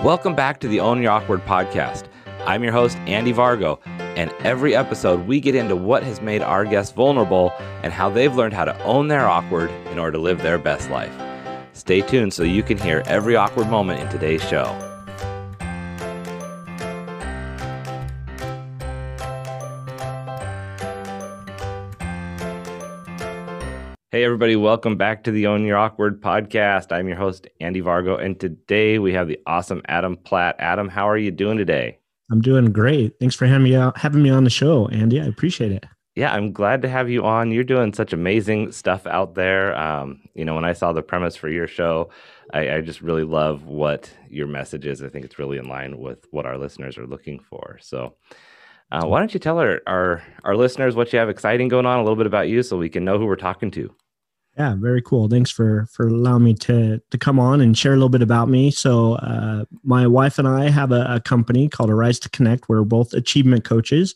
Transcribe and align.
Welcome 0.00 0.34
back 0.34 0.60
to 0.60 0.68
the 0.68 0.80
Own 0.80 1.00
Your 1.00 1.12
Awkward 1.12 1.40
podcast. 1.46 2.08
I'm 2.44 2.62
your 2.62 2.72
host, 2.72 2.98
Andy 3.06 3.32
Vargo, 3.32 3.78
and 4.16 4.30
every 4.40 4.76
episode 4.76 5.26
we 5.26 5.40
get 5.40 5.54
into 5.54 5.76
what 5.76 6.02
has 6.02 6.20
made 6.20 6.42
our 6.42 6.64
guests 6.64 6.92
vulnerable 6.92 7.52
and 7.82 7.92
how 7.92 8.10
they've 8.10 8.34
learned 8.34 8.52
how 8.52 8.66
to 8.66 8.78
own 8.82 9.08
their 9.08 9.26
awkward 9.26 9.70
in 9.90 9.98
order 9.98 10.12
to 10.12 10.18
live 10.18 10.42
their 10.42 10.58
best 10.58 10.90
life. 10.90 11.14
Stay 11.72 12.02
tuned 12.02 12.34
so 12.34 12.42
you 12.42 12.62
can 12.62 12.76
hear 12.76 13.02
every 13.06 13.34
awkward 13.34 13.68
moment 13.68 14.00
in 14.00 14.08
today's 14.10 14.46
show. 14.46 14.93
Hey, 24.14 24.22
everybody, 24.22 24.54
welcome 24.54 24.96
back 24.96 25.24
to 25.24 25.32
the 25.32 25.48
Own 25.48 25.64
Your 25.64 25.76
Awkward 25.76 26.22
podcast. 26.22 26.92
I'm 26.92 27.08
your 27.08 27.16
host, 27.16 27.48
Andy 27.58 27.82
Vargo, 27.82 28.16
and 28.16 28.38
today 28.38 29.00
we 29.00 29.12
have 29.12 29.26
the 29.26 29.40
awesome 29.44 29.82
Adam 29.88 30.16
Platt. 30.16 30.54
Adam, 30.60 30.88
how 30.88 31.08
are 31.08 31.18
you 31.18 31.32
doing 31.32 31.58
today? 31.58 31.98
I'm 32.30 32.40
doing 32.40 32.70
great. 32.70 33.18
Thanks 33.18 33.34
for 33.34 33.46
having 33.46 33.64
me 33.64 33.74
out, 33.74 33.98
having 33.98 34.22
me 34.22 34.30
on 34.30 34.44
the 34.44 34.50
show, 34.50 34.86
Andy. 34.86 35.20
I 35.20 35.24
appreciate 35.24 35.72
it. 35.72 35.84
Yeah, 36.14 36.32
I'm 36.32 36.52
glad 36.52 36.80
to 36.82 36.88
have 36.88 37.10
you 37.10 37.24
on. 37.24 37.50
You're 37.50 37.64
doing 37.64 37.92
such 37.92 38.12
amazing 38.12 38.70
stuff 38.70 39.04
out 39.08 39.34
there. 39.34 39.76
Um, 39.76 40.20
you 40.36 40.44
know, 40.44 40.54
when 40.54 40.64
I 40.64 40.74
saw 40.74 40.92
the 40.92 41.02
premise 41.02 41.34
for 41.34 41.48
your 41.48 41.66
show, 41.66 42.10
I, 42.52 42.74
I 42.74 42.80
just 42.82 43.02
really 43.02 43.24
love 43.24 43.64
what 43.64 44.12
your 44.30 44.46
message 44.46 44.86
is. 44.86 45.02
I 45.02 45.08
think 45.08 45.24
it's 45.24 45.40
really 45.40 45.58
in 45.58 45.66
line 45.66 45.98
with 45.98 46.24
what 46.30 46.46
our 46.46 46.56
listeners 46.56 46.98
are 46.98 47.06
looking 47.08 47.40
for. 47.40 47.78
So, 47.82 48.14
uh, 48.92 49.06
why 49.06 49.18
don't 49.18 49.34
you 49.34 49.40
tell 49.40 49.58
our, 49.58 49.80
our 49.88 50.22
our 50.44 50.54
listeners 50.54 50.94
what 50.94 51.12
you 51.12 51.18
have 51.18 51.28
exciting 51.28 51.66
going 51.66 51.86
on, 51.86 51.98
a 51.98 52.02
little 52.02 52.14
bit 52.14 52.26
about 52.26 52.46
you, 52.46 52.62
so 52.62 52.76
we 52.76 52.88
can 52.88 53.04
know 53.04 53.18
who 53.18 53.26
we're 53.26 53.34
talking 53.34 53.72
to. 53.72 53.92
Yeah, 54.56 54.76
very 54.76 55.02
cool. 55.02 55.28
Thanks 55.28 55.50
for 55.50 55.86
for 55.90 56.06
allowing 56.06 56.44
me 56.44 56.54
to 56.54 57.00
to 57.10 57.18
come 57.18 57.40
on 57.40 57.60
and 57.60 57.76
share 57.76 57.92
a 57.92 57.96
little 57.96 58.08
bit 58.08 58.22
about 58.22 58.48
me. 58.48 58.70
So, 58.70 59.14
uh, 59.14 59.64
my 59.82 60.06
wife 60.06 60.38
and 60.38 60.46
I 60.46 60.70
have 60.70 60.92
a, 60.92 61.06
a 61.16 61.20
company 61.20 61.68
called 61.68 61.90
Arise 61.90 62.20
to 62.20 62.30
Connect. 62.30 62.68
We're 62.68 62.84
both 62.84 63.12
achievement 63.14 63.64
coaches, 63.64 64.14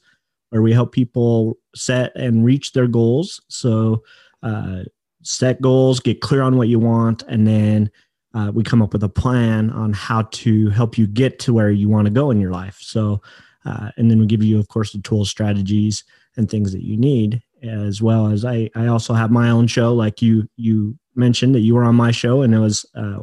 where 0.51 0.63
we 0.63 0.73
help 0.73 0.93
people 0.93 1.59
set 1.75 2.15
and 2.15 2.45
reach 2.45 2.73
their 2.73 2.87
goals. 2.87 3.41
So, 3.49 4.05
uh, 4.45 4.85
set 5.23 5.61
goals, 5.61 5.99
get 5.99 6.21
clear 6.21 6.43
on 6.43 6.57
what 6.57 6.69
you 6.69 6.79
want, 6.79 7.25
and 7.25 7.45
then 7.45 7.91
uh, 8.33 8.53
we 8.55 8.63
come 8.63 8.81
up 8.81 8.93
with 8.93 9.03
a 9.03 9.09
plan 9.09 9.71
on 9.71 9.93
how 9.93 10.23
to 10.23 10.71
help 10.71 10.97
you 10.97 11.09
get 11.09 11.41
to 11.41 11.53
where 11.53 11.71
you 11.71 11.89
want 11.89 12.05
to 12.05 12.13
go 12.13 12.31
in 12.31 12.41
your 12.41 12.53
life. 12.53 12.79
So, 12.81 13.21
uh, 13.65 13.91
and 13.97 14.09
then 14.09 14.21
we 14.21 14.27
give 14.27 14.45
you, 14.45 14.61
of 14.61 14.69
course, 14.69 14.93
the 14.93 15.01
tools, 15.01 15.31
strategies, 15.31 16.05
and 16.37 16.49
things 16.49 16.71
that 16.73 16.85
you 16.85 16.97
need 16.97 17.43
as 17.63 18.01
well 18.01 18.29
as 18.29 18.45
I, 18.45 18.71
I 18.75 18.87
also 18.87 19.15
have 19.15 19.31
my 19.31 19.51
own 19.51 19.67
show 19.67 19.93
like 19.95 20.23
you 20.23 20.49
you 20.57 20.99
mentioned 21.15 21.55
that 21.55 21.61
you 21.61 21.75
were 21.75 21.85
on 21.85 21.97
my 21.97 22.11
show 22.11 22.43
and 22.43 22.55
it 22.55 22.59
was 22.59 22.87
a 22.95 23.21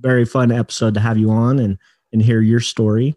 very 0.00 0.24
fun 0.24 0.50
episode 0.50 0.94
to 0.94 1.00
have 1.00 1.18
you 1.18 1.30
on 1.30 1.58
and 1.58 1.78
and 2.12 2.22
hear 2.22 2.40
your 2.40 2.60
story. 2.60 3.14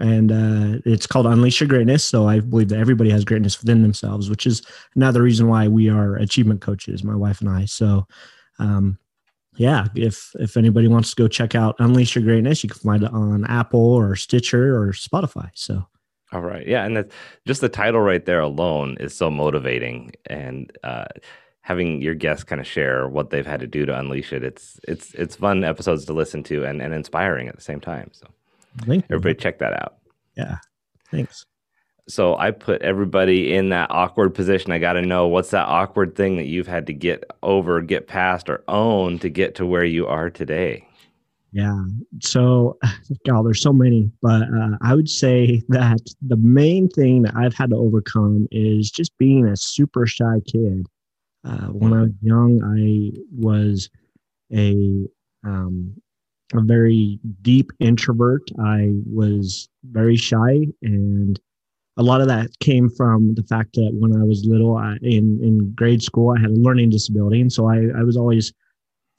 And 0.00 0.30
uh, 0.30 0.80
it's 0.84 1.06
called 1.06 1.26
unleash 1.26 1.60
your 1.60 1.68
greatness 1.68 2.04
so 2.04 2.28
i 2.28 2.38
believe 2.38 2.68
that 2.68 2.78
everybody 2.78 3.10
has 3.10 3.24
greatness 3.24 3.60
within 3.60 3.82
themselves 3.82 4.30
which 4.30 4.46
is 4.46 4.62
another 4.94 5.22
reason 5.22 5.48
why 5.48 5.66
we 5.66 5.90
are 5.90 6.14
achievement 6.14 6.60
coaches 6.60 7.02
my 7.02 7.16
wife 7.16 7.40
and 7.40 7.50
i. 7.50 7.64
So 7.64 8.06
um, 8.60 8.96
yeah 9.56 9.88
if 9.96 10.30
if 10.38 10.56
anybody 10.56 10.86
wants 10.86 11.10
to 11.10 11.16
go 11.20 11.26
check 11.26 11.56
out 11.56 11.74
unleash 11.80 12.14
your 12.14 12.22
greatness 12.22 12.62
you 12.62 12.70
can 12.70 12.78
find 12.78 13.02
it 13.02 13.12
on 13.12 13.44
apple 13.46 13.80
or 13.80 14.14
stitcher 14.14 14.80
or 14.80 14.92
spotify. 14.92 15.50
So 15.54 15.84
all 16.32 16.42
right. 16.42 16.66
Yeah. 16.66 16.84
And 16.84 16.96
that's 16.96 17.14
just 17.46 17.60
the 17.60 17.68
title 17.68 18.00
right 18.00 18.24
there 18.24 18.40
alone 18.40 18.96
is 19.00 19.14
so 19.14 19.30
motivating. 19.30 20.12
And 20.26 20.70
uh, 20.84 21.06
having 21.62 22.02
your 22.02 22.14
guests 22.14 22.44
kind 22.44 22.60
of 22.60 22.66
share 22.66 23.08
what 23.08 23.30
they've 23.30 23.46
had 23.46 23.60
to 23.60 23.66
do 23.66 23.86
to 23.86 23.98
unleash 23.98 24.32
it, 24.32 24.42
it's 24.44 24.78
it's 24.86 25.14
it's 25.14 25.36
fun 25.36 25.64
episodes 25.64 26.04
to 26.06 26.12
listen 26.12 26.42
to 26.44 26.64
and, 26.64 26.82
and 26.82 26.92
inspiring 26.92 27.48
at 27.48 27.56
the 27.56 27.62
same 27.62 27.80
time. 27.80 28.10
So 28.12 28.26
Thank 28.82 29.04
everybody 29.06 29.34
you. 29.34 29.40
check 29.40 29.58
that 29.58 29.72
out. 29.72 29.96
Yeah. 30.36 30.58
Thanks. 31.10 31.44
So 32.08 32.36
I 32.36 32.52
put 32.52 32.80
everybody 32.80 33.54
in 33.54 33.68
that 33.68 33.90
awkward 33.90 34.34
position. 34.34 34.72
I 34.72 34.78
got 34.78 34.94
to 34.94 35.02
know 35.02 35.28
what's 35.28 35.50
that 35.50 35.66
awkward 35.68 36.16
thing 36.16 36.36
that 36.36 36.46
you've 36.46 36.66
had 36.66 36.86
to 36.86 36.94
get 36.94 37.24
over, 37.42 37.82
get 37.82 38.06
past, 38.06 38.48
or 38.48 38.64
own 38.66 39.18
to 39.18 39.28
get 39.28 39.54
to 39.56 39.66
where 39.66 39.84
you 39.84 40.06
are 40.06 40.30
today. 40.30 40.88
Yeah. 41.52 41.82
So, 42.22 42.78
God, 43.26 43.46
there's 43.46 43.62
so 43.62 43.72
many, 43.72 44.10
but 44.22 44.42
uh, 44.42 44.76
I 44.82 44.94
would 44.94 45.08
say 45.08 45.62
that 45.68 46.00
the 46.22 46.36
main 46.36 46.88
thing 46.88 47.22
that 47.22 47.34
I've 47.36 47.54
had 47.54 47.70
to 47.70 47.76
overcome 47.76 48.48
is 48.50 48.90
just 48.90 49.16
being 49.18 49.46
a 49.46 49.56
super 49.56 50.06
shy 50.06 50.40
kid. 50.46 50.86
Uh, 51.44 51.68
when 51.68 51.92
I 51.92 52.02
was 52.02 52.12
young, 52.20 52.60
I 52.62 53.18
was 53.32 53.88
a 54.52 55.06
um, 55.44 55.94
a 56.54 56.60
very 56.62 57.18
deep 57.42 57.70
introvert. 57.78 58.42
I 58.60 58.90
was 59.06 59.68
very 59.84 60.16
shy, 60.16 60.66
and 60.82 61.38
a 61.96 62.02
lot 62.02 62.20
of 62.20 62.26
that 62.26 62.50
came 62.58 62.90
from 62.90 63.34
the 63.34 63.44
fact 63.44 63.74
that 63.74 63.90
when 63.94 64.20
I 64.20 64.24
was 64.24 64.44
little, 64.44 64.76
I, 64.76 64.96
in 65.00 65.40
in 65.42 65.72
grade 65.74 66.02
school, 66.02 66.34
I 66.36 66.40
had 66.40 66.50
a 66.50 66.54
learning 66.54 66.90
disability, 66.90 67.40
and 67.40 67.52
so 67.52 67.68
I, 67.68 67.86
I 67.98 68.02
was 68.02 68.16
always 68.16 68.52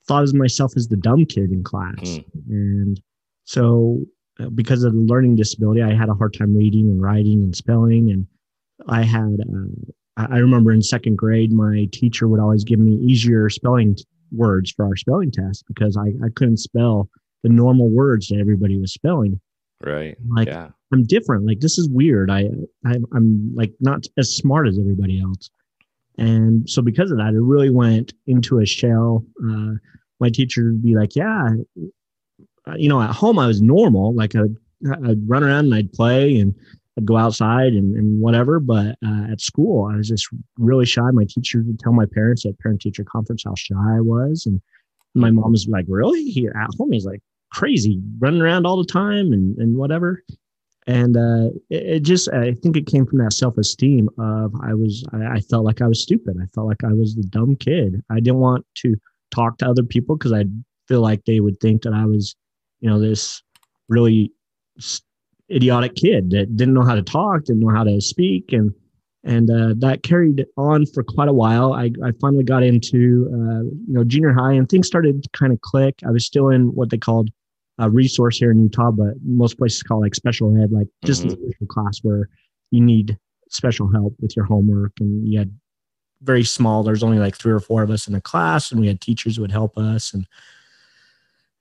thought 0.09 0.23
of 0.23 0.33
myself 0.33 0.73
as 0.75 0.87
the 0.87 0.97
dumb 0.97 1.25
kid 1.25 1.51
in 1.51 1.63
class. 1.63 2.01
Mm. 2.01 2.23
And 2.49 3.01
so, 3.45 3.99
uh, 4.39 4.49
because 4.49 4.83
of 4.83 4.93
the 4.93 4.99
learning 4.99 5.35
disability, 5.35 5.83
I 5.83 5.93
had 5.93 6.09
a 6.09 6.15
hard 6.15 6.33
time 6.33 6.57
reading 6.57 6.89
and 6.89 6.99
writing 7.01 7.43
and 7.43 7.55
spelling. 7.55 8.09
And 8.09 8.25
I 8.87 9.03
had, 9.03 9.37
uh, 9.39 10.27
I 10.29 10.39
remember 10.39 10.71
in 10.71 10.81
second 10.81 11.17
grade, 11.17 11.53
my 11.53 11.87
teacher 11.91 12.27
would 12.27 12.39
always 12.39 12.63
give 12.63 12.79
me 12.79 12.95
easier 12.95 13.49
spelling 13.49 13.95
t- 13.95 14.03
words 14.31 14.71
for 14.71 14.85
our 14.85 14.95
spelling 14.95 15.31
test 15.31 15.63
because 15.67 15.95
I, 15.95 16.07
I 16.25 16.29
couldn't 16.35 16.57
spell 16.57 17.07
the 17.43 17.49
normal 17.49 17.89
words 17.89 18.29
that 18.29 18.39
everybody 18.39 18.77
was 18.79 18.91
spelling. 18.91 19.39
Right. 19.85 20.17
Like, 20.27 20.47
yeah. 20.47 20.69
I'm 20.91 21.03
different. 21.03 21.45
Like, 21.45 21.59
this 21.59 21.77
is 21.77 21.87
weird. 21.87 22.31
I, 22.31 22.49
I, 22.85 22.95
I'm 23.13 23.53
like 23.55 23.73
not 23.79 24.05
as 24.17 24.35
smart 24.35 24.67
as 24.67 24.79
everybody 24.79 25.21
else. 25.21 25.51
And 26.19 26.69
so 26.69 26.81
because 26.81 27.11
of 27.11 27.17
that, 27.17 27.33
it 27.33 27.41
really 27.41 27.69
went 27.69 28.13
into 28.27 28.59
a 28.59 28.65
shell. 28.65 29.25
Uh, 29.43 29.75
my 30.19 30.29
teacher 30.29 30.65
would 30.65 30.83
be 30.83 30.95
like, 30.95 31.15
yeah, 31.15 31.49
uh, 32.67 32.75
you 32.75 32.89
know, 32.89 33.01
at 33.01 33.15
home 33.15 33.39
I 33.39 33.47
was 33.47 33.61
normal. 33.61 34.13
Like 34.13 34.35
I'd, 34.35 34.55
I'd 35.05 35.27
run 35.27 35.43
around 35.43 35.65
and 35.65 35.75
I'd 35.75 35.93
play 35.93 36.37
and 36.37 36.53
I'd 36.97 37.05
go 37.05 37.15
outside 37.15 37.71
and, 37.71 37.95
and 37.95 38.19
whatever. 38.19 38.59
But 38.59 38.97
uh, 39.05 39.31
at 39.31 39.39
school, 39.39 39.89
I 39.91 39.95
was 39.95 40.09
just 40.09 40.27
really 40.57 40.85
shy. 40.85 41.09
My 41.11 41.25
teacher 41.27 41.63
would 41.65 41.79
tell 41.79 41.93
my 41.93 42.05
parents 42.05 42.45
at 42.45 42.59
parent 42.59 42.81
teacher 42.81 43.05
conference 43.05 43.43
how 43.45 43.53
shy 43.55 43.75
I 43.75 44.01
was. 44.01 44.45
And 44.45 44.61
my 45.15 45.31
mom 45.31 45.53
was 45.53 45.67
like, 45.67 45.85
really? 45.87 46.25
He 46.25 46.47
at 46.47 46.69
home, 46.77 46.91
he's 46.91 47.05
like 47.05 47.21
crazy, 47.53 48.01
running 48.19 48.41
around 48.41 48.65
all 48.65 48.77
the 48.77 48.83
time 48.83 49.31
and, 49.31 49.57
and 49.57 49.77
whatever. 49.77 50.21
And 50.89 51.15
uh, 51.15 51.53
it, 51.69 51.83
it, 51.97 51.99
just, 51.99 52.29
I 52.29 52.53
think 52.55 52.75
it 52.75 52.87
came 52.87 53.05
from 53.05 53.19
that 53.19 53.33
self 53.33 53.59
esteem 53.59 54.09
of 54.17 54.55
I 54.59 54.73
was, 54.73 55.05
I, 55.13 55.35
I 55.35 55.39
felt 55.39 55.63
like 55.63 55.81
I 55.81 55.87
was 55.87 56.01
stupid. 56.01 56.35
I 56.41 56.47
felt 56.55 56.65
like 56.65 56.83
I 56.83 56.93
was 56.93 57.13
the 57.13 57.21
dumb 57.21 57.55
kid. 57.57 58.01
I 58.09 58.15
didn't 58.15 58.39
want 58.39 58.65
to 58.77 58.95
talk 59.29 59.59
to 59.59 59.69
other 59.69 59.83
people 59.83 60.17
because 60.17 60.33
I 60.33 60.45
feel 60.87 61.01
like 61.01 61.25
they 61.25 61.41
would 61.41 61.59
think 61.59 61.83
that 61.83 61.93
I 61.93 62.05
was, 62.05 62.35
you 62.79 62.89
know, 62.89 62.99
this 62.99 63.43
really 63.87 64.31
idiotic 65.51 65.93
kid 65.93 66.31
that 66.31 66.57
didn't 66.57 66.73
know 66.73 66.81
how 66.81 66.95
to 66.95 67.03
talk, 67.03 67.43
didn't 67.43 67.61
know 67.61 67.73
how 67.73 67.83
to 67.83 68.01
speak, 68.01 68.51
and 68.51 68.73
and 69.23 69.51
uh, 69.51 69.75
that 69.77 70.01
carried 70.01 70.45
on 70.57 70.87
for 70.87 71.03
quite 71.03 71.27
a 71.27 71.33
while. 71.33 71.73
I, 71.73 71.91
I 72.03 72.13
finally 72.21 72.43
got 72.43 72.63
into 72.63 73.27
uh, 73.31 73.63
you 73.63 73.93
know 73.93 74.03
junior 74.03 74.33
high, 74.33 74.53
and 74.53 74.67
things 74.67 74.87
started 74.87 75.23
kind 75.33 75.53
of 75.53 75.61
click. 75.61 75.99
I 76.07 76.09
was 76.09 76.25
still 76.25 76.49
in 76.49 76.73
what 76.73 76.89
they 76.89 76.97
called 76.97 77.29
a 77.79 77.89
resource 77.89 78.37
here 78.37 78.51
in 78.51 78.59
Utah, 78.59 78.91
but 78.91 79.15
most 79.23 79.57
places 79.57 79.81
call 79.81 80.01
like 80.01 80.13
special 80.13 80.55
ed, 80.61 80.71
like 80.71 80.87
just 81.03 81.23
mm-hmm. 81.23 81.31
a 81.31 81.47
special 81.47 81.67
class 81.67 81.99
where 82.03 82.29
you 82.71 82.81
need 82.81 83.17
special 83.49 83.91
help 83.91 84.13
with 84.19 84.35
your 84.35 84.45
homework, 84.45 84.91
and 84.99 85.27
you 85.27 85.39
had 85.39 85.57
very 86.21 86.43
small. 86.43 86.83
There's 86.83 87.03
only 87.03 87.19
like 87.19 87.35
three 87.35 87.53
or 87.53 87.59
four 87.59 87.81
of 87.81 87.89
us 87.89 88.05
in 88.05 88.13
the 88.13 88.21
class, 88.21 88.71
and 88.71 88.79
we 88.79 88.87
had 88.87 89.01
teachers 89.01 89.35
who 89.35 89.41
would 89.41 89.51
help 89.51 89.77
us. 89.77 90.13
And 90.13 90.27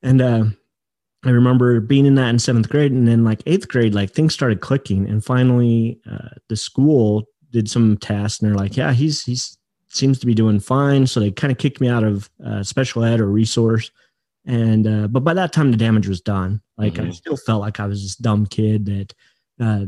and 0.02 0.20
uh, 0.20 0.44
I 1.24 1.30
remember 1.30 1.80
being 1.80 2.04
in 2.04 2.16
that 2.16 2.30
in 2.30 2.38
seventh 2.38 2.68
grade, 2.68 2.92
and 2.92 3.06
then 3.06 3.24
like 3.24 3.42
eighth 3.46 3.68
grade, 3.68 3.94
like 3.94 4.10
things 4.10 4.34
started 4.34 4.60
clicking. 4.60 5.08
And 5.08 5.24
finally, 5.24 6.00
uh, 6.10 6.30
the 6.48 6.56
school 6.56 7.28
did 7.50 7.70
some 7.70 7.96
tests, 7.96 8.40
and 8.40 8.48
they're 8.48 8.58
like, 8.58 8.76
"Yeah, 8.76 8.92
he's 8.92 9.24
he's 9.24 9.56
seems 9.88 10.18
to 10.18 10.26
be 10.26 10.34
doing 10.34 10.58
fine." 10.58 11.06
So 11.06 11.20
they 11.20 11.30
kind 11.30 11.52
of 11.52 11.58
kicked 11.58 11.80
me 11.80 11.88
out 11.88 12.04
of 12.04 12.28
uh, 12.44 12.64
special 12.64 13.04
ed 13.04 13.20
or 13.20 13.28
resource. 13.28 13.92
And 14.48 14.86
uh, 14.86 15.08
but 15.08 15.24
by 15.24 15.34
that 15.34 15.52
time, 15.52 15.70
the 15.70 15.76
damage 15.76 16.08
was 16.08 16.22
done. 16.22 16.62
Like 16.78 16.94
mm-hmm. 16.94 17.08
I 17.08 17.12
still 17.12 17.36
felt 17.36 17.60
like 17.60 17.78
I 17.78 17.86
was 17.86 18.02
this 18.02 18.16
dumb 18.16 18.46
kid 18.46 18.86
that 18.86 19.14
uh, 19.60 19.84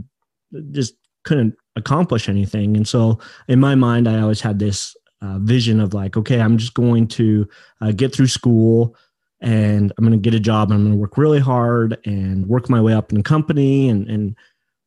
just 0.70 0.94
couldn't 1.24 1.54
accomplish 1.76 2.28
anything. 2.28 2.76
And 2.76 2.86
so 2.86 3.18
in 3.48 3.58
my 3.58 3.74
mind, 3.74 4.06
I 4.06 4.20
always 4.20 4.42
had 4.42 4.58
this 4.58 4.94
uh, 5.22 5.38
vision 5.38 5.80
of 5.80 5.94
like, 5.94 6.16
okay, 6.16 6.40
I'm 6.40 6.58
just 6.58 6.74
going 6.74 7.08
to 7.08 7.48
uh, 7.80 7.92
get 7.92 8.14
through 8.14 8.26
school 8.26 8.94
and 9.40 9.92
I'm 9.96 10.04
going 10.04 10.18
to 10.18 10.22
get 10.22 10.36
a 10.36 10.40
job 10.40 10.70
and 10.70 10.78
I'm 10.78 10.84
going 10.84 10.92
to 10.92 11.00
work 11.00 11.16
really 11.16 11.40
hard 11.40 11.98
and 12.04 12.46
work 12.46 12.68
my 12.68 12.80
way 12.80 12.92
up 12.92 13.10
in 13.10 13.16
the 13.16 13.24
company 13.24 13.88
and, 13.88 14.08
and, 14.08 14.36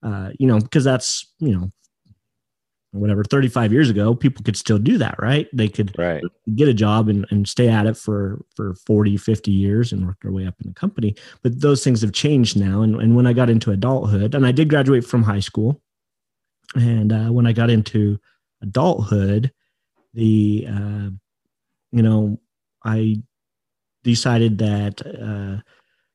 uh, 0.04 0.30
you 0.38 0.46
know, 0.46 0.60
because 0.60 0.84
that's, 0.84 1.26
you 1.40 1.56
know, 1.56 1.72
whatever 2.94 3.24
35 3.24 3.74
years 3.74 3.90
ago 3.90 4.14
people 4.14 4.44
could 4.44 4.56
still 4.56 4.78
do 4.78 4.98
that 4.98 5.16
right? 5.20 5.48
They 5.54 5.68
could 5.68 5.98
right. 5.98 6.24
get 6.56 6.68
a 6.68 6.74
job 6.74 7.10
and, 7.10 7.26
and 7.32 7.48
stay 7.48 7.68
at 7.68 7.86
it 7.86 7.98
for 7.98 8.46
for 8.56 8.76
40 8.86 9.18
50 9.18 9.52
years 9.52 9.92
and 9.92 10.06
work 10.06 10.18
their 10.22 10.32
way 10.32 10.46
up 10.46 10.56
in 10.62 10.68
the 10.68 10.74
company. 10.74 11.16
But 11.42 11.60
those 11.60 11.84
things 11.84 12.02
have 12.02 12.14
changed 12.14 12.58
now. 12.58 12.82
And, 12.82 13.02
and 13.02 13.16
when 13.16 13.28
i 13.28 13.34
got 13.34 13.50
into 13.50 13.72
adulthood 13.72 14.36
and 14.36 14.46
i 14.46 14.52
did 14.52 14.70
graduate 14.70 15.06
from 15.06 15.24
high 15.24 15.40
school 15.40 15.82
and 16.76 17.12
uh, 17.12 17.30
when 17.30 17.48
i 17.48 17.54
got 17.54 17.70
into 17.70 18.20
adulthood 18.62 19.52
the 20.14 20.68
uh, 20.70 21.10
you 21.92 22.02
know 22.04 22.40
i 22.86 23.18
decided 24.04 24.58
that 24.60 25.02
uh, 25.06 25.62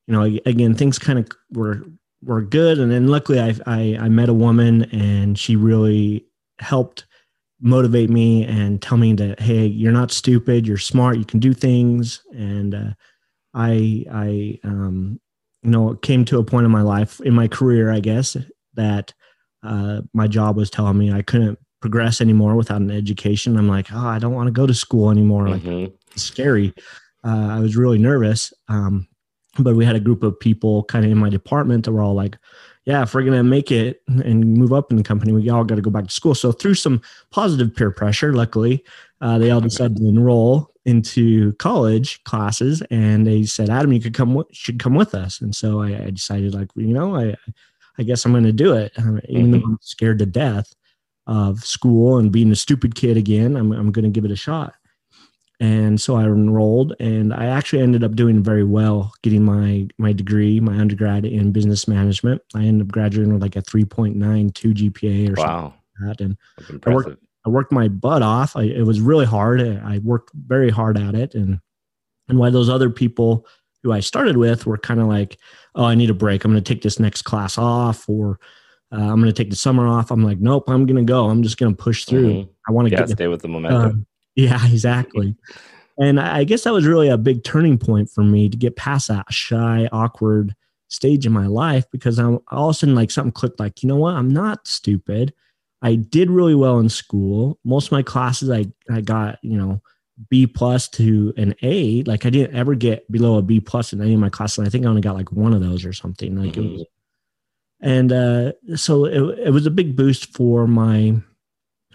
you 0.06 0.14
know 0.14 0.22
again 0.46 0.74
things 0.74 0.98
kind 0.98 1.18
of 1.18 1.28
were 1.50 1.82
were 2.22 2.42
good. 2.42 2.78
And 2.78 2.90
then 2.90 3.08
luckily 3.08 3.40
I, 3.40 3.54
I 3.66 3.98
i 4.00 4.08
met 4.08 4.28
a 4.28 4.34
woman 4.34 4.84
and 4.92 5.38
she 5.38 5.56
really 5.56 6.24
helped 6.60 7.06
motivate 7.60 8.08
me 8.10 8.44
and 8.44 8.80
tell 8.80 8.96
me 8.98 9.12
that 9.14 9.40
hey 9.40 9.66
you're 9.66 9.90
not 9.92 10.12
stupid 10.12 10.66
you're 10.66 10.78
smart 10.78 11.18
you 11.18 11.24
can 11.24 11.40
do 11.40 11.52
things. 11.52 12.22
And 12.32 12.74
uh, 12.74 12.90
i 13.54 14.04
i 14.12 14.58
um 14.64 15.18
you 15.62 15.70
know 15.70 15.94
came 15.96 16.24
to 16.26 16.38
a 16.38 16.44
point 16.44 16.66
in 16.66 16.70
my 16.70 16.82
life 16.82 17.20
in 17.22 17.34
my 17.34 17.48
career 17.48 17.90
i 17.90 17.98
guess 17.98 18.36
that 18.74 19.12
uh, 19.64 20.02
my 20.14 20.28
job 20.28 20.56
was 20.56 20.70
telling 20.70 20.96
me 20.98 21.10
i 21.10 21.22
couldn't 21.22 21.58
progress 21.80 22.20
anymore 22.20 22.54
without 22.56 22.80
an 22.80 22.90
education. 22.90 23.56
I'm 23.56 23.68
like 23.68 23.88
oh 23.92 24.06
i 24.06 24.18
don't 24.18 24.34
want 24.34 24.46
to 24.48 24.52
go 24.52 24.66
to 24.66 24.74
school 24.74 25.10
anymore. 25.10 25.48
Like 25.48 25.62
Mhm. 25.62 25.92
it's 26.12 26.22
scary. 26.22 26.74
Uh, 27.24 27.48
i 27.56 27.58
was 27.60 27.76
really 27.76 27.98
nervous 27.98 28.52
um, 28.68 29.08
but 29.58 29.74
we 29.74 29.84
had 29.84 29.96
a 29.96 30.00
group 30.00 30.22
of 30.22 30.38
people 30.38 30.84
kind 30.84 31.04
of 31.04 31.10
in 31.10 31.18
my 31.18 31.28
department 31.28 31.84
that 31.84 31.92
were 31.92 32.02
all 32.02 32.14
like 32.14 32.36
yeah, 32.88 33.02
if 33.02 33.12
we're 33.12 33.22
gonna 33.22 33.44
make 33.44 33.70
it 33.70 34.00
and 34.06 34.54
move 34.54 34.72
up 34.72 34.90
in 34.90 34.96
the 34.96 35.02
company, 35.02 35.30
we 35.30 35.50
all 35.50 35.62
got 35.62 35.74
to 35.74 35.82
go 35.82 35.90
back 35.90 36.06
to 36.06 36.10
school. 36.10 36.34
So 36.34 36.52
through 36.52 36.72
some 36.72 37.02
positive 37.30 37.76
peer 37.76 37.90
pressure, 37.90 38.32
luckily, 38.32 38.82
uh, 39.20 39.36
they 39.36 39.50
all 39.50 39.60
decided 39.60 39.98
to 39.98 40.08
enroll 40.08 40.70
into 40.86 41.52
college 41.54 42.24
classes, 42.24 42.82
and 42.90 43.26
they 43.26 43.44
said, 43.44 43.68
"Adam, 43.68 43.92
you 43.92 44.00
could 44.00 44.14
come, 44.14 44.30
w- 44.30 44.48
should 44.52 44.78
come 44.78 44.94
with 44.94 45.14
us." 45.14 45.38
And 45.42 45.54
so 45.54 45.82
I, 45.82 46.04
I 46.04 46.10
decided, 46.10 46.54
like, 46.54 46.70
you 46.76 46.94
know, 46.94 47.14
I, 47.14 47.36
I 47.98 48.04
guess 48.04 48.24
I'm 48.24 48.32
gonna 48.32 48.52
do 48.52 48.72
it, 48.72 48.92
uh, 48.98 49.20
even 49.28 49.50
though 49.50 49.62
I'm 49.66 49.78
scared 49.82 50.18
to 50.20 50.26
death 50.26 50.72
of 51.26 51.60
school 51.60 52.16
and 52.16 52.32
being 52.32 52.50
a 52.52 52.56
stupid 52.56 52.94
kid 52.94 53.18
again. 53.18 53.54
I'm, 53.54 53.70
I'm 53.72 53.92
gonna 53.92 54.08
give 54.08 54.24
it 54.24 54.30
a 54.30 54.36
shot. 54.36 54.72
And 55.60 56.00
so 56.00 56.14
I 56.14 56.22
enrolled, 56.24 56.94
and 57.00 57.34
I 57.34 57.46
actually 57.46 57.82
ended 57.82 58.04
up 58.04 58.14
doing 58.14 58.42
very 58.44 58.62
well, 58.62 59.12
getting 59.22 59.44
my 59.44 59.88
my 59.98 60.12
degree, 60.12 60.60
my 60.60 60.78
undergrad 60.78 61.24
in 61.24 61.50
business 61.50 61.88
management. 61.88 62.42
I 62.54 62.62
ended 62.64 62.86
up 62.86 62.92
graduating 62.92 63.32
with 63.32 63.42
like 63.42 63.56
a 63.56 63.62
3.92 63.62 64.52
GPA 64.74 65.32
or 65.32 65.36
something 65.36 65.44
Wow. 65.54 65.74
like 66.00 66.16
that. 66.18 66.24
And 66.24 66.36
I 66.86 66.90
worked- 66.94 67.22
I 67.46 67.50
worked 67.50 67.72
my 67.72 67.88
butt 67.88 68.22
off. 68.22 68.54
I, 68.56 68.64
it 68.64 68.84
was 68.84 69.00
really 69.00 69.24
hard. 69.24 69.60
I 69.62 69.98
worked 70.04 70.30
very 70.34 70.70
hard 70.70 70.98
at 70.98 71.14
it, 71.14 71.34
and 71.34 71.60
and 72.28 72.38
why 72.38 72.50
those 72.50 72.68
other 72.68 72.90
people 72.90 73.46
who 73.82 73.90
I 73.92 74.00
started 74.00 74.36
with 74.36 74.66
were 74.66 74.76
kind 74.76 75.00
of 75.00 75.06
like, 75.06 75.38
oh, 75.74 75.84
I 75.84 75.94
need 75.94 76.10
a 76.10 76.14
break. 76.14 76.44
I'm 76.44 76.50
going 76.52 76.62
to 76.62 76.74
take 76.74 76.82
this 76.82 77.00
next 77.00 77.22
class 77.22 77.56
off, 77.58 78.06
or 78.08 78.38
uh, 78.92 78.96
I'm 78.96 79.16
going 79.20 79.32
to 79.32 79.32
take 79.32 79.50
the 79.50 79.56
summer 79.56 79.86
off. 79.88 80.10
I'm 80.10 80.22
like, 80.24 80.38
nope, 80.40 80.64
I'm 80.68 80.84
going 80.84 81.04
to 81.04 81.10
go. 81.10 81.28
I'm 81.30 81.42
just 81.42 81.56
going 81.58 81.74
to 81.74 81.82
push 81.82 82.04
through. 82.04 82.28
Mhm. 82.28 82.48
I 82.68 82.72
want 82.72 82.86
to 82.88 82.92
Yeah, 82.92 82.98
get 83.00 83.10
stay 83.10 83.28
with 83.28 83.40
the 83.42 83.48
momentum. 83.48 83.80
um, 83.82 84.06
yeah, 84.38 84.64
exactly. 84.66 85.34
and 85.98 86.20
I 86.20 86.44
guess 86.44 86.62
that 86.62 86.72
was 86.72 86.86
really 86.86 87.08
a 87.08 87.18
big 87.18 87.42
turning 87.42 87.76
point 87.76 88.08
for 88.08 88.22
me 88.22 88.48
to 88.48 88.56
get 88.56 88.76
past 88.76 89.08
that 89.08 89.32
shy, 89.32 89.88
awkward 89.90 90.54
stage 90.86 91.26
in 91.26 91.32
my 91.32 91.46
life 91.46 91.84
because 91.90 92.18
I'm 92.18 92.38
all 92.48 92.70
of 92.70 92.76
a 92.76 92.78
sudden 92.78 92.94
like 92.94 93.10
something 93.10 93.32
clicked. 93.32 93.58
Like, 93.58 93.82
you 93.82 93.88
know 93.88 93.96
what? 93.96 94.14
I'm 94.14 94.30
not 94.30 94.66
stupid. 94.66 95.34
I 95.82 95.96
did 95.96 96.30
really 96.30 96.54
well 96.54 96.78
in 96.78 96.88
school. 96.88 97.58
Most 97.64 97.86
of 97.86 97.92
my 97.92 98.02
classes, 98.02 98.48
I 98.48 98.66
I 98.90 99.00
got 99.00 99.38
you 99.42 99.58
know 99.58 99.82
B 100.30 100.46
plus 100.46 100.88
to 100.90 101.34
an 101.36 101.54
A. 101.62 102.04
Like 102.04 102.24
I 102.24 102.30
didn't 102.30 102.56
ever 102.56 102.76
get 102.76 103.10
below 103.10 103.38
a 103.38 103.42
B 103.42 103.58
plus 103.58 103.92
in 103.92 104.00
any 104.00 104.14
of 104.14 104.20
my 104.20 104.30
classes. 104.30 104.58
And 104.58 104.66
I 104.68 104.70
think 104.70 104.86
I 104.86 104.88
only 104.88 105.02
got 105.02 105.16
like 105.16 105.32
one 105.32 105.52
of 105.52 105.60
those 105.60 105.84
or 105.84 105.92
something. 105.92 106.36
Like 106.36 106.56
it 106.56 106.60
was, 106.60 106.84
and 107.80 108.12
uh, 108.12 108.52
so 108.76 109.04
it, 109.04 109.38
it 109.46 109.50
was 109.50 109.66
a 109.66 109.70
big 109.70 109.96
boost 109.96 110.32
for 110.32 110.68
my 110.68 111.16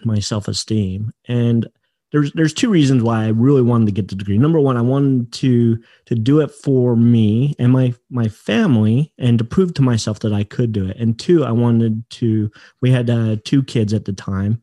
my 0.03 0.19
self 0.19 0.49
esteem. 0.49 1.13
And 1.27 1.67
there's 2.13 2.31
there's 2.33 2.53
two 2.53 2.69
reasons 2.69 3.01
why 3.01 3.25
I 3.25 3.29
really 3.29 3.63
wanted 3.63 3.87
to 3.87 3.91
get 3.91 4.07
the 4.07 4.15
degree. 4.15 4.37
Number 4.37 4.59
one, 4.59 4.77
I 4.77 4.81
wanted 4.81 5.33
to 5.33 5.83
to 6.05 6.15
do 6.15 6.39
it 6.39 6.51
for 6.51 6.95
me 6.95 7.55
and 7.57 7.71
my 7.73 7.93
my 8.09 8.27
family, 8.27 9.11
and 9.17 9.37
to 9.39 9.43
prove 9.43 9.73
to 9.73 9.81
myself 9.81 10.19
that 10.19 10.31
I 10.31 10.43
could 10.43 10.71
do 10.71 10.87
it. 10.87 10.95
And 10.97 11.19
two, 11.19 11.43
I 11.43 11.51
wanted 11.51 12.07
to. 12.11 12.51
We 12.81 12.91
had 12.91 13.09
uh, 13.09 13.37
two 13.43 13.63
kids 13.63 13.93
at 13.93 14.05
the 14.05 14.13
time, 14.13 14.61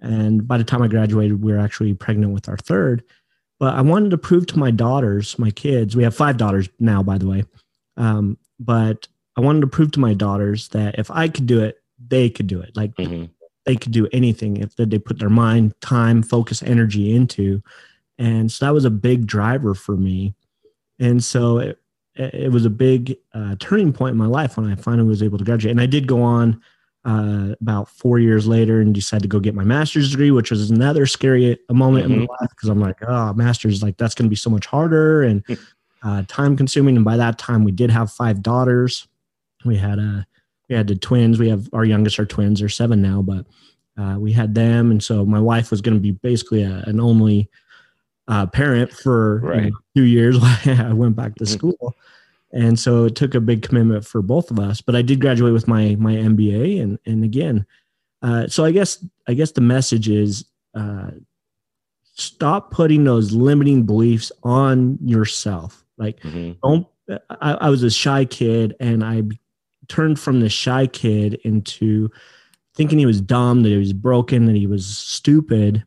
and 0.00 0.46
by 0.46 0.58
the 0.58 0.64
time 0.64 0.82
I 0.82 0.88
graduated, 0.88 1.42
we 1.42 1.52
were 1.52 1.58
actually 1.58 1.94
pregnant 1.94 2.34
with 2.34 2.48
our 2.50 2.58
third. 2.58 3.02
But 3.58 3.74
I 3.74 3.80
wanted 3.80 4.10
to 4.10 4.18
prove 4.18 4.46
to 4.48 4.58
my 4.58 4.70
daughters, 4.70 5.38
my 5.38 5.50
kids. 5.50 5.96
We 5.96 6.02
have 6.04 6.14
five 6.14 6.36
daughters 6.36 6.68
now, 6.78 7.02
by 7.02 7.16
the 7.16 7.26
way. 7.26 7.44
Um, 7.96 8.36
but 8.58 9.08
I 9.36 9.40
wanted 9.40 9.62
to 9.62 9.66
prove 9.68 9.92
to 9.92 10.00
my 10.00 10.12
daughters 10.12 10.68
that 10.68 10.98
if 10.98 11.10
I 11.10 11.28
could 11.28 11.46
do 11.46 11.62
it, 11.62 11.76
they 11.98 12.28
could 12.28 12.46
do 12.46 12.60
it. 12.60 12.76
Like 12.76 12.94
Mhm. 12.96 13.30
They 13.64 13.76
could 13.76 13.92
do 13.92 14.08
anything 14.12 14.56
if 14.56 14.74
they 14.76 14.98
put 14.98 15.18
their 15.18 15.30
mind, 15.30 15.74
time, 15.80 16.22
focus, 16.22 16.62
energy 16.62 17.14
into. 17.14 17.62
And 18.18 18.50
so 18.50 18.64
that 18.64 18.74
was 18.74 18.84
a 18.84 18.90
big 18.90 19.26
driver 19.26 19.74
for 19.74 19.96
me. 19.96 20.34
And 20.98 21.22
so 21.22 21.58
it, 21.58 21.78
it 22.14 22.52
was 22.52 22.64
a 22.64 22.70
big 22.70 23.16
uh, 23.32 23.56
turning 23.58 23.92
point 23.92 24.12
in 24.12 24.18
my 24.18 24.26
life 24.26 24.56
when 24.56 24.70
I 24.70 24.74
finally 24.74 25.08
was 25.08 25.22
able 25.22 25.38
to 25.38 25.44
graduate. 25.44 25.70
And 25.70 25.80
I 25.80 25.86
did 25.86 26.06
go 26.06 26.22
on 26.22 26.60
uh, 27.04 27.54
about 27.60 27.88
four 27.88 28.18
years 28.18 28.46
later 28.46 28.80
and 28.80 28.94
decided 28.94 29.22
to 29.22 29.28
go 29.28 29.40
get 29.40 29.54
my 29.54 29.64
master's 29.64 30.10
degree, 30.10 30.30
which 30.30 30.50
was 30.50 30.70
another 30.70 31.06
scary 31.06 31.58
a 31.68 31.74
moment 31.74 32.04
in 32.06 32.20
my 32.20 32.26
life 32.40 32.50
because 32.50 32.68
I'm 32.68 32.80
like, 32.80 32.98
oh, 33.06 33.32
master's 33.32 33.82
like 33.82 33.96
that's 33.96 34.14
going 34.14 34.26
to 34.26 34.30
be 34.30 34.36
so 34.36 34.50
much 34.50 34.66
harder 34.66 35.22
and 35.22 35.42
uh, 36.02 36.22
time 36.28 36.56
consuming. 36.56 36.96
And 36.96 37.04
by 37.04 37.16
that 37.16 37.38
time, 37.38 37.64
we 37.64 37.72
did 37.72 37.90
have 37.90 38.12
five 38.12 38.42
daughters. 38.42 39.08
We 39.64 39.76
had 39.76 39.98
a 39.98 40.26
we 40.70 40.76
had 40.76 40.86
the 40.86 40.94
twins. 40.94 41.38
We 41.38 41.48
have 41.50 41.68
our 41.72 41.84
youngest 41.84 42.18
are 42.20 42.24
twins. 42.24 42.60
They're 42.60 42.68
seven 42.68 43.02
now, 43.02 43.20
but 43.20 43.44
uh, 43.98 44.16
we 44.18 44.32
had 44.32 44.54
them, 44.54 44.92
and 44.92 45.02
so 45.02 45.26
my 45.26 45.40
wife 45.40 45.70
was 45.72 45.80
going 45.80 45.96
to 45.96 46.00
be 46.00 46.12
basically 46.12 46.62
a, 46.62 46.84
an 46.86 47.00
only 47.00 47.50
uh, 48.28 48.46
parent 48.46 48.92
for 48.92 49.42
you 49.64 49.70
know, 49.70 49.76
two 49.96 50.04
years 50.04 50.38
while 50.40 50.56
I 50.66 50.92
went 50.92 51.16
back 51.16 51.34
to 51.34 51.44
Mhm. 51.44 51.48
school, 51.48 51.94
and 52.52 52.78
so 52.78 53.04
it 53.06 53.16
took 53.16 53.34
a 53.34 53.40
big 53.40 53.62
commitment 53.62 54.06
for 54.06 54.22
both 54.22 54.50
of 54.52 54.60
us. 54.60 54.80
But 54.80 54.94
I 54.94 55.02
did 55.02 55.20
graduate 55.20 55.52
with 55.52 55.66
my 55.66 55.96
my 55.98 56.14
MBA, 56.14 56.80
and 56.80 56.98
and 57.04 57.24
again, 57.24 57.66
uh, 58.22 58.46
so 58.46 58.64
I 58.64 58.70
guess 58.70 59.04
I 59.26 59.34
guess 59.34 59.50
the 59.50 59.60
message 59.60 60.08
is 60.08 60.44
uh, 60.74 61.10
stop 62.14 62.70
putting 62.70 63.02
those 63.02 63.32
limiting 63.32 63.82
beliefs 63.84 64.30
on 64.44 64.98
yourself. 65.04 65.84
Like 65.98 66.20
Mhm. 66.20 66.56
don't 66.62 66.86
I, 67.40 67.54
I 67.54 67.70
was 67.70 67.82
a 67.82 67.90
shy 67.90 68.24
kid 68.24 68.76
and 68.78 69.02
I 69.02 69.22
turned 69.90 70.18
from 70.18 70.40
the 70.40 70.48
shy 70.48 70.86
kid 70.86 71.34
into 71.44 72.10
thinking 72.74 72.98
he 72.98 73.06
was 73.06 73.20
dumb, 73.20 73.62
that 73.62 73.68
he 73.68 73.76
was 73.76 73.92
broken, 73.92 74.46
that 74.46 74.56
he 74.56 74.66
was 74.66 74.86
stupid. 74.86 75.84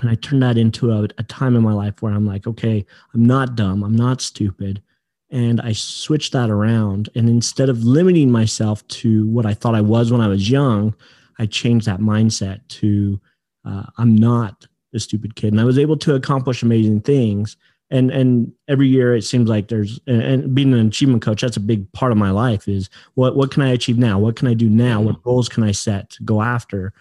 And 0.00 0.10
I 0.10 0.14
turned 0.16 0.42
that 0.42 0.58
into 0.58 0.92
a, 0.92 1.04
a 1.18 1.22
time 1.24 1.56
in 1.56 1.62
my 1.62 1.72
life 1.72 2.00
where 2.00 2.12
I'm 2.12 2.26
like, 2.26 2.46
okay, 2.46 2.84
I'm 3.14 3.24
not 3.24 3.56
dumb, 3.56 3.82
I'm 3.82 3.96
not 3.96 4.20
stupid. 4.20 4.82
And 5.30 5.60
I 5.62 5.72
switched 5.72 6.32
that 6.32 6.50
around. 6.50 7.08
And 7.14 7.28
instead 7.28 7.70
of 7.70 7.82
limiting 7.84 8.30
myself 8.30 8.86
to 8.88 9.26
what 9.28 9.46
I 9.46 9.54
thought 9.54 9.74
I 9.74 9.80
was 9.80 10.12
when 10.12 10.20
I 10.20 10.28
was 10.28 10.50
young, 10.50 10.94
I 11.38 11.46
changed 11.46 11.86
that 11.86 12.00
mindset 12.00 12.60
to 12.68 13.18
uh, 13.64 13.84
I'm 13.96 14.14
not 14.14 14.66
a 14.94 15.00
stupid 15.00 15.36
kid. 15.36 15.52
And 15.52 15.60
I 15.60 15.64
was 15.64 15.78
able 15.78 15.96
to 15.98 16.14
accomplish 16.14 16.62
amazing 16.62 17.00
things 17.00 17.56
and 17.92 18.10
and 18.10 18.50
every 18.66 18.88
year 18.88 19.14
it 19.14 19.22
seems 19.22 19.48
like 19.48 19.68
there's 19.68 20.00
and, 20.06 20.54
being 20.54 20.72
an 20.72 20.86
achievement 20.86 21.22
coach 21.22 21.42
that's 21.42 21.58
a 21.58 21.60
big 21.60 21.92
part 21.92 22.10
of 22.10 22.18
my 22.18 22.30
life 22.30 22.66
is 22.66 22.90
what 23.14 23.36
what 23.36 23.52
can 23.52 23.62
i 23.62 23.70
achieve 23.70 23.98
now? 23.98 24.18
What 24.18 24.34
can 24.34 24.48
i 24.48 24.54
do 24.54 24.68
now? 24.68 25.00
What 25.00 25.22
goals 25.22 25.48
can 25.48 25.62
i 25.62 25.70
set 25.70 26.10
to 26.10 26.22
go 26.24 26.42
after? 26.42 26.92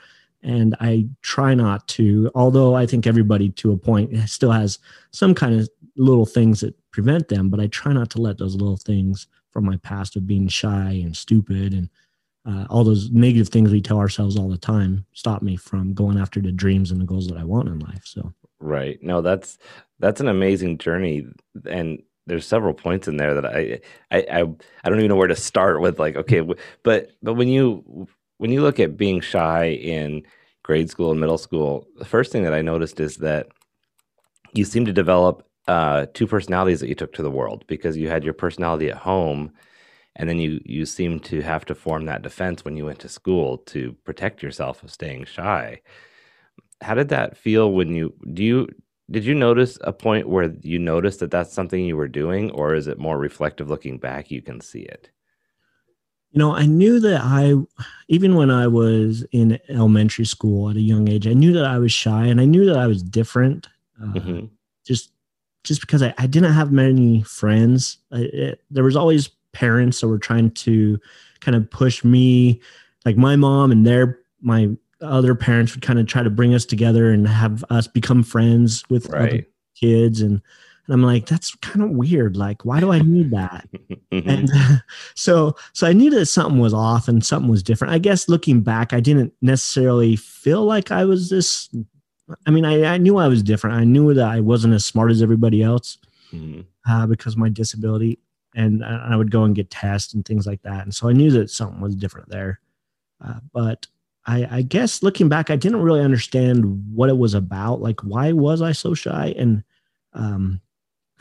And 0.43 0.75
i 0.79 1.07
try 1.21 1.55
not 1.55 1.87
to 1.89 2.29
although 2.35 2.75
i 2.75 2.85
think 2.85 3.07
everybody 3.07 3.49
to 3.51 3.71
a 3.71 3.77
point 3.77 4.15
still 4.29 4.51
has 4.51 4.79
some 5.11 5.33
kind 5.33 5.59
of 5.59 5.69
little 5.95 6.25
things 6.25 6.61
that 6.61 6.75
prevent 6.91 7.27
them 7.27 7.49
but 7.49 7.59
i 7.59 7.67
try 7.67 7.93
not 7.93 8.09
to 8.09 8.21
let 8.21 8.37
those 8.37 8.55
little 8.55 8.77
things 8.77 9.27
from 9.51 9.65
my 9.65 9.77
past 9.77 10.15
of 10.15 10.25
being 10.25 10.47
shy 10.47 10.99
and 11.03 11.15
stupid 11.15 11.73
and 11.73 11.89
uh, 12.43 12.65
all 12.71 12.83
those 12.83 13.11
negative 13.11 13.49
things 13.49 13.69
we 13.69 13.81
tell 13.81 13.99
ourselves 13.99 14.35
all 14.35 14.49
the 14.49 14.57
time 14.57 15.05
stop 15.13 15.43
me 15.43 15.55
from 15.55 15.93
going 15.93 16.17
after 16.17 16.39
the 16.41 16.51
dreams 16.51 16.89
and 16.89 16.99
the 16.99 17.05
goals 17.05 17.27
that 17.27 17.37
i 17.37 17.43
want 17.43 17.67
in 17.67 17.77
life. 17.77 18.01
So 18.03 18.33
Right. 18.61 19.01
No, 19.01 19.21
that's 19.21 19.57
that's 20.01 20.21
an 20.21 20.27
amazing 20.27 20.77
journey, 20.77 21.25
and 21.69 22.01
there's 22.27 22.45
several 22.45 22.73
points 22.73 23.07
in 23.07 23.17
there 23.17 23.33
that 23.35 23.45
I 23.45 23.79
I 24.11 24.17
I, 24.31 24.41
I 24.83 24.89
don't 24.89 24.99
even 24.99 25.09
know 25.09 25.15
where 25.15 25.27
to 25.27 25.35
start 25.35 25.81
with. 25.81 25.99
Like, 25.99 26.15
okay, 26.15 26.41
but 26.41 27.11
but 27.21 27.35
when 27.35 27.47
you 27.47 28.07
when 28.37 28.51
you 28.51 28.61
look 28.61 28.79
at 28.79 28.97
being 28.97 29.21
shy 29.21 29.65
in 29.65 30.23
grade 30.63 30.89
school 30.89 31.11
and 31.11 31.19
middle 31.19 31.37
school, 31.37 31.87
the 31.97 32.05
first 32.05 32.31
thing 32.31 32.43
that 32.43 32.53
I 32.53 32.61
noticed 32.61 32.99
is 32.99 33.17
that 33.17 33.47
you 34.53 34.65
seem 34.65 34.85
to 34.85 34.93
develop 34.93 35.47
uh, 35.67 36.07
two 36.13 36.27
personalities 36.27 36.79
that 36.81 36.89
you 36.89 36.95
took 36.95 37.13
to 37.13 37.23
the 37.23 37.31
world 37.31 37.63
because 37.67 37.95
you 37.97 38.09
had 38.09 38.23
your 38.23 38.33
personality 38.33 38.89
at 38.89 38.97
home, 38.97 39.51
and 40.15 40.27
then 40.27 40.39
you 40.39 40.59
you 40.65 40.85
seem 40.85 41.19
to 41.21 41.41
have 41.41 41.65
to 41.65 41.75
form 41.75 42.05
that 42.05 42.23
defense 42.23 42.65
when 42.65 42.75
you 42.75 42.85
went 42.85 42.99
to 42.99 43.09
school 43.09 43.59
to 43.59 43.93
protect 44.03 44.43
yourself 44.43 44.83
of 44.83 44.91
staying 44.91 45.25
shy 45.25 45.81
how 46.81 46.95
did 46.95 47.09
that 47.09 47.37
feel 47.37 47.71
when 47.71 47.93
you 47.93 48.13
do 48.33 48.43
you 48.43 48.67
did 49.11 49.25
you 49.25 49.35
notice 49.35 49.77
a 49.81 49.93
point 49.93 50.29
where 50.29 50.53
you 50.61 50.79
noticed 50.79 51.19
that 51.19 51.29
that's 51.29 51.53
something 51.53 51.83
you 51.83 51.97
were 51.97 52.07
doing 52.07 52.49
or 52.51 52.73
is 52.73 52.87
it 52.87 52.97
more 52.97 53.17
reflective 53.17 53.69
looking 53.69 53.97
back 53.97 54.31
you 54.31 54.41
can 54.41 54.59
see 54.61 54.81
it 54.81 55.09
you 56.31 56.39
know 56.39 56.55
i 56.55 56.65
knew 56.65 56.99
that 56.99 57.21
i 57.23 57.53
even 58.07 58.35
when 58.35 58.49
i 58.49 58.65
was 58.65 59.23
in 59.31 59.59
elementary 59.69 60.25
school 60.25 60.69
at 60.69 60.77
a 60.77 60.81
young 60.81 61.09
age 61.09 61.27
i 61.27 61.33
knew 61.33 61.53
that 61.53 61.65
i 61.65 61.77
was 61.77 61.91
shy 61.91 62.25
and 62.25 62.41
i 62.41 62.45
knew 62.45 62.65
that 62.65 62.77
i 62.77 62.87
was 62.87 63.03
different 63.03 63.67
uh, 64.01 64.13
mm-hmm. 64.13 64.45
just 64.85 65.11
just 65.63 65.81
because 65.81 66.01
I, 66.01 66.11
I 66.17 66.25
didn't 66.25 66.53
have 66.53 66.71
many 66.71 67.21
friends 67.21 67.97
I, 68.11 68.19
it, 68.19 68.63
there 68.71 68.83
was 68.83 68.95
always 68.95 69.29
parents 69.51 69.99
that 69.99 70.07
were 70.07 70.19
trying 70.19 70.51
to 70.51 70.97
kind 71.41 71.55
of 71.55 71.69
push 71.69 72.03
me 72.03 72.61
like 73.05 73.17
my 73.17 73.35
mom 73.35 73.71
and 73.71 73.85
their 73.85 74.19
my 74.41 74.69
other 75.01 75.35
parents 75.35 75.73
would 75.73 75.81
kind 75.81 75.99
of 75.99 76.07
try 76.07 76.23
to 76.23 76.29
bring 76.29 76.53
us 76.53 76.65
together 76.65 77.11
and 77.11 77.27
have 77.27 77.63
us 77.69 77.87
become 77.87 78.23
friends 78.23 78.83
with 78.89 79.09
right. 79.09 79.21
other 79.21 79.47
kids 79.75 80.21
and 80.21 80.41
and 80.87 80.95
I'm 80.95 81.03
like, 81.03 81.25
that's 81.25 81.55
kind 81.57 81.83
of 81.83 81.91
weird. 81.91 82.35
Like, 82.35 82.65
why 82.65 82.79
do 82.79 82.91
I 82.91 82.99
need 82.99 83.31
that? 83.31 83.67
And 84.11 84.49
so, 85.15 85.55
so 85.71 85.87
I 85.87 85.93
knew 85.93 86.09
that 86.09 86.25
something 86.25 86.59
was 86.59 86.73
off 86.73 87.07
and 87.07 87.25
something 87.25 87.49
was 87.49 87.63
different. 87.63 87.93
I 87.93 87.97
guess 87.97 88.27
looking 88.27 88.59
back, 88.59 88.91
I 88.91 88.99
didn't 88.99 89.31
necessarily 89.41 90.17
feel 90.17 90.65
like 90.65 90.91
I 90.91 91.05
was 91.05 91.29
this. 91.29 91.69
I 92.45 92.51
mean, 92.51 92.65
I, 92.65 92.95
I 92.95 92.97
knew 92.97 93.17
I 93.17 93.29
was 93.29 93.41
different. 93.41 93.77
I 93.77 93.85
knew 93.85 94.13
that 94.13 94.27
I 94.27 94.41
wasn't 94.41 94.73
as 94.73 94.85
smart 94.85 95.11
as 95.11 95.21
everybody 95.21 95.63
else 95.63 95.97
mm-hmm. 96.33 96.61
uh, 96.91 97.07
because 97.07 97.37
my 97.37 97.47
disability 97.47 98.19
and 98.53 98.83
I 98.83 99.15
would 99.15 99.31
go 99.31 99.45
and 99.45 99.55
get 99.55 99.71
tests 99.71 100.13
and 100.13 100.25
things 100.25 100.45
like 100.45 100.61
that. 100.63 100.83
And 100.83 100.93
so 100.93 101.07
I 101.07 101.13
knew 101.13 101.31
that 101.31 101.49
something 101.49 101.79
was 101.79 101.95
different 101.95 102.27
there. 102.27 102.59
Uh, 103.25 103.39
but 103.53 103.87
I, 104.25 104.57
I, 104.57 104.61
guess 104.61 105.01
looking 105.01 105.29
back, 105.29 105.49
I 105.49 105.55
didn't 105.55 105.81
really 105.81 106.01
understand 106.01 106.63
what 106.93 107.09
it 107.09 107.17
was 107.17 107.33
about. 107.33 107.81
Like, 107.81 108.01
why 108.01 108.31
was 108.31 108.61
I 108.61 108.71
so 108.71 108.93
shy? 108.93 109.33
And, 109.37 109.63
um, 110.13 110.61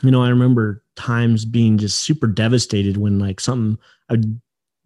you 0.03 0.11
know, 0.11 0.23
I 0.23 0.29
remember 0.29 0.83
times 0.95 1.45
being 1.45 1.77
just 1.77 1.99
super 1.99 2.27
devastated 2.27 2.97
when 2.97 3.19
like 3.19 3.39
something 3.39 3.77
I 4.09 4.13
would 4.13 4.41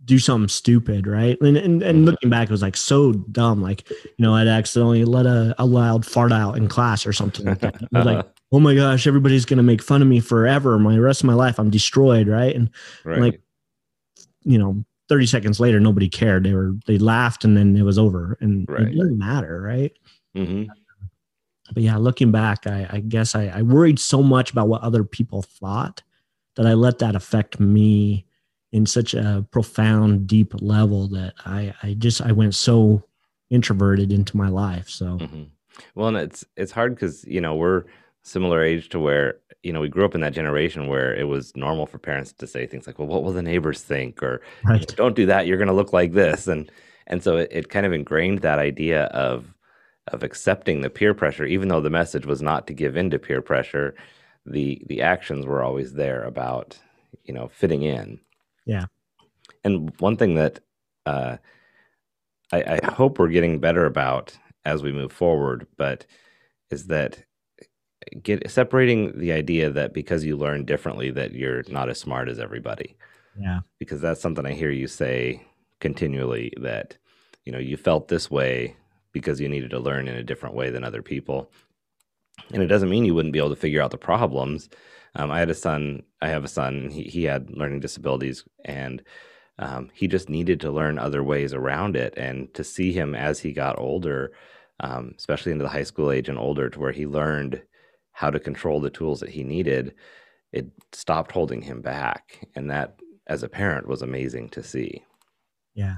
do 0.05 0.19
something 0.19 0.47
stupid, 0.47 1.07
right? 1.07 1.39
And, 1.41 1.57
and 1.57 1.81
and 1.81 1.97
mm-hmm. 1.97 2.05
looking 2.05 2.29
back, 2.29 2.47
it 2.47 2.51
was 2.51 2.61
like 2.61 2.77
so 2.77 3.13
dumb. 3.13 3.61
Like, 3.61 3.89
you 3.89 4.19
know, 4.19 4.35
I'd 4.35 4.47
accidentally 4.47 5.03
let 5.03 5.25
a, 5.25 5.55
a 5.57 5.65
loud 5.65 6.05
fart 6.05 6.31
out 6.31 6.57
in 6.57 6.67
class 6.67 7.05
or 7.05 7.13
something 7.13 7.45
like 7.45 7.59
that. 7.59 7.81
like, 7.91 8.25
oh 8.51 8.59
my 8.59 8.75
gosh, 8.75 9.07
everybody's 9.07 9.45
gonna 9.45 9.63
make 9.63 9.81
fun 9.81 10.01
of 10.01 10.07
me 10.07 10.19
forever. 10.19 10.77
My 10.77 10.97
rest 10.97 11.21
of 11.21 11.27
my 11.27 11.33
life, 11.33 11.59
I'm 11.59 11.69
destroyed, 11.69 12.27
right? 12.27 12.55
And 12.55 12.69
right. 13.03 13.19
like, 13.19 13.41
you 14.43 14.59
know, 14.59 14.85
30 15.09 15.25
seconds 15.27 15.59
later, 15.59 15.79
nobody 15.79 16.09
cared. 16.09 16.43
They 16.43 16.53
were 16.53 16.73
they 16.87 16.97
laughed 16.97 17.43
and 17.43 17.55
then 17.55 17.75
it 17.75 17.83
was 17.83 17.97
over, 17.97 18.37
and 18.41 18.67
right. 18.69 18.83
it 18.83 18.91
didn't 18.91 19.17
matter, 19.17 19.61
right? 19.61 19.91
Mm-hmm. 20.35 20.71
But 21.73 21.83
yeah, 21.83 21.97
looking 21.97 22.31
back, 22.31 22.67
I, 22.67 22.87
I 22.91 22.99
guess 22.99 23.35
I, 23.35 23.47
I 23.47 23.61
worried 23.63 23.99
so 23.99 24.21
much 24.21 24.51
about 24.51 24.67
what 24.67 24.81
other 24.81 25.03
people 25.03 25.41
thought 25.41 26.03
that 26.55 26.67
I 26.67 26.73
let 26.73 26.99
that 26.99 27.15
affect 27.15 27.59
me 27.59 28.25
in 28.71 28.85
such 28.85 29.13
a 29.13 29.45
profound, 29.51 30.27
deep 30.27 30.53
level 30.61 31.07
that 31.09 31.33
I, 31.45 31.73
I 31.81 31.93
just 31.93 32.21
I 32.21 32.31
went 32.31 32.55
so 32.55 33.03
introverted 33.49 34.11
into 34.11 34.37
my 34.37 34.49
life. 34.49 34.89
So, 34.89 35.17
mm-hmm. 35.17 35.43
well, 35.95 36.09
and 36.09 36.17
it's 36.17 36.45
it's 36.55 36.71
hard 36.71 36.93
because 36.95 37.23
you 37.25 37.41
know 37.41 37.55
we're 37.55 37.85
similar 38.25 38.61
age 38.61 38.89
to 38.89 38.99
where 38.99 39.37
you 39.63 39.71
know 39.71 39.79
we 39.79 39.89
grew 39.89 40.05
up 40.05 40.15
in 40.15 40.21
that 40.21 40.33
generation 40.33 40.87
where 40.87 41.15
it 41.15 41.27
was 41.27 41.55
normal 41.55 41.85
for 41.85 41.97
parents 41.97 42.33
to 42.33 42.47
say 42.47 42.65
things 42.65 42.87
like, 42.87 42.99
"Well, 42.99 43.07
what 43.07 43.23
will 43.23 43.31
the 43.31 43.41
neighbors 43.41 43.81
think?" 43.81 44.21
or 44.21 44.41
right. 44.65 44.85
"Don't 44.95 45.15
do 45.15 45.25
that, 45.27 45.47
you're 45.47 45.57
going 45.57 45.67
to 45.67 45.73
look 45.73 45.93
like 45.93 46.11
this," 46.13 46.47
and 46.47 46.69
and 47.07 47.23
so 47.23 47.37
it, 47.37 47.49
it 47.51 47.69
kind 47.69 47.85
of 47.85 47.93
ingrained 47.93 48.39
that 48.39 48.59
idea 48.59 49.05
of 49.05 49.53
of 50.07 50.23
accepting 50.23 50.81
the 50.81 50.89
peer 50.89 51.13
pressure, 51.13 51.45
even 51.45 51.67
though 51.69 51.81
the 51.81 51.89
message 51.89 52.25
was 52.25 52.41
not 52.41 52.67
to 52.67 52.73
give 52.73 52.97
in 52.97 53.09
to 53.11 53.19
peer 53.19 53.41
pressure. 53.41 53.95
The 54.45 54.83
the 54.87 55.01
actions 55.01 55.45
were 55.45 55.63
always 55.63 55.93
there 55.93 56.23
about 56.23 56.77
you 57.23 57.33
know 57.33 57.47
fitting 57.47 57.83
in 57.83 58.19
yeah. 58.65 58.85
And 59.63 59.91
one 59.99 60.17
thing 60.17 60.35
that 60.35 60.59
uh, 61.05 61.37
I, 62.51 62.79
I 62.83 62.91
hope 62.91 63.17
we're 63.17 63.29
getting 63.29 63.59
better 63.59 63.85
about 63.85 64.37
as 64.65 64.83
we 64.83 64.91
move 64.91 65.11
forward, 65.11 65.67
but 65.77 66.05
is 66.71 66.87
that 66.87 67.23
get 68.21 68.49
separating 68.49 69.17
the 69.17 69.31
idea 69.31 69.69
that 69.69 69.93
because 69.93 70.23
you 70.23 70.37
learn 70.37 70.65
differently 70.65 71.11
that 71.11 71.33
you're 71.33 71.63
not 71.67 71.89
as 71.89 71.99
smart 71.99 72.29
as 72.29 72.39
everybody. 72.39 72.95
Yeah. 73.39 73.61
Because 73.79 74.01
that's 74.01 74.21
something 74.21 74.45
I 74.45 74.53
hear 74.53 74.71
you 74.71 74.87
say 74.87 75.45
continually 75.79 76.53
that 76.57 76.97
you 77.43 77.51
know 77.51 77.59
you 77.59 77.77
felt 77.77 78.07
this 78.07 78.31
way 78.31 78.75
because 79.11 79.39
you 79.39 79.47
needed 79.47 79.69
to 79.69 79.79
learn 79.79 80.07
in 80.07 80.15
a 80.15 80.23
different 80.23 80.55
way 80.55 80.69
than 80.69 80.83
other 80.83 81.01
people. 81.01 81.51
And 82.53 82.61
it 82.61 82.67
doesn't 82.67 82.89
mean 82.89 83.05
you 83.05 83.15
wouldn't 83.15 83.33
be 83.33 83.39
able 83.39 83.49
to 83.49 83.55
figure 83.55 83.81
out 83.81 83.91
the 83.91 83.97
problems. 83.97 84.69
Um, 85.15 85.31
I 85.31 85.39
had 85.39 85.49
a 85.49 85.55
son. 85.55 86.03
I 86.21 86.27
have 86.27 86.43
a 86.43 86.49
son. 86.49 86.89
He 86.89 87.03
he 87.03 87.23
had 87.23 87.49
learning 87.51 87.79
disabilities, 87.79 88.43
and 88.65 89.01
um, 89.57 89.89
he 89.93 90.07
just 90.07 90.29
needed 90.29 90.59
to 90.61 90.71
learn 90.71 90.99
other 90.99 91.23
ways 91.23 91.53
around 91.53 91.95
it. 91.95 92.13
And 92.17 92.53
to 92.55 92.63
see 92.63 92.91
him 92.91 93.15
as 93.15 93.39
he 93.39 93.53
got 93.53 93.79
older, 93.79 94.33
um, 94.81 95.13
especially 95.17 95.53
into 95.53 95.63
the 95.63 95.69
high 95.69 95.83
school 95.83 96.11
age 96.11 96.27
and 96.27 96.37
older, 96.37 96.69
to 96.69 96.79
where 96.79 96.91
he 96.91 97.05
learned 97.05 97.61
how 98.15 98.31
to 98.31 98.39
control 98.39 98.79
the 98.79 98.89
tools 98.89 99.19
that 99.19 99.29
he 99.29 99.43
needed, 99.43 99.93
it 100.53 100.67
stopped 100.93 101.33
holding 101.33 101.61
him 101.61 101.81
back. 101.81 102.47
And 102.55 102.69
that, 102.69 102.97
as 103.27 103.43
a 103.43 103.49
parent, 103.49 103.87
was 103.87 104.01
amazing 104.01 104.49
to 104.49 104.63
see. 104.63 105.03
Yeah. 105.73 105.97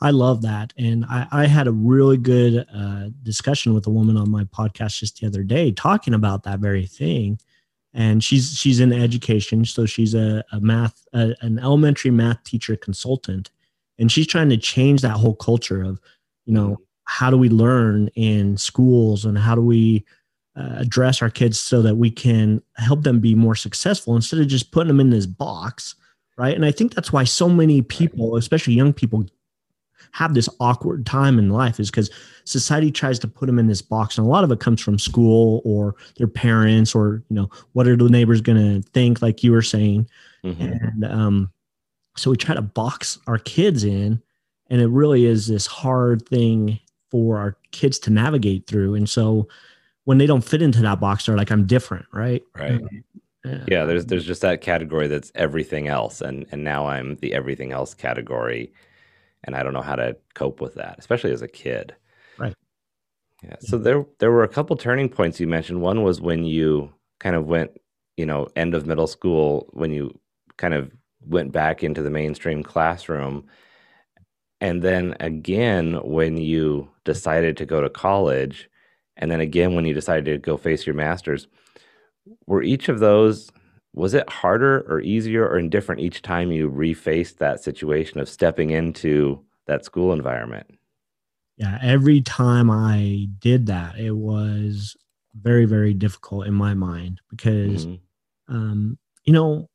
I 0.00 0.10
love 0.10 0.42
that. 0.42 0.72
And 0.78 1.04
I, 1.06 1.26
I 1.32 1.46
had 1.46 1.66
a 1.66 1.72
really 1.72 2.18
good 2.18 2.64
uh, 2.72 3.08
discussion 3.24 3.74
with 3.74 3.86
a 3.88 3.90
woman 3.90 4.16
on 4.16 4.30
my 4.30 4.44
podcast 4.44 4.98
just 4.98 5.18
the 5.18 5.26
other 5.26 5.42
day 5.42 5.72
talking 5.72 6.14
about 6.14 6.44
that 6.44 6.60
very 6.60 6.86
thing 6.86 7.38
and 7.92 8.22
she's 8.22 8.52
she's 8.52 8.80
in 8.80 8.92
education 8.92 9.64
so 9.64 9.84
she's 9.86 10.14
a, 10.14 10.44
a 10.52 10.60
math 10.60 11.04
a, 11.12 11.34
an 11.40 11.58
elementary 11.58 12.10
math 12.10 12.42
teacher 12.44 12.76
consultant 12.76 13.50
and 13.98 14.12
she's 14.12 14.26
trying 14.26 14.48
to 14.48 14.56
change 14.56 15.02
that 15.02 15.16
whole 15.16 15.34
culture 15.34 15.82
of 15.82 16.00
you 16.46 16.54
know 16.54 16.78
how 17.04 17.30
do 17.30 17.36
we 17.36 17.48
learn 17.48 18.08
in 18.14 18.56
schools 18.56 19.24
and 19.24 19.36
how 19.36 19.54
do 19.54 19.60
we 19.60 20.04
uh, 20.56 20.74
address 20.76 21.22
our 21.22 21.30
kids 21.30 21.58
so 21.58 21.80
that 21.82 21.96
we 21.96 22.10
can 22.10 22.62
help 22.76 23.02
them 23.02 23.20
be 23.20 23.34
more 23.34 23.54
successful 23.54 24.16
instead 24.16 24.40
of 24.40 24.48
just 24.48 24.72
putting 24.72 24.88
them 24.88 25.00
in 25.00 25.10
this 25.10 25.26
box 25.26 25.94
right? 26.36 26.54
And 26.54 26.64
i 26.64 26.70
think 26.70 26.94
that's 26.94 27.12
why 27.12 27.24
so 27.24 27.48
many 27.48 27.82
people 27.82 28.36
especially 28.36 28.74
young 28.74 28.92
people 28.92 29.26
have 30.12 30.34
this 30.34 30.48
awkward 30.58 31.06
time 31.06 31.38
in 31.38 31.50
life 31.50 31.78
is 31.78 31.90
because 31.90 32.10
society 32.44 32.90
tries 32.90 33.18
to 33.20 33.28
put 33.28 33.46
them 33.46 33.58
in 33.58 33.66
this 33.66 33.82
box. 33.82 34.18
And 34.18 34.26
a 34.26 34.30
lot 34.30 34.44
of 34.44 34.50
it 34.50 34.60
comes 34.60 34.80
from 34.80 34.98
school 34.98 35.62
or 35.64 35.94
their 36.16 36.26
parents 36.26 36.94
or 36.94 37.22
you 37.28 37.36
know 37.36 37.50
what 37.72 37.86
are 37.86 37.96
the 37.96 38.08
neighbors 38.08 38.40
going 38.40 38.58
to 38.58 38.88
think 38.90 39.22
like 39.22 39.44
you 39.44 39.52
were 39.52 39.62
saying. 39.62 40.08
Mm-hmm. 40.44 40.62
and 40.62 41.04
um, 41.04 41.52
so 42.16 42.30
we 42.30 42.36
try 42.36 42.54
to 42.54 42.62
box 42.62 43.18
our 43.26 43.36
kids 43.38 43.84
in 43.84 44.22
and 44.70 44.80
it 44.80 44.88
really 44.88 45.26
is 45.26 45.46
this 45.46 45.66
hard 45.66 46.26
thing 46.26 46.80
for 47.10 47.36
our 47.36 47.58
kids 47.72 47.98
to 47.98 48.10
navigate 48.10 48.66
through. 48.66 48.94
And 48.94 49.08
so 49.08 49.48
when 50.04 50.18
they 50.18 50.26
don't 50.26 50.44
fit 50.44 50.62
into 50.62 50.82
that 50.82 51.00
box 51.00 51.26
they're 51.26 51.36
like 51.36 51.50
i'm 51.50 51.66
different 51.66 52.06
right 52.12 52.42
right 52.56 52.80
mm-hmm. 52.80 53.48
yeah. 53.48 53.64
yeah 53.68 53.84
there's 53.84 54.06
there's 54.06 54.26
just 54.26 54.42
that 54.42 54.60
category 54.60 55.06
that's 55.06 55.32
everything 55.34 55.88
else 55.88 56.20
and 56.20 56.46
and 56.52 56.64
now 56.64 56.86
i'm 56.86 57.16
the 57.16 57.32
everything 57.32 57.72
else 57.72 57.94
category 57.94 58.72
and 59.44 59.56
I 59.56 59.62
don't 59.62 59.72
know 59.72 59.82
how 59.82 59.96
to 59.96 60.16
cope 60.34 60.60
with 60.60 60.74
that, 60.74 60.96
especially 60.98 61.32
as 61.32 61.42
a 61.42 61.48
kid. 61.48 61.94
Right. 62.38 62.54
Yeah. 63.42 63.56
So 63.60 63.78
there 63.78 64.04
there 64.18 64.30
were 64.30 64.42
a 64.42 64.48
couple 64.48 64.76
turning 64.76 65.08
points 65.08 65.40
you 65.40 65.46
mentioned. 65.46 65.80
One 65.80 66.02
was 66.02 66.20
when 66.20 66.44
you 66.44 66.92
kind 67.18 67.36
of 67.36 67.46
went, 67.46 67.70
you 68.16 68.26
know, 68.26 68.48
end 68.56 68.74
of 68.74 68.86
middle 68.86 69.06
school 69.06 69.68
when 69.72 69.92
you 69.92 70.18
kind 70.56 70.74
of 70.74 70.90
went 71.26 71.52
back 71.52 71.82
into 71.82 72.02
the 72.02 72.10
mainstream 72.10 72.62
classroom. 72.62 73.46
And 74.60 74.82
then 74.82 75.16
again 75.20 75.94
when 76.04 76.36
you 76.36 76.90
decided 77.04 77.56
to 77.56 77.66
go 77.66 77.80
to 77.80 77.88
college, 77.88 78.68
and 79.20 79.30
then 79.30 79.40
again 79.40 79.74
when 79.74 79.84
you 79.84 79.94
decided 79.94 80.24
to 80.24 80.38
go 80.38 80.56
face 80.56 80.84
your 80.84 80.96
masters. 80.96 81.46
Were 82.46 82.62
each 82.62 82.88
of 82.88 82.98
those 82.98 83.50
was 83.92 84.14
it 84.14 84.28
harder 84.28 84.80
or 84.88 85.00
easier 85.00 85.46
or 85.46 85.58
indifferent 85.58 86.00
each 86.00 86.22
time 86.22 86.52
you 86.52 86.70
refaced 86.70 87.38
that 87.38 87.62
situation 87.62 88.20
of 88.20 88.28
stepping 88.28 88.70
into 88.70 89.44
that 89.66 89.84
school 89.84 90.12
environment? 90.12 90.66
Yeah, 91.56 91.78
every 91.82 92.20
time 92.20 92.70
I 92.70 93.28
did 93.38 93.66
that, 93.66 93.98
it 93.98 94.12
was 94.12 94.96
very, 95.34 95.64
very 95.64 95.92
difficult 95.92 96.46
in 96.46 96.54
my 96.54 96.74
mind 96.74 97.20
because, 97.28 97.86
mm-hmm. 97.86 98.54
um, 98.54 98.98
you 99.24 99.32
know, 99.32 99.68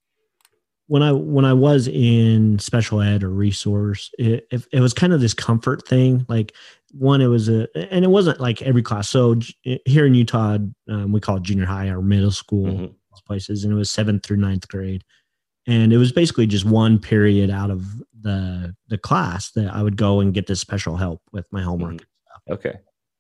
when 0.87 1.01
I 1.01 1.11
when 1.11 1.45
I 1.45 1.53
was 1.53 1.87
in 1.87 2.59
special 2.59 3.01
ed 3.01 3.23
or 3.23 3.29
resource, 3.29 4.11
it, 4.17 4.47
it, 4.51 4.65
it 4.71 4.79
was 4.79 4.93
kind 4.93 5.13
of 5.13 5.21
this 5.21 5.33
comfort 5.33 5.87
thing. 5.87 6.25
Like 6.29 6.53
one, 6.97 7.21
it 7.21 7.27
was 7.27 7.49
a, 7.49 7.67
and 7.93 8.03
it 8.05 8.09
wasn't 8.09 8.39
like 8.39 8.61
every 8.61 8.81
class. 8.81 9.09
So 9.09 9.35
here 9.85 10.05
in 10.05 10.13
Utah, 10.13 10.57
um, 10.89 11.11
we 11.11 11.19
call 11.19 11.37
it 11.37 11.43
junior 11.43 11.65
high 11.65 11.87
or 11.87 12.01
middle 12.01 12.31
school. 12.31 12.65
Mm-hmm 12.67 12.85
places, 13.25 13.63
and 13.63 13.71
it 13.71 13.75
was 13.77 13.89
seventh 13.89 14.23
through 14.23 14.35
ninth 14.37 14.67
grade. 14.67 15.01
and 15.67 15.93
it 15.93 15.97
was 15.97 16.11
basically 16.11 16.45
just 16.45 16.65
one 16.65 16.99
period 16.99 17.49
out 17.49 17.71
of 17.71 17.83
the 18.21 18.75
the 18.89 18.97
class 18.97 19.51
that 19.51 19.73
I 19.73 19.81
would 19.81 19.95
go 19.95 20.19
and 20.19 20.33
get 20.33 20.47
this 20.47 20.59
special 20.59 20.97
help 20.97 21.21
with 21.31 21.47
my 21.51 21.61
homework. 21.61 21.93
Mm-hmm. 21.93 22.53
Okay. 22.53 22.73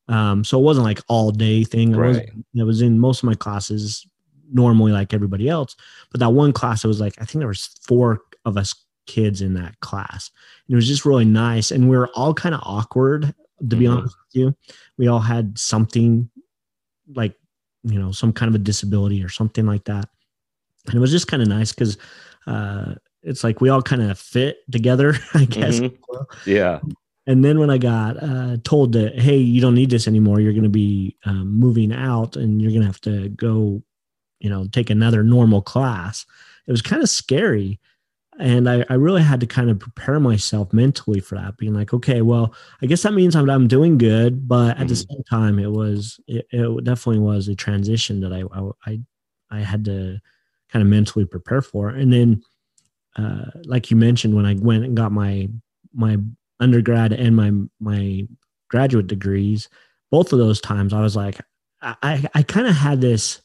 Um, 0.09 0.43
so 0.43 0.59
it 0.59 0.63
wasn't 0.63 0.85
like 0.85 0.99
all 1.07 1.31
day 1.31 1.63
thing. 1.63 1.93
It 1.93 1.97
was 1.97 2.17
Right. 2.17 2.29
it 2.53 2.63
was 2.63 2.81
in 2.81 2.99
most 2.99 3.19
of 3.19 3.23
my 3.23 3.35
classes 3.35 4.05
normally 4.51 4.91
like 4.91 5.13
everybody 5.13 5.47
else, 5.47 5.75
but 6.11 6.19
that 6.19 6.33
one 6.33 6.51
class 6.51 6.83
it 6.83 6.89
was 6.89 6.99
like 6.99 7.15
I 7.19 7.25
think 7.25 7.39
there 7.39 7.47
was 7.47 7.69
four 7.87 8.19
of 8.43 8.57
us 8.57 8.75
kids 9.07 9.41
in 9.41 9.53
that 9.55 9.79
class. 9.79 10.29
And 10.67 10.73
it 10.73 10.75
was 10.75 10.87
just 10.89 11.05
really 11.05 11.25
nice, 11.25 11.71
and 11.71 11.89
we 11.89 11.97
were 11.97 12.09
all 12.15 12.33
kind 12.33 12.53
of 12.53 12.61
awkward 12.65 13.33
to 13.59 13.75
be 13.75 13.85
Mhm. 13.85 13.97
honest 13.97 14.15
with 14.17 14.41
you. 14.41 14.55
We 14.97 15.07
all 15.07 15.19
had 15.19 15.57
something 15.57 16.29
like 17.13 17.35
you 17.83 17.99
know 17.99 18.11
some 18.11 18.33
kind 18.33 18.49
of 18.49 18.55
a 18.55 18.63
disability 18.63 19.23
or 19.23 19.29
something 19.29 19.65
like 19.65 19.85
that, 19.85 20.09
and 20.87 20.95
it 20.95 20.99
was 20.99 21.11
just 21.11 21.27
kind 21.27 21.41
of 21.43 21.47
nice 21.49 21.71
because 21.71 21.97
uh, 22.47 22.95
it's 23.23 23.43
like 23.43 23.61
we 23.61 23.69
all 23.69 23.81
kind 23.81 24.01
of 24.01 24.19
fit 24.19 24.57
together, 24.71 25.15
I 25.33 25.45
guess. 25.45 25.79
Mhm. 25.79 25.97
Yeah. 26.45 26.79
And 27.27 27.43
then 27.43 27.59
when 27.59 27.71
I 27.71 27.77
got 27.79 28.21
uh, 28.21 28.57
told 28.63 28.93
that, 28.93 29.17
hey, 29.19 29.37
you 29.37 29.59
don't 29.59 29.73
need 29.73 29.89
this 29.89 30.07
anymore, 30.07 30.39
you're 30.39 30.53
going 30.53 30.63
to 30.63 30.69
be 30.69 31.17
um, 31.25 31.57
moving 31.59 31.91
out 31.91 32.35
and 32.37 32.61
you're 32.61 32.69
going 32.71 32.81
to 32.81 32.87
have 32.87 33.01
to 33.01 33.29
go, 33.29 33.81
you 34.39 34.49
know, 34.49 34.67
take 34.71 34.91
another 34.91 35.23
normal 35.23 35.61
class, 35.63 36.23
it 36.67 36.71
was 36.71 36.83
kind 36.83 37.01
of 37.01 37.09
scary. 37.09 37.79
And 38.39 38.69
I, 38.69 38.85
I 38.89 38.95
really 38.95 39.23
had 39.23 39.39
to 39.39 39.47
kind 39.47 39.69
of 39.69 39.79
prepare 39.79 40.19
myself 40.19 40.73
mentally 40.73 41.21
for 41.21 41.35
that, 41.35 41.57
being 41.57 41.73
like, 41.73 41.93
okay, 41.93 42.21
well, 42.21 42.53
I 42.81 42.85
guess 42.85 43.03
that 43.03 43.13
means 43.13 43.35
I'm, 43.35 43.49
I'm 43.49 43.67
doing 43.67 43.97
good. 43.97 44.47
But 44.47 44.77
at 44.77 44.87
the 44.89 44.95
Mhm. 44.95 45.07
same 45.09 45.23
time, 45.29 45.57
it 45.59 45.71
was, 45.71 46.19
it, 46.27 46.45
it 46.51 46.83
definitely 46.83 47.19
was 47.21 47.47
a 47.47 47.55
transition 47.55 48.19
that 48.21 48.33
I, 48.33 48.43
I, 48.53 48.71
I, 48.85 48.99
I 49.51 49.59
had 49.61 49.85
to 49.85 50.19
kind 50.69 50.83
of 50.83 50.89
mentally 50.89 51.25
prepare 51.25 51.61
for. 51.61 51.89
And 51.89 52.11
then, 52.11 52.43
uh, 53.17 53.45
like 53.65 53.89
you 53.91 53.97
mentioned, 53.97 54.35
when 54.35 54.45
I 54.45 54.55
went 54.55 54.83
and 54.83 54.97
got 54.97 55.11
my, 55.11 55.47
my 55.93 56.17
undergrad 56.59 57.11
and 57.13 57.35
my 57.35 57.51
my 57.81 58.25
graduate 58.69 59.07
degrees 59.07 59.67
both 60.09 60.31
of 60.31 60.39
those 60.39 60.61
times 60.61 60.93
i 60.93 61.01
was 61.01 61.13
like 61.15 61.41
i 61.81 61.95
i, 62.01 62.25
I 62.33 62.43
kind 62.43 62.65
of 62.65 62.75
had 62.75 63.01
this 63.01 63.41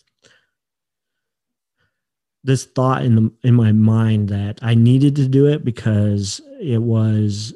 this 2.44 2.64
thought 2.64 3.04
in 3.04 3.14
the 3.16 3.32
in 3.42 3.54
my 3.54 3.72
mind 3.72 4.28
that 4.28 4.58
i 4.62 4.74
needed 4.74 5.14
to 5.16 5.28
do 5.28 5.46
it 5.46 5.64
because 5.64 6.40
it 6.60 6.82
was 6.82 7.54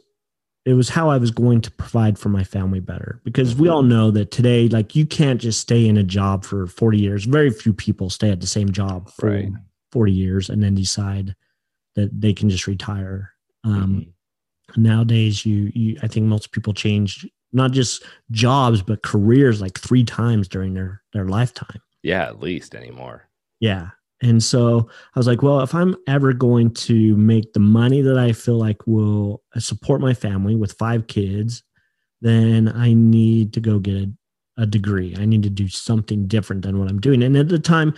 it 0.67 0.75
was 0.75 0.89
how 0.89 1.09
i 1.11 1.17
was 1.17 1.31
going 1.31 1.61
to 1.61 1.71
provide 1.71 2.19
for 2.19 2.29
my 2.29 2.45
family 2.45 2.81
better 2.81 3.21
because 3.25 3.55
we 3.57 3.69
all 3.69 3.83
know 3.83 4.11
that 4.11 4.31
today 4.31 4.69
like 4.69 4.95
you 4.95 5.07
can't 5.07 5.41
just 5.41 5.61
stay 5.61 5.87
in 5.87 5.97
a 5.97 6.03
job 6.03 6.45
for 6.45 6.67
40 6.67 6.99
years 6.99 7.25
very 7.25 7.51
few 7.51 7.73
people 7.73 8.11
stay 8.11 8.31
at 8.31 8.41
the 8.41 8.47
same 8.47 8.71
job 8.73 9.11
for 9.11 9.31
Right. 9.31 9.49
40 9.93 10.13
years 10.13 10.51
and 10.51 10.63
then 10.63 10.75
decide 10.75 11.35
that 11.95 12.11
they 12.21 12.33
can 12.33 12.51
just 12.51 12.67
retire 12.67 13.31
um, 13.65 14.07
Mhm. 14.75 14.77
nowadays 14.77 15.47
you 15.47 15.71
you 15.75 15.99
i 16.03 16.09
think 16.09 16.27
most 16.27 16.53
people 16.53 16.75
change 16.75 17.27
not 17.53 17.71
just 17.71 18.03
jobs 18.33 18.83
but 18.83 19.03
careers 19.03 19.61
like 19.61 19.79
three 19.79 20.05
times 20.05 20.49
during 20.49 20.75
their 20.75 21.03
their 21.13 21.27
lifetime 21.27 21.81
Yeah, 22.03 22.25
at 22.25 22.41
least 22.41 22.75
anymore. 22.75 23.29
yeah 23.61 23.91
and 24.23 24.43
so 24.43 24.89
i 25.15 25.19
was 25.19 25.27
like 25.27 25.43
well 25.43 25.61
if 25.61 25.75
i'm 25.75 25.97
ever 26.07 26.33
going 26.33 26.71
to 26.73 27.17
make 27.17 27.53
the 27.53 27.61
money 27.61 28.01
that 28.01 28.19
i 28.19 28.33
feel 28.33 28.57
like 28.57 28.87
will 28.87 29.43
support 29.59 30.01
my 30.01 30.15
family 30.15 30.55
with 30.55 30.73
five 30.73 31.07
kids 31.07 31.63
then 32.21 32.69
i 32.77 32.93
need 32.93 33.53
to 33.53 33.61
go 33.61 33.79
get 33.79 33.97
a, 33.97 34.13
a 34.57 34.67
degree. 34.67 35.17
I 35.19 35.25
need 35.25 35.43
to 35.43 35.51
do 35.51 35.67
something 35.69 36.27
different 36.27 36.63
than 36.63 36.79
what 36.79 36.89
i'm 36.89 37.01
doing. 37.01 37.23
And 37.23 37.37
at 37.37 37.49
the 37.49 37.59
time 37.59 37.95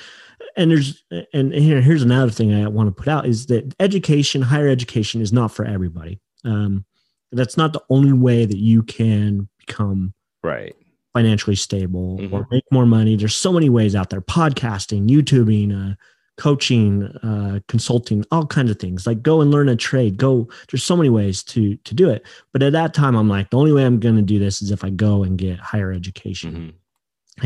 and 0.57 0.71
there's 0.71 1.05
and 1.33 1.53
here, 1.53 1.81
here's 1.81 2.03
another 2.03 2.31
thing 2.31 2.55
i 2.55 2.67
want 2.67 2.89
to 2.89 3.03
put 3.03 3.09
out 3.09 3.27
is 3.27 3.47
that 3.47 3.75
education 3.79 4.43
higher 4.43 4.69
education 4.69 5.21
is 5.21 5.33
not 5.33 5.53
for 5.53 5.65
everybody. 5.65 6.19
Um, 6.45 6.85
that's 7.33 7.57
not 7.57 7.73
the 7.73 7.83
only 7.91 8.13
way 8.13 8.47
that 8.47 8.59
you 8.59 8.83
can 8.83 9.49
become 9.59 10.15
Right. 10.43 10.77
Financially 11.17 11.57
stable 11.57 12.19
or 12.33 12.45
Mhm. 12.45 12.51
make 12.51 12.65
more 12.71 12.85
money. 12.85 13.17
There's 13.17 13.35
so 13.35 13.53
many 13.53 13.71
ways 13.71 13.95
out 13.95 14.11
there: 14.11 14.21
podcasting, 14.21 15.09
YouTubing, 15.09 15.69
uh, 15.73 15.95
coaching, 16.37 17.05
uh, 17.23 17.61
consulting, 17.69 18.23
all 18.31 18.45
kinds 18.45 18.71
of 18.71 18.79
things. 18.79 19.07
Like 19.07 19.23
go 19.23 19.41
and 19.41 19.51
learn 19.51 19.71
a 19.71 19.77
trade. 19.77 20.19
Go. 20.19 20.49
There's 20.69 20.85
so 20.85 20.97
many 20.97 21.09
ways 21.09 21.43
to 21.45 21.77
to 21.77 21.95
do 21.95 22.11
it. 22.11 22.27
But 22.53 22.63
at 22.63 22.73
that 22.73 22.93
time, 22.93 23.15
I'm 23.17 23.31
like, 23.31 23.49
the 23.49 23.57
only 23.57 23.73
way 23.73 23.87
I'm 23.87 23.99
going 23.99 24.17
to 24.17 24.23
do 24.35 24.39
this 24.39 24.61
is 24.61 24.71
if 24.71 24.85
I 24.85 24.91
go 24.91 25.23
and 25.25 25.39
get 25.39 25.59
higher 25.59 25.91
education. 25.91 26.53
Mhm. 26.55 26.73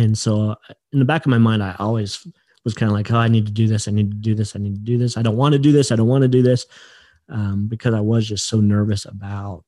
And 0.02 0.18
so, 0.18 0.32
uh, 0.50 0.54
in 0.92 0.98
the 0.98 1.04
back 1.04 1.24
of 1.24 1.30
my 1.30 1.38
mind, 1.38 1.62
I 1.62 1.76
always 1.78 2.26
was 2.64 2.74
kind 2.74 2.90
of 2.90 2.94
like, 2.98 3.10
oh, 3.12 3.16
I 3.16 3.28
need 3.28 3.46
to 3.46 3.52
do 3.52 3.66
this. 3.68 3.86
I 3.86 3.92
need 3.92 4.10
to 4.10 4.16
do 4.16 4.34
this. 4.34 4.56
I 4.56 4.58
need 4.58 4.74
to 4.74 4.80
do 4.92 4.98
this. 4.98 5.16
I 5.16 5.22
don't 5.22 5.36
want 5.36 5.52
to 5.52 5.58
do 5.58 5.72
this. 5.72 5.92
I 5.92 5.96
don't 5.96 6.08
want 6.08 6.22
to 6.22 6.28
do 6.28 6.42
this 6.42 6.66
um, 7.28 7.68
because 7.68 7.94
I 7.94 8.00
was 8.00 8.26
just 8.26 8.48
so 8.48 8.60
nervous 8.60 9.04
about 9.04 9.64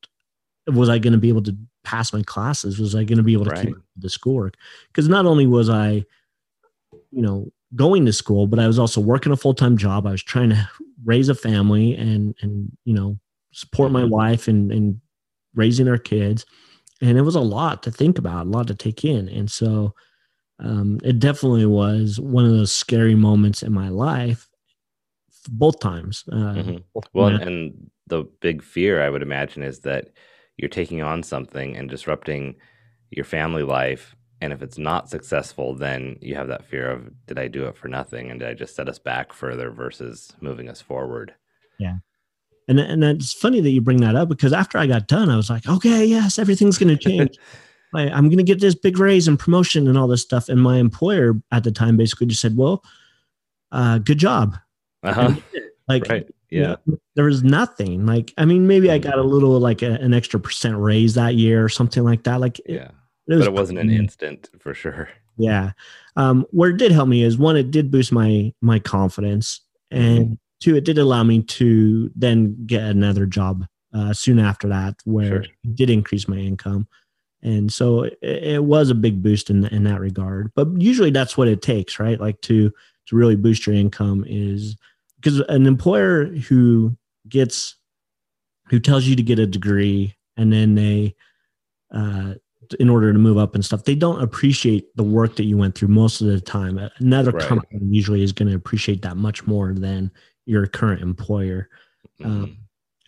was 0.67 0.89
I 0.89 0.99
going 0.99 1.13
to 1.15 1.19
be 1.19 1.29
able 1.29 1.43
to 1.43 1.57
pass 1.85 2.13
my 2.13 2.23
classes? 2.23 2.79
Was 2.79 2.95
I 2.95 3.05
going 3.05 3.19
to 3.19 3.25
be 3.25 3.33
able 3.33 3.45
to 3.45 3.51
keep 3.51 3.71
Right. 3.71 3.77
up 3.77 3.83
the 3.97 4.09
schoolwork? 4.11 4.57
Because 4.89 5.09
not 5.09 5.27
only 5.27 5.47
was 5.47 5.69
I, 5.69 6.05
you 7.11 7.23
know, 7.23 7.53
going 7.75 8.05
to 8.07 8.13
school, 8.13 8.47
but 8.47 8.59
I 8.59 8.67
was 8.67 8.79
also 8.79 9.01
working 9.01 9.33
a 9.33 9.37
full 9.37 9.55
time 9.55 9.77
job. 9.77 10.07
I 10.07 10.13
was 10.13 10.23
trying 10.23 10.51
to 10.51 10.69
raise 11.05 11.29
a 11.29 11.35
family 11.35 11.95
and 11.97 12.35
and 12.41 12.71
you 12.85 12.95
know 12.95 13.19
support 13.53 13.93
my 13.93 14.03
Mhm. 14.03 14.11
wife 14.11 14.49
and 14.49 14.71
and 14.73 15.01
raising 15.55 15.89
our 15.89 15.99
kids, 15.99 16.47
and 17.01 17.19
it 17.19 17.23
was 17.23 17.35
a 17.35 17.41
lot 17.41 17.83
to 17.83 17.91
think 17.91 18.19
about, 18.19 18.47
a 18.47 18.49
lot 18.51 18.67
to 18.69 18.75
take 18.75 19.05
in, 19.05 19.29
and 19.29 19.51
so 19.51 19.95
um, 20.59 21.01
it 21.03 21.19
definitely 21.19 21.67
was 21.67 22.21
one 22.21 22.45
of 22.45 22.53
those 22.53 22.71
scary 22.73 23.15
moments 23.15 23.63
in 23.63 23.73
my 23.73 23.89
life, 23.89 24.49
both 25.51 25.81
times. 25.81 26.25
Uh, 26.31 26.55
Mhm. 26.55 26.83
Well, 27.15 27.29
and 27.29 27.91
the 28.07 28.25
big 28.41 28.63
fear 28.63 29.03
I 29.03 29.11
would 29.11 29.23
imagine 29.23 29.63
is 29.63 29.81
that 29.81 30.11
you're 30.57 30.69
taking 30.69 31.03
on 31.03 31.23
something 31.23 31.77
and 31.77 31.89
disrupting 31.89 32.57
your 33.11 33.25
family 33.25 33.63
life. 33.63 34.15
And 34.41 34.53
if 34.53 34.63
it's 34.63 34.79
not 34.79 35.09
successful, 35.09 35.75
then 35.75 36.19
you 36.21 36.35
have 36.35 36.49
that 36.49 36.65
fear 36.65 36.91
of, 36.91 37.11
did 37.27 37.39
I 37.39 37.49
do 37.49 37.67
it 37.67 37.77
for 37.77 37.89
nothing? 37.89 38.31
And 38.31 38.41
did 38.41 38.49
I 38.49 38.55
just 38.55 38.75
set 38.75 38.89
us 38.89 38.99
back 38.99 39.33
further 39.33 39.71
versus 39.71 40.33
moving 40.41 40.69
us 40.69 40.81
forward? 40.81 41.35
Yeah 41.79 41.97
and 42.69 42.79
and 42.79 43.05
it's 43.05 43.33
funny 43.33 43.61
that 43.61 43.71
you 43.71 43.81
bring 43.81 44.01
that 44.01 44.17
up 44.17 44.29
because 44.29 44.53
after 44.53 44.79
I 44.79 44.87
got 44.87 45.09
done, 45.09 45.29
I 45.29 45.37
was 45.37 45.51
like, 45.51 45.69
okay, 45.69 46.05
yes, 46.05 46.39
everything's 46.39 46.79
going 46.79 46.97
to 46.97 47.03
change. 47.03 47.37
I, 47.95 48.09
I'm 48.09 48.29
going 48.29 48.39
to 48.39 48.45
get 48.45 48.61
this 48.61 48.75
big 48.75 48.99
raise 48.99 49.29
and 49.29 49.39
promotion 49.39 49.87
and 49.87 49.99
all 49.99 50.09
this 50.09 50.23
stuff. 50.23 50.49
And 50.49 50.63
my 50.63 50.79
employer 50.79 51.35
at 51.51 51.65
the 51.65 51.73
time 51.73 51.99
basically 51.99 52.27
just 52.27 52.41
said, 52.41 52.57
well, 52.57 52.83
uh, 53.71 53.99
good 53.99 54.17
job. 54.17 54.57
Uh-huh. 55.03 55.35
Like 55.89 56.05
Right. 56.09 56.27
Yeah. 56.53 56.77
there 57.17 57.25
was 57.25 57.43
nothing. 57.43 58.07
Like 58.07 58.33
I 58.39 58.45
mean, 58.45 58.67
maybe 58.67 58.91
I 58.91 58.99
got 58.99 59.19
a 59.19 59.23
little 59.23 59.59
like 59.59 59.83
a, 59.83 59.93
an 59.93 60.13
extra 60.15 60.39
percent 60.41 60.77
raise 60.77 61.15
that 61.15 61.35
year 61.35 61.65
or 61.65 61.69
something 61.69 62.05
like 62.05 62.25
that. 62.25 62.41
Like 62.41 62.61
Yeah. 62.67 62.91
it 63.29 63.35
was 63.35 63.39
But 63.47 63.49
it 63.49 63.53
wasn't 63.55 63.79
an 63.79 63.91
instant 63.91 64.51
for 64.59 64.75
sure. 64.75 65.09
Yeah. 65.39 65.73
Um, 66.17 66.47
where 66.51 66.71
it 66.71 66.77
did 66.77 66.93
help 66.93 67.09
me 67.09 67.23
is 67.23 67.39
one, 67.39 67.57
it 67.57 67.71
did 67.71 67.91
boost 67.91 68.13
my 68.13 68.53
my 68.61 68.79
confidence, 68.79 69.61
and 69.91 70.39
two, 70.61 70.77
it 70.77 70.85
did 70.85 70.99
allow 70.99 71.23
me 71.25 71.43
to 71.43 72.11
then 72.15 72.55
get 72.67 72.83
another 72.83 73.25
job 73.27 73.67
uh, 73.95 74.13
soon 74.13 74.39
after 74.39 74.69
that, 74.69 74.97
where 75.05 75.43
Sure. 75.45 75.53
it 75.65 75.75
did 75.75 75.89
increase 75.91 76.29
my 76.29 76.37
income, 76.37 76.87
and 77.43 77.73
so 77.73 78.03
it, 78.03 78.19
it 78.23 78.65
was 78.65 78.91
a 78.91 78.95
big 78.95 79.23
boost 79.23 79.49
in 79.49 79.65
in 79.67 79.85
that 79.85 80.01
regard. 80.01 80.53
But 80.55 80.69
usually, 80.81 81.11
that's 81.11 81.37
what 81.39 81.49
it 81.49 81.63
takes, 81.63 81.99
right? 81.99 82.21
Like 82.21 82.41
to 82.43 82.71
to 83.07 83.17
really 83.17 83.37
boost 83.37 83.67
your 83.67 83.75
income 83.75 84.25
is 84.29 84.77
because 85.23 85.39
an 85.49 85.67
employer 85.67 86.27
who 86.27 86.97
gets 87.29 87.77
who 88.69 88.81
tells 88.81 89.05
you 89.05 89.15
to 89.17 89.23
get 89.23 89.39
a 89.39 89.47
degree 89.47 90.15
and 90.37 90.53
then 90.53 90.75
they 90.75 91.15
uh, 91.95 92.35
in 92.81 92.89
order 92.89 93.13
to 93.13 93.19
move 93.19 93.37
up 93.39 93.55
and 93.55 93.65
stuff 93.65 93.85
they 93.85 93.95
don't 93.95 94.23
appreciate 94.23 94.95
the 94.97 95.03
work 95.03 95.37
that 95.37 95.45
you 95.45 95.57
went 95.59 95.75
through 95.75 95.89
most 95.89 96.21
of 96.21 96.27
the 96.27 96.41
time 96.41 96.79
another 96.99 97.33
Right. 97.33 97.47
company 97.49 97.81
usually 97.91 98.23
is 98.23 98.33
going 98.33 98.49
to 98.49 98.57
appreciate 98.57 99.03
that 99.03 99.17
much 99.17 99.47
more 99.47 99.73
than 99.75 100.11
your 100.47 100.67
current 100.67 101.03
employer 101.03 101.69
Um, 102.25 102.31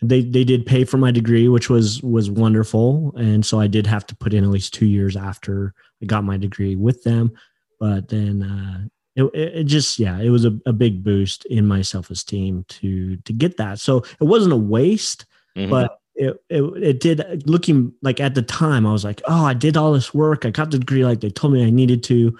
Mhm. 0.03 0.07
they 0.09 0.21
they 0.23 0.43
did 0.43 0.65
pay 0.65 0.83
for 0.85 0.97
my 0.97 1.09
degree 1.11 1.47
which 1.47 1.69
was 1.69 2.01
was 2.03 2.29
wonderful 2.29 3.13
and 3.17 3.45
so 3.45 3.59
i 3.59 3.67
did 3.67 3.87
have 3.87 4.05
to 4.05 4.15
put 4.15 4.33
in 4.33 4.43
at 4.43 4.49
least 4.49 4.73
two 4.73 4.85
years 4.85 5.15
after 5.17 5.73
i 6.03 6.05
got 6.05 6.23
my 6.25 6.37
degree 6.37 6.75
with 6.75 7.01
them 7.03 7.31
but 7.79 8.07
then 8.09 8.43
uh 8.43 8.87
it, 9.15 9.23
it 9.33 9.63
just 9.63 9.97
yeah 9.99 10.19
it 10.19 10.29
was 10.29 10.45
a, 10.45 10.57
a 10.65 10.73
big 10.73 11.03
boost 11.03 11.45
in 11.45 11.65
my 11.65 11.81
self-esteem 11.81 12.65
to 12.67 13.15
to 13.17 13.33
get 13.33 13.57
that 13.57 13.79
so 13.79 13.97
it 14.19 14.25
wasn't 14.25 14.53
a 14.53 14.57
waste 14.57 15.25
Mhm. 15.57 15.69
but 15.69 15.99
it, 16.15 16.37
it 16.49 16.61
it 16.83 16.99
did 16.99 17.47
looking 17.49 17.93
like 18.01 18.19
at 18.19 18.35
the 18.35 18.41
time 18.41 18.85
I 18.85 18.91
was 18.91 19.03
like, 19.03 19.21
oh, 19.25 19.45
I 19.45 19.53
did 19.53 19.75
all 19.77 19.91
this 19.93 20.13
work. 20.13 20.45
I 20.45 20.49
got 20.49 20.71
the 20.71 20.79
degree 20.79 21.03
like 21.05 21.19
they 21.19 21.29
told 21.29 21.51
me 21.53 21.65
I 21.65 21.69
needed 21.69 22.03
to, 22.03 22.37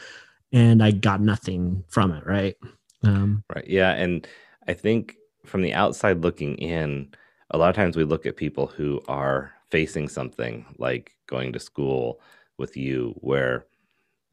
and 0.54 0.82
I 0.82 0.92
got 0.92 1.20
nothing 1.22 1.84
from 1.90 2.12
it. 2.12 2.26
Right. 2.26 2.56
Um, 3.04 3.44
Right. 3.54 3.68
Yeah. 3.68 3.92
And 3.92 4.26
I 4.68 4.74
think 4.74 5.16
from 5.46 5.62
the 5.62 5.74
outside 5.74 6.22
looking 6.22 6.56
in, 6.56 7.10
a 7.52 7.58
lot 7.58 7.70
of 7.70 7.76
times 7.76 7.98
we 7.98 8.04
look 8.06 8.26
at 8.26 8.38
people 8.38 8.68
who 8.68 9.02
are 9.10 9.52
facing 9.72 10.08
something 10.08 10.66
like 10.78 11.12
going 11.28 11.52
to 11.54 11.60
school 11.60 12.22
with 12.58 12.78
you, 12.78 13.14
where 13.18 13.66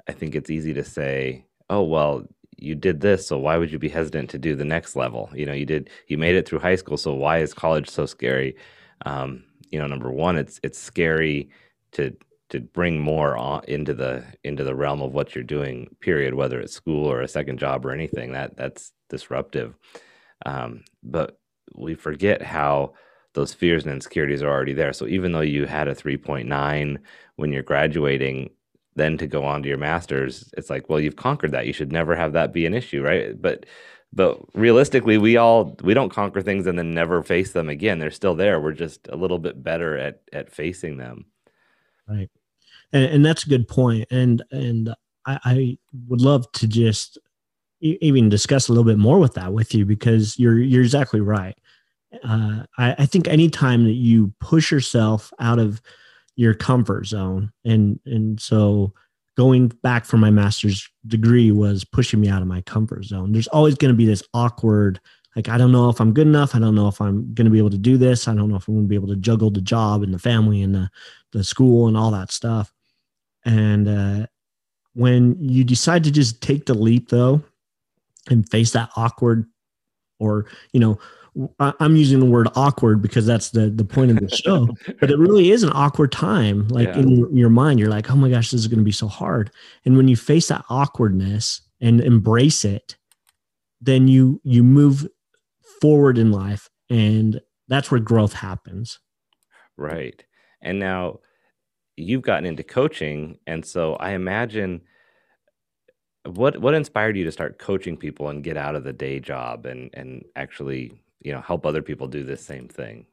I 0.09 0.13
think 0.13 0.35
it's 0.37 0.51
easy 0.51 0.73
to 0.75 0.85
say, 0.85 1.45
oh, 1.73 1.83
well, 1.83 2.23
you 2.59 2.75
did 2.75 3.01
this, 3.01 3.27
so 3.27 3.39
why 3.39 3.57
would 3.57 3.73
you 3.73 3.79
be 3.79 3.89
hesitant 3.89 4.31
to 4.31 4.39
do 4.39 4.55
the 4.55 4.65
next 4.65 4.95
level? 4.95 5.31
You 5.35 5.47
know, 5.47 5.55
you 5.55 5.67
did 5.67 5.91
you 6.07 6.19
made 6.19 6.37
it 6.37 6.47
through 6.47 6.61
high 6.61 6.77
school, 6.77 6.97
so 6.97 7.15
why 7.15 7.39
is 7.39 7.55
college 7.55 7.89
so 7.89 8.07
scary? 8.07 8.57
Um, 9.07 9.45
you 9.71 9.79
know, 9.79 9.87
number 9.87 10.13
one, 10.13 10.37
it's 10.37 10.61
it's 10.63 10.79
scary 10.79 11.51
to 11.93 12.15
to 12.51 12.61
bring 12.61 13.01
more 13.01 13.37
on, 13.37 13.65
into 13.67 13.95
the 13.95 14.25
into 14.45 14.65
the 14.65 14.75
realm 14.75 15.01
of 15.01 15.13
what 15.13 15.35
you're 15.35 15.43
doing. 15.43 15.89
Period. 16.01 16.35
Whether 16.35 16.61
it's 16.61 16.75
school 16.75 17.11
or 17.11 17.23
a 17.23 17.29
second 17.29 17.59
job 17.59 17.87
or 17.87 17.91
anything, 17.91 18.33
that 18.33 18.57
that's 18.57 18.93
disruptive. 19.09 19.75
Um, 20.45 20.85
but 21.03 21.39
we 21.75 21.95
forget 21.95 22.43
how 22.43 22.93
those 23.35 23.55
fears 23.55 23.85
and 23.85 23.95
insecurities 23.95 24.43
are 24.43 24.51
already 24.51 24.75
there. 24.75 24.93
So 24.93 25.07
even 25.07 25.33
though 25.33 25.41
you 25.41 25.65
had 25.65 25.89
a 25.89 25.95
3.9 25.95 26.99
when 27.37 27.53
you're 27.53 27.63
graduating, 27.63 28.51
then 28.95 29.17
to 29.19 29.27
go 29.27 29.45
on 29.45 29.63
to 29.63 29.69
your 29.69 29.79
masters, 29.79 30.53
it's 30.57 30.71
like, 30.71 30.89
well, 30.89 31.01
you've 31.01 31.17
conquered 31.17 31.53
that. 31.53 31.67
You 31.67 31.73
should 31.73 31.93
never 31.93 32.15
have 32.15 32.33
that 32.33 32.53
be 32.53 32.67
an 32.67 32.75
issue, 32.75 33.03
right? 33.03 33.41
But 33.41 33.67
but 34.13 34.41
realistically, 34.55 35.17
we 35.17 35.37
all 35.37 35.77
we 35.83 35.95
don't 35.95 36.13
conquer 36.13 36.43
things 36.43 36.67
and 36.67 36.79
then 36.79 36.93
never 36.93 37.23
face 37.23 37.53
them 37.53 37.69
again. 37.69 37.99
They're 37.99 38.11
still 38.11 38.35
there. 38.35 38.61
We're 38.61 38.73
just 38.73 39.09
a 39.09 39.17
little 39.17 39.39
bit 39.39 39.63
better 39.63 39.97
at 39.97 40.21
at 40.33 40.53
facing 40.53 40.99
them. 40.99 41.27
Right. 42.09 42.31
And 42.93 43.05
and 43.05 43.25
that's 43.25 43.47
a 43.47 43.49
good 43.49 43.69
point. 43.69 44.07
And 44.11 44.43
and 44.51 44.95
I, 45.27 45.39
I 45.45 45.79
would 46.09 46.21
love 46.21 46.51
to 46.53 46.67
just 46.69 47.19
even 47.81 48.29
discuss 48.29 48.69
a 48.69 48.73
little 48.73 48.85
bit 48.85 48.99
more 48.99 49.19
with 49.19 49.35
that 49.35 49.53
with 49.53 49.75
you 49.75 49.85
because 49.85 50.39
you're 50.39 50.59
you're 50.59 50.83
exactly 50.83 51.21
right. 51.21 51.57
Uh, 52.23 52.65
I, 52.77 52.95
I 52.99 53.07
think 53.07 53.27
anytime 53.27 53.85
that 53.85 53.93
you 53.93 54.33
push 54.41 54.71
yourself 54.71 55.33
out 55.41 55.59
of 55.59 55.81
your 56.43 56.55
comfort 56.55 57.07
zone, 57.07 57.53
and 57.65 58.01
and 58.05 58.41
so 58.41 58.93
going 59.37 59.69
back 59.69 60.05
for 60.05 60.17
my 60.17 60.31
master's 60.31 60.91
degree 61.07 61.53
was 61.53 61.85
pushing 61.85 62.21
me 62.21 62.29
out 62.29 62.43
of 62.43 62.49
my 62.49 62.61
comfort 62.63 63.05
zone. 63.05 63.33
There's 63.33 63.47
always 63.49 63.77
going 63.77 63.93
to 63.93 63.97
be 63.97 64.05
this 64.05 64.25
awkward, 64.35 65.01
like 65.37 65.49
I 65.49 65.57
don't 65.57 65.71
know 65.71 65.89
if 65.89 66.01
I'm 66.01 66.13
good 66.13 66.27
enough. 66.27 66.57
I 66.57 66.59
don't 66.59 66.75
know 66.75 66.89
if 66.89 67.01
I'm 67.01 67.33
going 67.33 67.45
to 67.45 67.51
be 67.51 67.59
able 67.59 67.71
to 67.71 67.79
do 67.79 67.97
this. 67.97 68.27
I 68.27 68.35
don't 68.35 68.49
know 68.49 68.57
if 68.57 68.67
I'm 68.67 68.75
going 68.75 68.87
to 68.87 68.89
be 68.89 68.97
able 68.97 69.09
to 69.09 69.17
juggle 69.17 69.51
the 69.51 69.61
job 69.61 70.03
and 70.03 70.13
the 70.13 70.19
family 70.19 70.63
and 70.63 70.75
the 70.75 70.91
the 71.31 71.45
school 71.45 71.87
and 71.87 71.97
all 71.97 72.11
that 72.11 72.33
stuff. 72.33 72.73
And 73.45 73.89
uh, 73.89 74.27
when 74.95 75.37
you 75.41 75.63
decide 75.63 76.03
to 76.05 76.11
just 76.11 76.43
take 76.43 76.67
the 76.67 76.75
leap, 76.75 77.09
though, 77.09 77.41
and 78.29 78.49
face 78.51 78.73
that 78.73 78.91
awkward 78.97 79.47
or 80.19 80.47
you 80.73 80.81
know 80.81 80.99
i'm 81.59 81.97
using 81.97 82.21
the 82.21 82.27
word 82.27 82.49
awkward 82.57 83.01
because 83.01 83.25
that's 83.25 83.51
the 83.51 83.71
the 83.71 83.85
point 83.85 84.11
of 84.11 84.19
the 84.19 84.29
show 84.45 84.69
but 85.01 85.11
it 85.11 85.19
really 85.19 85.51
is 85.51 85.63
an 85.63 85.73
awkward 85.75 86.13
time 86.13 86.69
like 86.69 86.89
yeah. 86.89 86.99
in 86.99 87.09
your, 87.09 87.33
your 87.33 87.51
mind 87.51 87.81
you're 87.81 87.89
like 87.89 88.11
oh 88.11 88.17
my 88.17 88.29
gosh 88.29 88.51
this 88.51 88.61
is 88.61 88.69
going 88.69 88.79
to 88.79 88.85
be 88.85 88.93
so 88.93 89.09
hard. 89.09 89.51
And 89.85 89.97
when 89.97 90.09
you 90.09 90.17
face 90.17 90.49
that 90.49 90.65
awkwardness 90.69 91.63
and 91.81 92.01
embrace 92.01 92.65
it 92.65 92.97
then 93.81 94.09
you 94.09 94.41
you 94.45 94.63
move 94.63 95.07
forward 95.81 96.19
in 96.19 96.33
life 96.33 96.69
and 96.91 97.41
that's 97.69 97.91
where 97.91 98.01
growth 98.01 98.35
happens. 98.35 98.99
Right. 99.79 100.23
And 100.61 100.79
now 100.79 101.21
you've 101.97 102.23
gotten 102.23 102.47
into 102.47 102.63
coaching 102.63 103.39
and 103.47 103.65
so 103.65 103.95
i 103.97 104.13
imagine 104.13 104.81
what 106.25 106.59
what 106.59 106.75
inspired 106.75 107.17
you 107.17 107.25
to 107.25 107.33
start 107.33 107.59
coaching 107.59 107.97
people 107.97 108.29
and 108.29 108.45
get 108.45 108.57
out 108.57 108.75
of 108.75 108.85
the 108.85 108.93
day 108.93 109.21
job 109.21 109.67
and 109.67 109.91
and 109.93 110.25
actually 110.37 111.02
you 111.25 111.33
know 111.33 111.41
help 111.41 111.67
other 111.67 111.83
people 111.83 112.07
do 112.07 112.25
the 112.25 112.37
same 112.37 112.69
thing. 112.69 113.07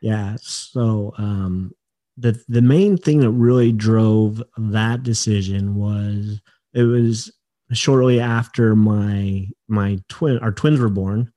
Yeah 0.00 0.36
so 0.40 1.14
um 1.18 1.72
the 2.16 2.42
the 2.48 2.62
main 2.62 2.96
thing 2.96 3.20
that 3.20 3.30
really 3.30 3.72
drove 3.72 4.42
that 4.58 5.02
decision 5.02 5.74
was 5.74 6.40
it 6.74 6.82
was 6.82 7.32
shortly 7.72 8.20
after 8.20 8.74
my 8.74 9.46
my 9.68 9.98
twin 10.08 10.38
our 10.38 10.52
twins 10.52 10.80
were 10.80 10.88
born. 10.88 11.32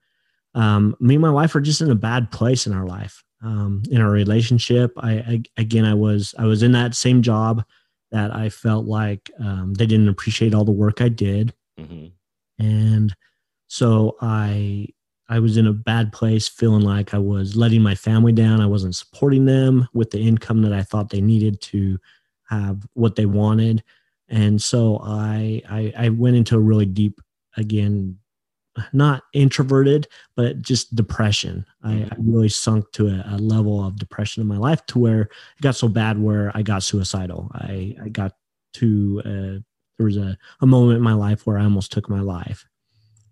Um 0.55 0.95
me 0.99 1.15
and 1.15 1.21
my 1.21 1.31
wife 1.31 1.53
were 1.53 1.61
just 1.61 1.81
in 1.81 1.91
a 1.91 1.95
bad 1.95 2.31
place 2.31 2.67
in 2.67 2.73
our 2.73 2.85
life 2.85 3.23
um 3.43 3.83
in 3.89 4.01
our 4.01 4.11
relationship. 4.11 4.91
I, 4.97 5.11
I 5.11 5.43
again 5.57 5.85
i 5.85 5.93
was 5.93 6.33
i 6.37 6.45
was 6.45 6.63
in 6.63 6.73
that 6.73 6.95
same 6.95 7.21
job 7.21 7.63
that 8.13 8.33
I 8.33 8.49
felt 8.49 8.85
like 8.85 9.31
um, 9.39 9.73
they 9.73 9.87
didn't 9.87 10.07
appreciate 10.07 10.53
all 10.53 10.63
the 10.63 10.71
work 10.71 11.01
I 11.01 11.09
did, 11.09 11.53
mm-hmm. 11.79 12.63
and 12.63 13.13
so 13.67 14.15
I 14.21 14.87
I 15.29 15.39
was 15.39 15.57
in 15.57 15.67
a 15.67 15.73
bad 15.73 16.11
place, 16.11 16.47
feeling 16.47 16.83
like 16.83 17.13
I 17.13 17.17
was 17.17 17.55
letting 17.55 17.81
my 17.81 17.95
family 17.95 18.33
down. 18.33 18.61
I 18.61 18.65
wasn't 18.65 18.95
supporting 18.95 19.45
them 19.45 19.87
with 19.93 20.11
the 20.11 20.19
income 20.19 20.61
that 20.63 20.73
I 20.73 20.83
thought 20.83 21.09
they 21.09 21.21
needed 21.21 21.61
to 21.61 21.97
have 22.49 22.85
what 22.93 23.15
they 23.15 23.25
wanted, 23.25 23.83
and 24.27 24.61
so 24.61 24.99
I 25.03 25.61
I, 25.69 25.93
I 25.97 26.09
went 26.09 26.35
into 26.35 26.55
a 26.55 26.59
really 26.59 26.85
deep 26.85 27.21
again 27.57 28.17
not 28.91 29.23
introverted, 29.33 30.07
but 30.35 30.61
just 30.61 30.95
depression. 30.95 31.65
I, 31.83 32.07
I 32.11 32.15
really 32.17 32.49
sunk 32.49 32.91
to 32.93 33.07
a, 33.07 33.35
a, 33.35 33.37
level 33.37 33.85
of 33.85 33.97
depression 33.97 34.41
in 34.41 34.47
my 34.47 34.57
life 34.57 34.85
to 34.87 34.99
where 34.99 35.21
it 35.21 35.61
got 35.61 35.75
so 35.75 35.87
bad 35.87 36.17
where 36.17 36.51
I 36.55 36.63
got 36.63 36.83
suicidal. 36.83 37.51
I, 37.53 37.95
I 38.03 38.09
got 38.09 38.33
to, 38.75 39.21
uh, 39.25 39.59
there 39.97 40.05
was 40.05 40.17
a, 40.17 40.37
a 40.61 40.65
moment 40.65 40.97
in 40.97 41.03
my 41.03 41.13
life 41.13 41.45
where 41.45 41.57
I 41.57 41.63
almost 41.63 41.91
took 41.91 42.09
my 42.09 42.21
life. 42.21 42.65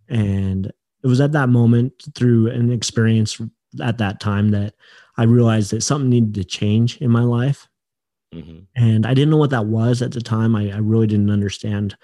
And 0.07 0.71
it 1.03 1.07
was 1.07 1.21
at 1.21 1.31
that 1.33 1.49
moment 1.49 1.93
through 2.15 2.49
an 2.49 2.71
experience 2.71 3.39
at 3.81 3.97
that 3.99 4.19
time 4.19 4.51
that 4.51 4.75
I 5.17 5.23
realized 5.23 5.71
that 5.71 5.81
something 5.81 6.09
needed 6.09 6.35
to 6.35 6.43
change 6.43 6.97
in 6.97 7.09
my 7.09 7.23
life. 7.23 7.67
Mm-hmm. 8.33 8.59
And 8.75 9.05
I 9.05 9.13
didn't 9.13 9.29
know 9.29 9.37
what 9.37 9.49
that 9.49 9.65
was 9.65 10.01
at 10.01 10.11
the 10.11 10.21
time. 10.21 10.55
I, 10.55 10.71
I 10.71 10.77
really 10.77 11.07
didn't 11.07 11.31
understand 11.31 11.97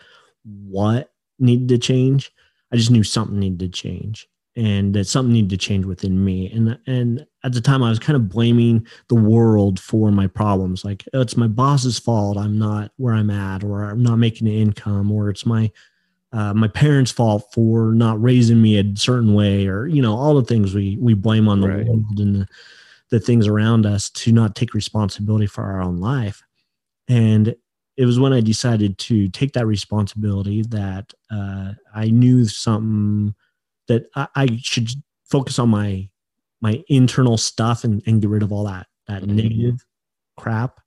what 0.44 1.12
needed 1.40 1.70
to 1.70 1.78
change 1.78 2.32
I 2.72 2.76
just 2.76 2.92
knew 2.92 3.04
something 3.04 3.40
needed 3.40 3.60
to 3.60 3.70
change 3.70 4.28
and 4.56 4.94
that 4.96 5.08
something 5.08 5.34
needed 5.34 5.52
to 5.52 5.58
change 5.58 5.86
within 5.86 6.24
me. 6.24 6.52
And 6.52 6.78
and 6.88 7.26
at 7.44 7.54
the 7.54 7.62
time 7.62 7.84
I 7.84 7.90
was 7.90 8.00
kind 8.00 8.16
of 8.16 8.30
blaming 8.30 8.86
the 9.08 9.16
world 9.16 9.80
for 9.80 10.12
my 10.12 10.28
problems. 10.28 10.84
Like 10.84 11.06
oh, 11.14 11.22
it's 11.22 11.38
my 11.38 11.48
boss's 11.48 12.00
fault 12.00 12.38
I'm 12.38 12.58
not 12.58 12.92
where 12.98 13.14
I'm 13.14 13.30
at 13.30 13.64
or 13.64 13.84
I'm 13.84 14.04
not 14.04 14.18
making 14.18 14.48
an 14.48 14.54
income 14.54 15.12
or 15.12 15.30
it's 15.30 15.46
my 15.46 15.72
uh, 16.34 16.54
my 16.54 16.68
parents' 16.68 17.12
fault 17.12 17.48
for 17.54 17.94
not 17.94 18.22
raising 18.22 18.62
me 18.62 18.78
a 18.78 18.96
certain 18.96 19.34
way, 19.34 19.68
or 19.68 19.88
you 19.88 20.02
know, 20.02 20.16
all 20.16 20.36
the 20.36 20.44
things 20.44 20.74
we 20.74 20.98
we 21.00 21.14
blame 21.14 21.48
on 21.48 21.62
the 21.62 21.70
right. 21.70 21.86
world 21.86 22.20
and 22.20 22.36
the, 22.36 22.48
the 23.10 23.20
things 23.20 23.48
around 23.48 23.86
us 23.86 24.10
to 24.10 24.32
not 24.32 24.56
take 24.56 24.74
responsibility 24.74 25.48
for 25.48 25.64
our 25.64 25.82
own 25.82 25.98
life. 25.98 26.44
And 27.08 27.56
it 27.96 28.06
was 28.06 28.20
when 28.20 28.34
I 28.34 28.42
decided 28.42 28.98
to 29.00 29.28
take 29.30 29.54
that 29.54 29.66
responsibility 29.66 30.62
that 30.64 31.14
uh, 31.32 31.74
I 31.96 32.10
knew 32.10 32.46
something 32.46 33.34
that 33.88 34.08
I, 34.16 34.28
I, 34.36 34.60
should 34.62 34.90
focus 35.26 35.58
on 35.58 35.70
my 35.70 36.10
my 36.62 36.84
internal 36.90 37.38
stuff 37.38 37.84
and, 37.84 38.02
and 38.06 38.22
get 38.22 38.30
rid 38.30 38.44
of 38.44 38.52
all 38.52 38.66
that 38.66 38.88
that 39.08 39.24
mm-hmm. 39.24 39.36
negative 39.36 39.86
crap. 40.38 40.80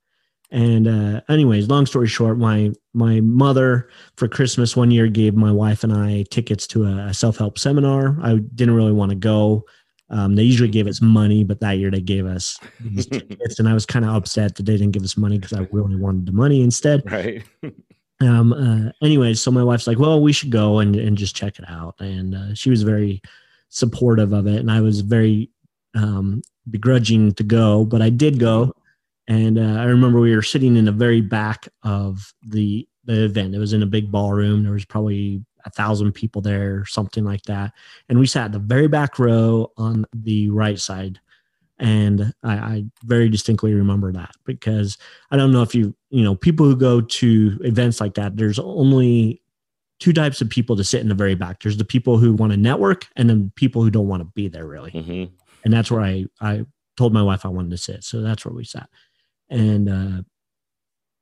And 0.51 0.87
uh, 0.87 1.21
anyways, 1.29 1.69
long 1.69 1.85
story 1.85 2.07
short, 2.07 2.37
my 2.37 2.71
my 2.93 3.21
mother 3.21 3.89
for 4.17 4.27
Christmas 4.27 4.75
one 4.75 4.91
year 4.91 5.07
gave 5.07 5.33
my 5.33 5.51
wife 5.51 5.83
and 5.83 5.93
I 5.93 6.25
tickets 6.29 6.67
to 6.67 6.85
a 6.85 7.13
self 7.13 7.37
help 7.37 7.57
seminar. 7.57 8.17
I 8.21 8.35
didn't 8.35 8.75
really 8.75 8.91
want 8.91 9.11
to 9.11 9.15
go. 9.15 9.65
Um, 10.09 10.35
they 10.35 10.43
usually 10.43 10.69
gave 10.69 10.87
us 10.87 11.01
money, 11.01 11.45
but 11.45 11.61
that 11.61 11.77
year 11.77 11.89
they 11.89 12.01
gave 12.01 12.25
us 12.25 12.59
these 12.81 13.05
tickets, 13.07 13.59
and 13.59 13.69
I 13.69 13.73
was 13.73 13.85
kind 13.85 14.03
of 14.03 14.13
upset 14.13 14.55
that 14.55 14.65
they 14.65 14.73
didn't 14.73 14.91
give 14.91 15.03
us 15.03 15.15
money 15.15 15.37
because 15.37 15.57
I 15.57 15.65
really 15.71 15.95
wanted 15.95 16.25
the 16.25 16.33
money 16.33 16.61
instead. 16.61 17.09
Right. 17.09 17.43
um. 18.21 18.51
Uh, 18.51 18.91
anyways, 19.05 19.39
so 19.39 19.51
my 19.51 19.63
wife's 19.63 19.87
like, 19.87 19.99
"Well, 19.99 20.21
we 20.21 20.33
should 20.33 20.51
go 20.51 20.79
and 20.79 20.97
and 20.97 21.17
just 21.17 21.33
check 21.33 21.59
it 21.59 21.65
out," 21.69 21.95
and 21.99 22.35
uh, 22.35 22.53
she 22.55 22.69
was 22.69 22.83
very 22.83 23.21
supportive 23.69 24.33
of 24.33 24.47
it, 24.47 24.57
and 24.57 24.69
I 24.69 24.81
was 24.81 24.99
very 24.99 25.49
um, 25.95 26.41
begrudging 26.69 27.33
to 27.35 27.43
go, 27.43 27.85
but 27.85 28.01
I 28.01 28.09
did 28.09 28.37
go. 28.37 28.73
And 29.27 29.57
uh, 29.57 29.79
I 29.79 29.83
remember 29.83 30.19
we 30.19 30.35
were 30.35 30.41
sitting 30.41 30.75
in 30.75 30.85
the 30.85 30.91
very 30.91 31.21
back 31.21 31.67
of 31.83 32.33
the 32.41 32.87
the 33.05 33.25
event. 33.25 33.55
It 33.55 33.59
was 33.59 33.73
in 33.73 33.83
a 33.83 33.87
big 33.87 34.11
ballroom. 34.11 34.63
There 34.63 34.73
was 34.73 34.85
probably 34.85 35.43
a 35.65 35.69
thousand 35.69 36.11
people 36.13 36.41
there, 36.41 36.85
something 36.85 37.23
like 37.23 37.43
that. 37.43 37.73
And 38.09 38.19
we 38.19 38.27
sat 38.27 38.51
the 38.51 38.59
very 38.59 38.87
back 38.87 39.19
row 39.19 39.71
on 39.77 40.05
the 40.13 40.49
right 40.49 40.79
side. 40.79 41.19
And 41.79 42.31
I, 42.43 42.53
I, 42.53 42.83
very 43.03 43.27
distinctly 43.27 43.73
remember 43.73 44.11
that 44.11 44.31
because 44.45 44.99
I 45.31 45.37
don't 45.37 45.51
know 45.51 45.63
if 45.63 45.73
you, 45.73 45.95
you 46.11 46.23
know, 46.23 46.35
people 46.35 46.65
who 46.67 46.75
go 46.75 47.01
to 47.01 47.59
events 47.63 47.99
like 47.99 48.13
that, 48.15 48.37
there's 48.37 48.59
only 48.59 49.41
two 49.99 50.13
types 50.13 50.41
of 50.41 50.49
people 50.49 50.75
to 50.75 50.83
sit 50.83 51.01
in 51.01 51.09
the 51.09 51.15
very 51.15 51.33
back. 51.33 51.61
There's 51.61 51.77
the 51.77 51.85
people 51.85 52.19
who 52.19 52.33
want 52.33 52.51
to 52.51 52.57
network 52.57 53.07
and 53.15 53.27
then 53.27 53.51
people 53.55 53.81
who 53.81 53.89
don't 53.89 54.07
want 54.07 54.21
to 54.21 54.31
be 54.35 54.47
there 54.47 54.67
really. 54.67 54.91
Mm-hmm. 54.91 55.33
And 55.63 55.73
that's 55.73 55.89
where 55.89 56.01
I, 56.01 56.25
I 56.39 56.65
told 56.97 57.13
my 57.13 57.23
wife 57.23 57.45
I 57.45 57.49
wanted 57.49 57.71
to 57.71 57.77
sit. 57.77 58.03
So 58.03 58.21
that's 58.21 58.45
where 58.45 58.53
we 58.53 58.63
sat. 58.63 58.89
And, 59.51 59.87
uh, 59.87 60.21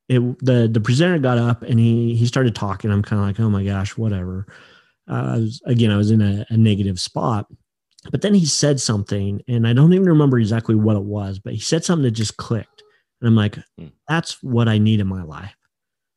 it 0.09 0.39
the 0.39 0.67
the 0.67 0.81
presenter 0.81 1.19
got 1.19 1.37
up 1.37 1.61
and 1.61 1.79
he 1.79 2.15
he 2.15 2.25
started 2.25 2.55
talking. 2.55 2.91
I'm 2.91 3.03
kind 3.03 3.21
of 3.21 3.27
like, 3.27 3.39
oh 3.39 3.49
my 3.49 3.63
gosh, 3.63 3.95
whatever. 3.95 4.47
Uh, 5.07 5.33
I 5.35 5.37
was, 5.37 5.61
again, 5.65 5.91
I 5.91 5.97
was 5.97 6.11
in 6.11 6.21
a, 6.21 6.45
a 6.49 6.57
negative 6.57 6.99
spot, 6.99 7.47
but 8.11 8.21
then 8.21 8.33
he 8.33 8.45
said 8.45 8.79
something, 8.79 9.41
and 9.47 9.67
I 9.67 9.73
don't 9.73 9.93
even 9.93 10.07
remember 10.07 10.39
exactly 10.39 10.75
what 10.75 10.95
it 10.95 11.03
was, 11.03 11.39
but 11.39 11.53
he 11.53 11.59
said 11.59 11.85
something 11.85 12.03
that 12.03 12.11
just 12.11 12.37
clicked, 12.37 12.83
and 13.21 13.27
I'm 13.27 13.35
like, 13.35 13.57
mm. 13.79 13.91
that's 14.07 14.41
what 14.43 14.67
I 14.67 14.77
need 14.77 14.99
in 14.99 15.07
my 15.07 15.23
life. 15.23 15.55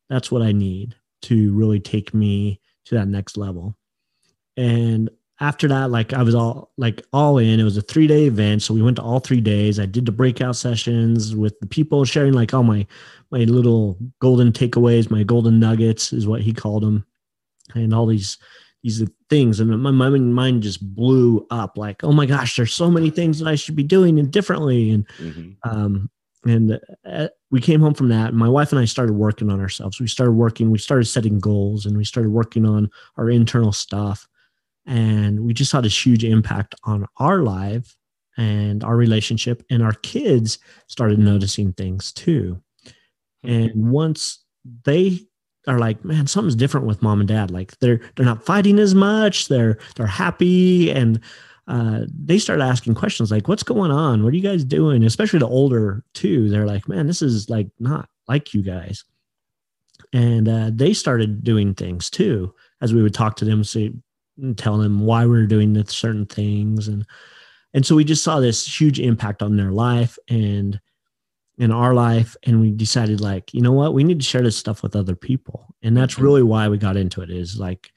That's 0.08 0.30
what 0.30 0.42
I 0.42 0.52
need 0.52 0.94
to 1.22 1.54
really 1.54 1.80
take 1.80 2.12
me 2.12 2.60
to 2.86 2.94
that 2.96 3.08
next 3.08 3.36
level. 3.36 3.76
And 4.56 5.10
after 5.42 5.66
that, 5.66 5.90
like 5.90 6.12
I 6.12 6.22
was 6.22 6.36
all 6.36 6.70
like 6.78 7.04
all 7.12 7.36
in. 7.38 7.58
It 7.58 7.64
was 7.64 7.76
a 7.76 7.82
three 7.82 8.06
day 8.06 8.26
event, 8.26 8.62
so 8.62 8.72
we 8.72 8.80
went 8.80 8.96
to 8.96 9.02
all 9.02 9.18
three 9.18 9.40
days. 9.40 9.80
I 9.80 9.86
did 9.86 10.06
the 10.06 10.12
breakout 10.12 10.54
sessions 10.54 11.34
with 11.34 11.58
the 11.58 11.66
people 11.66 12.04
sharing 12.04 12.32
like 12.32 12.54
all 12.54 12.62
my 12.62 12.86
my 13.32 13.40
little 13.40 13.98
golden 14.20 14.52
takeaways, 14.52 15.10
my 15.10 15.24
golden 15.24 15.58
nuggets 15.58 16.12
is 16.12 16.28
what 16.28 16.42
he 16.42 16.52
called 16.52 16.84
them, 16.84 17.04
and 17.74 17.92
all 17.92 18.06
these 18.06 18.38
these 18.84 19.02
things. 19.28 19.58
And 19.58 19.82
my 19.82 19.90
my 19.90 20.10
mind 20.10 20.62
just 20.62 20.94
blew 20.94 21.44
up. 21.50 21.76
Like, 21.76 22.04
oh 22.04 22.12
my 22.12 22.24
gosh, 22.24 22.54
there's 22.54 22.72
so 22.72 22.88
many 22.88 23.10
things 23.10 23.40
that 23.40 23.48
I 23.48 23.56
should 23.56 23.74
be 23.74 23.82
doing 23.82 24.20
and 24.20 24.30
differently. 24.30 24.92
And 24.92 25.08
mm-hmm. 25.18 25.68
um, 25.68 26.08
and 26.44 26.78
uh, 27.04 27.28
we 27.50 27.60
came 27.60 27.80
home 27.80 27.94
from 27.94 28.10
that. 28.10 28.28
and 28.28 28.38
My 28.38 28.48
wife 28.48 28.70
and 28.70 28.80
I 28.80 28.84
started 28.84 29.14
working 29.14 29.50
on 29.50 29.60
ourselves. 29.60 29.98
We 29.98 30.06
started 30.06 30.32
working. 30.32 30.70
We 30.70 30.78
started 30.78 31.06
setting 31.06 31.40
goals, 31.40 31.84
and 31.84 31.96
we 31.96 32.04
started 32.04 32.30
working 32.30 32.64
on 32.64 32.88
our 33.16 33.28
internal 33.28 33.72
stuff 33.72 34.28
and 34.86 35.40
we 35.40 35.54
just 35.54 35.72
had 35.72 35.84
this 35.84 36.06
huge 36.06 36.24
impact 36.24 36.74
on 36.84 37.06
our 37.18 37.42
life 37.42 37.96
and 38.36 38.82
our 38.82 38.96
relationship 38.96 39.62
and 39.70 39.82
our 39.82 39.92
kids 39.92 40.58
started 40.88 41.18
noticing 41.18 41.72
things 41.72 42.12
too. 42.12 42.60
And 43.44 43.90
once 43.90 44.44
they 44.84 45.18
are 45.68 45.78
like 45.78 46.04
man 46.04 46.26
something's 46.26 46.56
different 46.56 46.86
with 46.86 47.02
mom 47.02 47.20
and 47.20 47.28
dad 47.28 47.50
like 47.50 47.78
they're 47.78 48.00
they're 48.16 48.26
not 48.26 48.44
fighting 48.44 48.80
as 48.80 48.96
much 48.96 49.46
they're 49.46 49.78
they're 49.94 50.06
happy 50.06 50.90
and 50.90 51.20
uh, 51.68 52.00
they 52.12 52.38
start 52.38 52.60
asking 52.60 52.94
questions 52.94 53.30
like 53.30 53.46
what's 53.46 53.62
going 53.62 53.92
on? 53.92 54.24
What 54.24 54.32
are 54.32 54.36
you 54.36 54.42
guys 54.42 54.64
doing? 54.64 55.04
Especially 55.04 55.38
the 55.38 55.46
older 55.46 56.02
two, 56.12 56.48
they're 56.48 56.66
like 56.66 56.88
man 56.88 57.06
this 57.06 57.22
is 57.22 57.48
like 57.48 57.68
not 57.78 58.08
like 58.28 58.52
you 58.54 58.62
guys. 58.62 59.04
And 60.12 60.48
uh, 60.48 60.70
they 60.74 60.92
started 60.92 61.44
doing 61.44 61.74
things 61.74 62.10
too 62.10 62.52
as 62.80 62.92
we 62.92 63.02
would 63.02 63.14
talk 63.14 63.36
to 63.36 63.44
them 63.44 63.62
say 63.64 63.92
and 64.38 64.56
tell 64.56 64.78
them 64.78 65.00
why 65.00 65.26
we 65.26 65.38
are 65.38 65.46
doing 65.46 65.82
certain 65.86 66.26
things. 66.26 66.88
And 66.88 67.06
and 67.74 67.86
so 67.86 67.96
we 67.96 68.04
just 68.04 68.22
saw 68.22 68.38
this 68.38 68.80
huge 68.80 69.00
impact 69.00 69.42
on 69.42 69.56
their 69.56 69.72
life 69.72 70.18
and 70.28 70.78
in 71.58 71.70
our 71.70 71.94
life. 71.94 72.36
And 72.42 72.60
we 72.60 72.70
decided 72.70 73.20
like 73.20 73.52
you 73.54 73.60
know 73.60 73.72
what? 73.72 73.94
We 73.94 74.04
need 74.04 74.20
to 74.20 74.26
share 74.26 74.42
this 74.42 74.56
stuff 74.56 74.82
with 74.82 74.96
other 74.96 75.16
people. 75.16 75.74
And 75.82 75.96
that's 75.96 76.14
mm-hmm. 76.14 76.24
really 76.24 76.42
why 76.42 76.68
we 76.68 76.78
got 76.78 76.96
into 76.96 77.22
it 77.22 77.30
is 77.30 77.58
like 77.58 77.90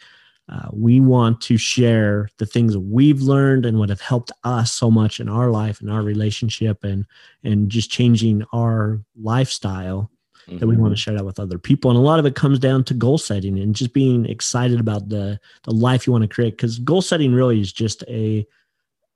uh, 0.48 0.67
we 0.71 1.00
want 1.00 1.41
to 1.41 1.58
share 1.58 2.30
the 2.38 2.45
things 2.45 2.78
we've 2.78 3.21
learned 3.21 3.65
and 3.65 3.80
what 3.80 3.89
have 3.89 4.02
helped 4.02 4.32
us 4.43 4.71
so 4.71 4.91
much 4.91 5.19
in 5.19 5.28
our 5.28 5.50
life 5.50 5.82
and 5.82 5.89
our 5.89 6.04
relationship 6.04 6.84
and 6.84 7.06
and 7.43 7.69
just 7.69 7.89
changing 7.89 8.43
our 8.54 9.02
lifestyle 9.19 10.12
mm-hmm. 10.48 10.58
that 10.58 10.68
we 10.68 10.78
want 10.78 10.94
to 10.94 11.00
share 11.00 11.14
that 11.14 11.26
with 11.26 11.40
other 11.40 11.58
people. 11.58 11.92
And 11.92 11.98
a 11.98 12.04
lot 12.04 12.20
of 12.20 12.26
it 12.26 12.36
comes 12.36 12.60
down 12.60 12.84
to 12.86 12.94
goal 12.94 13.18
setting 13.18 13.60
and 13.60 13.76
just 13.76 13.94
being 13.94 14.26
excited 14.26 14.80
about 14.80 15.10
the 15.10 15.40
the 15.64 15.72
life 15.72 16.06
you 16.06 16.14
want 16.14 16.24
to 16.24 16.34
create. 16.34 16.52
Because 16.58 16.80
goal 16.80 17.02
setting 17.02 17.34
really 17.34 17.62
is 17.62 17.72
just 17.72 18.04
a 18.08 18.46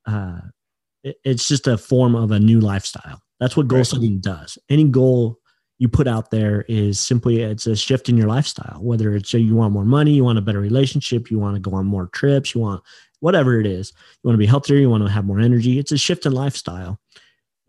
uh, 0.06 0.40
it, 1.04 1.18
it's 1.24 1.48
just 1.48 1.68
a 1.68 1.78
form 1.78 2.16
of 2.16 2.32
a 2.32 2.40
new 2.40 2.60
lifestyle. 2.60 3.22
That's 3.40 3.56
what 3.56 3.68
goal 3.68 3.80
right. 3.80 3.88
setting 3.88 4.20
does. 4.20 4.58
Any 4.70 4.86
goal 4.86 5.40
you 5.78 5.88
put 5.88 6.08
out 6.08 6.30
there 6.30 6.66
is 6.68 7.00
simply 7.00 7.42
it's 7.42 7.66
a 7.66 7.76
shift 7.76 8.10
in 8.10 8.18
your 8.18 8.28
lifestyle. 8.28 8.80
Whether 8.82 9.16
it's 9.16 9.34
you 9.34 9.56
want 9.56 9.74
more 9.74 9.86
money, 9.86 10.12
you 10.12 10.26
want 10.26 10.38
a 10.38 10.42
better 10.42 10.60
relationship, 10.60 11.32
you 11.32 11.40
want 11.40 11.56
to 11.56 11.62
go 11.62 11.76
on 11.76 11.86
more 11.86 12.08
trips, 12.08 12.54
you 12.54 12.62
want 12.62 12.84
whatever 13.22 13.60
it 13.60 13.66
is. 13.66 13.94
You 14.22 14.28
want 14.28 14.36
to 14.36 14.40
be 14.40 14.46
healthier, 14.46 14.78
you 14.78 14.90
want 14.90 15.06
to 15.06 15.12
have 15.12 15.26
more 15.26 15.40
energy. 15.40 15.80
It's 15.80 15.94
a 15.94 15.98
shift 15.98 16.26
in 16.26 16.34
lifestyle. 16.34 17.00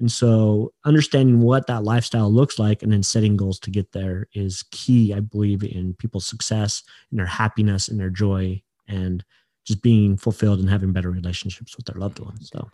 And 0.00 0.10
so 0.10 0.72
understanding 0.84 1.40
what 1.40 1.66
that 1.66 1.84
lifestyle 1.84 2.32
looks 2.32 2.58
like 2.58 2.82
and 2.82 2.92
then 2.92 3.02
setting 3.02 3.36
goals 3.36 3.60
to 3.60 3.70
get 3.70 3.92
there 3.92 4.26
is 4.32 4.64
key, 4.70 5.12
I 5.14 5.20
believe, 5.20 5.62
in 5.62 5.94
people's 5.94 6.26
success 6.26 6.82
and 7.10 7.18
their 7.18 7.26
happiness 7.26 7.88
and 7.88 8.00
their 8.00 8.10
joy 8.10 8.62
and 8.88 9.24
just 9.64 9.82
being 9.82 10.16
fulfilled 10.16 10.58
and 10.58 10.70
having 10.70 10.92
better 10.92 11.10
relationships 11.10 11.76
with 11.76 11.86
their 11.86 12.00
loved 12.00 12.18
ones. 12.18 12.50
So 12.52 12.70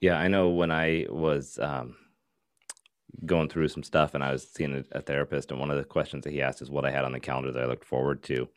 yeah, 0.00 0.18
I 0.18 0.28
know 0.28 0.50
when 0.50 0.70
I 0.70 1.06
was 1.08 1.58
um, 1.60 1.96
going 3.24 3.48
through 3.48 3.68
some 3.68 3.82
stuff 3.82 4.14
and 4.14 4.24
I 4.24 4.32
was 4.32 4.46
seeing 4.46 4.84
a, 4.92 5.00
therapist, 5.00 5.50
and 5.50 5.60
one 5.60 5.70
of 5.70 5.78
the 5.78 5.84
questions 5.84 6.24
that 6.24 6.32
he 6.32 6.42
asked 6.42 6.60
is 6.60 6.70
what 6.70 6.84
I 6.84 6.90
had 6.90 7.04
on 7.04 7.12
the 7.12 7.20
calendar 7.20 7.52
that 7.52 7.62
I 7.62 7.66
looked 7.66 7.86
forward 7.86 8.22
to. 8.24 8.48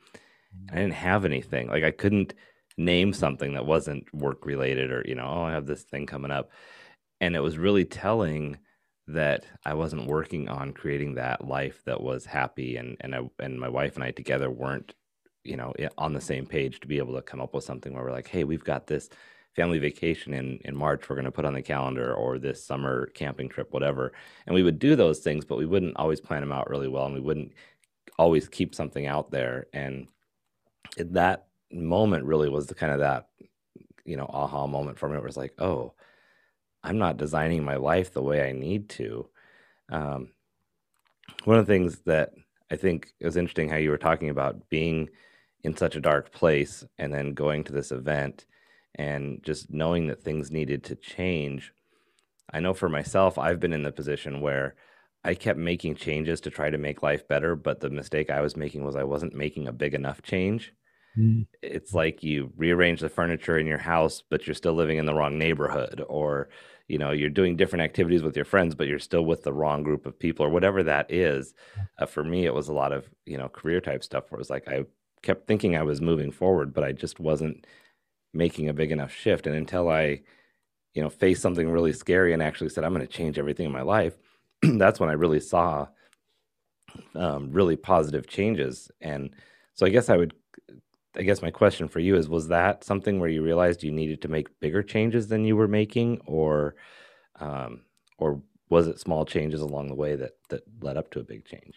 I 0.71 0.75
didn't 0.75 0.93
have 0.93 1.23
anything. 1.23 1.67
Like 1.67 1.83
I 1.83 1.91
couldn't 1.91 2.33
name 2.77 3.13
something 3.13 3.53
that 3.53 3.65
wasn't 3.65 4.11
work 4.13 4.45
related 4.45 4.91
or, 4.91 5.03
you 5.05 5.15
know, 5.15 5.27
oh, 5.27 5.43
I 5.43 5.51
have 5.51 5.67
this 5.67 5.83
thing 5.83 6.05
coming 6.05 6.31
up 6.31 6.49
and 7.21 7.35
it 7.35 7.41
was 7.41 7.57
really 7.57 7.85
telling 7.85 8.57
that 9.07 9.45
I 9.65 9.73
wasn't 9.73 10.07
working 10.07 10.49
on 10.49 10.73
creating 10.73 11.15
that 11.15 11.47
life 11.47 11.81
that 11.85 12.01
was 12.01 12.25
happy 12.25 12.77
and 12.77 12.97
and 13.01 13.15
I, 13.15 13.21
and 13.39 13.59
my 13.59 13.69
wife 13.69 13.95
and 13.95 14.03
I 14.03 14.11
together 14.11 14.49
weren't 14.49 14.93
you 15.43 15.55
know 15.55 15.73
on 15.97 16.13
the 16.13 16.21
same 16.21 16.45
page 16.45 16.79
to 16.81 16.87
be 16.87 16.97
able 16.97 17.15
to 17.15 17.21
come 17.21 17.41
up 17.41 17.53
with 17.53 17.63
something 17.63 17.93
where 17.93 18.03
we're 18.03 18.11
like 18.11 18.27
hey 18.27 18.43
we've 18.43 18.63
got 18.63 18.87
this 18.87 19.09
family 19.57 19.79
vacation 19.79 20.33
in 20.33 20.59
in 20.65 20.75
March. 20.75 21.09
We're 21.09 21.15
going 21.15 21.25
to 21.25 21.31
put 21.31 21.45
on 21.45 21.55
the 21.55 21.61
calendar 21.61 22.13
or 22.13 22.37
this 22.37 22.63
summer 22.63 23.07
camping 23.07 23.49
trip 23.49 23.73
whatever. 23.73 24.13
And 24.45 24.53
we 24.53 24.63
would 24.63 24.79
do 24.79 24.95
those 24.95 25.19
things 25.19 25.43
but 25.43 25.57
we 25.57 25.65
wouldn't 25.65 25.97
always 25.97 26.21
plan 26.21 26.41
them 26.41 26.51
out 26.51 26.69
really 26.69 26.87
well 26.87 27.05
and 27.05 27.15
we 27.15 27.21
wouldn't 27.21 27.53
always 28.19 28.47
keep 28.47 28.75
something 28.75 29.07
out 29.07 29.31
there. 29.31 29.65
And 29.73 30.07
that 30.97 31.47
moment 31.71 32.25
really 32.25 32.49
was 32.49 32.67
the 32.67 32.75
kind 32.75 32.93
of 32.93 32.99
that 32.99 33.27
you 34.05 34.15
know 34.15 34.29
aha 34.29 34.67
moment 34.67 34.97
for 34.97 35.09
me 35.09 35.17
it 35.17 35.23
was 35.23 35.35
like 35.35 35.53
oh 35.59 35.93
I'm 36.87 36.97
not 36.97 37.17
designing 37.17 37.65
my 37.65 37.75
life 37.75 38.13
the 38.13 38.21
way 38.21 38.47
I 38.47 38.53
need 38.53 38.87
to. 38.91 39.27
Um, 39.89 40.29
one 41.43 41.57
of 41.57 41.67
the 41.67 41.73
things 41.73 41.99
that 42.05 42.31
I 42.71 42.77
think 42.77 43.09
it 43.19 43.25
was 43.25 43.35
interesting 43.35 43.67
how 43.67 43.75
you 43.75 43.89
were 43.89 43.97
talking 43.97 44.29
about 44.29 44.69
being 44.69 45.09
in 45.65 45.75
such 45.75 45.97
a 45.97 46.01
dark 46.01 46.31
place 46.31 46.85
and 46.97 47.13
then 47.13 47.33
going 47.33 47.65
to 47.65 47.73
this 47.73 47.91
event 47.91 48.45
and 48.95 49.43
just 49.43 49.69
knowing 49.69 50.07
that 50.07 50.23
things 50.23 50.49
needed 50.49 50.85
to 50.85 50.95
change. 50.95 51.73
I 52.53 52.61
know 52.61 52.73
for 52.73 52.87
myself, 52.87 53.37
I've 53.37 53.59
been 53.59 53.73
in 53.73 53.83
the 53.83 53.91
position 53.91 54.39
where 54.39 54.75
I 55.25 55.33
kept 55.33 55.59
making 55.59 55.95
changes 55.95 56.39
to 56.41 56.49
try 56.49 56.69
to 56.69 56.77
make 56.77 57.03
life 57.03 57.27
better, 57.27 57.57
but 57.57 57.81
the 57.81 57.89
mistake 57.89 58.29
I 58.29 58.39
was 58.39 58.55
making 58.55 58.85
was 58.85 58.95
I 58.95 59.03
wasn't 59.03 59.35
making 59.35 59.67
a 59.67 59.73
big 59.73 59.93
enough 59.93 60.21
change. 60.21 60.73
Mm. 61.17 61.47
It's 61.61 61.93
like 61.93 62.23
you 62.23 62.53
rearrange 62.55 63.01
the 63.01 63.09
furniture 63.09 63.57
in 63.57 63.67
your 63.67 63.77
house, 63.77 64.23
but 64.29 64.47
you're 64.47 64.53
still 64.53 64.73
living 64.73 64.99
in 64.99 65.05
the 65.05 65.13
wrong 65.13 65.37
neighborhood, 65.37 66.01
or 66.07 66.49
you 66.87 66.97
know 66.97 67.11
you're 67.11 67.29
doing 67.29 67.55
different 67.55 67.83
activities 67.83 68.23
with 68.23 68.35
your 68.35 68.45
friends 68.45 68.75
but 68.75 68.87
you're 68.87 68.99
still 68.99 69.25
with 69.25 69.43
the 69.43 69.53
wrong 69.53 69.83
group 69.83 70.05
of 70.05 70.17
people 70.17 70.45
or 70.45 70.49
whatever 70.49 70.83
that 70.83 71.11
is 71.11 71.53
uh, 71.99 72.05
for 72.05 72.23
me 72.23 72.45
it 72.45 72.53
was 72.53 72.69
a 72.69 72.73
lot 72.73 72.91
of 72.91 73.09
you 73.25 73.37
know 73.37 73.49
career 73.49 73.81
type 73.81 74.03
stuff 74.03 74.29
where 74.29 74.37
it 74.37 74.39
was 74.39 74.49
like 74.49 74.67
i 74.67 74.83
kept 75.21 75.47
thinking 75.47 75.75
i 75.75 75.83
was 75.83 76.01
moving 76.01 76.31
forward 76.31 76.73
but 76.73 76.83
i 76.83 76.91
just 76.91 77.19
wasn't 77.19 77.65
making 78.33 78.69
a 78.69 78.73
big 78.73 78.91
enough 78.91 79.11
shift. 79.11 79.47
And 79.47 79.55
until 79.55 79.89
i 79.89 80.21
you 80.93 81.01
know 81.01 81.09
faced 81.09 81.41
something 81.41 81.69
really 81.69 81.93
scary 81.93 82.33
and 82.33 82.41
actually 82.41 82.69
said 82.69 82.83
i'm 82.83 82.93
going 82.93 83.05
to 83.05 83.11
change 83.11 83.37
everything 83.37 83.65
in 83.65 83.71
my 83.71 83.81
life 83.81 84.15
that's 84.61 84.99
when 84.99 85.09
i 85.09 85.13
really 85.13 85.39
saw 85.39 85.87
um, 87.15 87.51
really 87.51 87.75
positive 87.75 88.27
changes. 88.27 88.89
And 89.01 89.31
so 89.73 89.85
i 89.85 89.89
guess 89.89 90.09
i 90.09 90.17
would 90.17 90.33
I 91.17 91.23
guess 91.23 91.41
my 91.41 91.51
question 91.51 91.87
for 91.87 91.99
you 91.99 92.15
is 92.15 92.29
was 92.29 92.47
that 92.49 92.83
something 92.83 93.19
where 93.19 93.29
you 93.29 93.41
realized 93.41 93.83
you 93.83 93.91
needed 93.91 94.21
to 94.21 94.27
make 94.27 94.59
bigger 94.59 94.83
changes 94.83 95.27
than 95.27 95.45
you 95.45 95.55
were 95.55 95.67
making 95.67 96.21
or 96.25 96.75
um, 97.39 97.81
or 98.17 98.41
was 98.69 98.87
it 98.87 98.99
small 98.99 99.25
changes 99.25 99.61
along 99.61 99.87
the 99.87 99.95
way 99.95 100.15
that 100.15 100.33
that 100.49 100.63
led 100.81 100.97
up 100.97 101.11
to 101.11 101.19
a 101.19 101.23
big 101.23 101.45
change? 101.45 101.75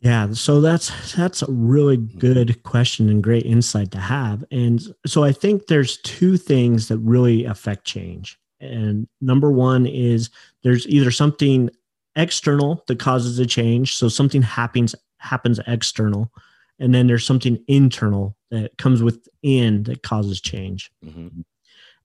Yeah, 0.00 0.32
so 0.32 0.60
that's 0.60 1.14
that's 1.14 1.42
a 1.42 1.50
really 1.50 1.98
mm-hmm. 1.98 2.18
good 2.18 2.62
question 2.62 3.08
and 3.08 3.22
great 3.22 3.44
insight 3.44 3.90
to 3.92 3.98
have. 3.98 4.44
And 4.50 4.80
so 5.06 5.24
I 5.24 5.32
think 5.32 5.66
there's 5.66 5.98
two 5.98 6.36
things 6.36 6.88
that 6.88 6.98
really 6.98 7.44
affect 7.44 7.84
change. 7.84 8.38
And 8.60 9.08
number 9.20 9.50
one 9.50 9.86
is 9.86 10.30
there's 10.62 10.86
either 10.86 11.10
something 11.10 11.70
external 12.16 12.82
that 12.88 12.98
causes 12.98 13.38
a 13.38 13.46
change, 13.46 13.94
so 13.94 14.08
something 14.08 14.42
happens 14.42 14.94
happens 15.18 15.60
external, 15.66 16.30
and 16.78 16.94
then 16.94 17.06
there's 17.06 17.26
something 17.26 17.62
internal 17.68 18.36
that 18.50 18.76
comes 18.78 19.02
within 19.02 19.84
that 19.84 20.02
causes 20.02 20.40
change. 20.40 20.90
Mm-hmm. 21.04 21.40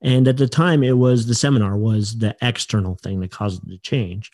and 0.01 0.27
at 0.27 0.37
the 0.37 0.47
time 0.47 0.83
it 0.83 0.97
was 0.97 1.27
the 1.27 1.35
seminar 1.35 1.77
was 1.77 2.17
the 2.17 2.35
external 2.41 2.95
thing 2.95 3.19
that 3.21 3.31
caused 3.31 3.67
the 3.67 3.77
change. 3.79 4.31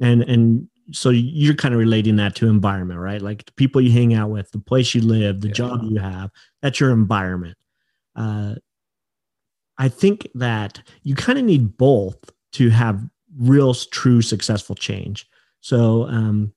And 0.00 0.22
and 0.22 0.68
so 0.90 1.10
you're 1.10 1.54
kind 1.54 1.74
of 1.74 1.80
relating 1.80 2.16
that 2.16 2.34
to 2.36 2.48
environment 2.48 3.00
right? 3.00 3.22
Like 3.22 3.46
the 3.46 3.52
people 3.52 3.80
you 3.80 3.92
hang 3.92 4.14
out 4.14 4.30
with 4.30 4.50
the 4.50 4.58
place 4.58 4.94
you 4.94 5.00
live 5.00 5.40
the 5.40 5.48
yeah. 5.48 5.54
job 5.54 5.80
you 5.84 5.98
have 5.98 6.30
that's 6.60 6.80
your 6.80 6.90
environment. 6.90 7.56
Uh, 8.14 8.54
i 9.78 9.88
think 9.88 10.28
that 10.34 10.82
you 11.02 11.14
kind 11.14 11.38
of 11.38 11.46
need 11.46 11.78
both 11.78 12.18
to 12.52 12.68
have 12.68 13.02
real 13.38 13.74
true 13.74 14.22
successful 14.22 14.74
change. 14.74 15.28
So 15.60 16.06
um, 16.08 16.52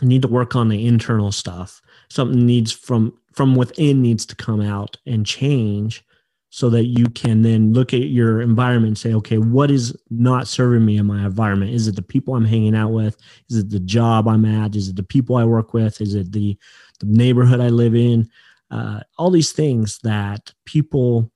you 0.00 0.08
need 0.08 0.22
to 0.22 0.28
work 0.28 0.54
on 0.54 0.68
the 0.68 0.86
internal 0.86 1.32
stuff. 1.32 1.80
Something 2.08 2.44
needs 2.46 2.72
from 2.72 3.12
from 3.32 3.54
within 3.54 4.02
needs 4.02 4.24
to 4.26 4.36
come 4.36 4.60
out 4.60 4.96
and 5.06 5.26
change 5.26 6.04
so 6.48 6.70
that 6.70 6.86
you 6.86 7.06
can 7.06 7.42
then 7.42 7.72
look 7.72 7.92
at 7.92 8.08
your 8.08 8.40
environment 8.40 8.88
and 8.88 8.98
say 8.98 9.12
okay 9.12 9.36
what 9.36 9.70
is 9.70 9.94
not 10.10 10.48
serving 10.48 10.84
me 10.84 10.96
in 10.96 11.06
my 11.06 11.24
environment? 11.24 11.72
Is 11.72 11.88
it 11.88 11.96
the 11.96 12.02
people 12.02 12.34
i'm 12.34 12.44
hanging 12.44 12.76
out 12.76 12.92
with? 12.92 13.16
Is 13.50 13.58
it 13.58 13.70
the 13.70 13.80
job 13.80 14.28
i'm 14.28 14.44
at? 14.44 14.76
Is 14.76 14.88
it 14.88 14.96
the 14.96 15.02
people 15.02 15.36
i 15.36 15.44
work 15.44 15.74
with? 15.74 16.00
Is 16.00 16.14
it 16.14 16.32
the, 16.32 16.56
the 17.00 17.06
neighborhood 17.06 17.60
i 17.60 17.68
live 17.68 17.94
in? 17.94 18.28
Uh, 18.70 19.00
all 19.16 19.30
these 19.30 19.52
things 19.52 19.98
that 20.02 20.52
people 20.64 21.30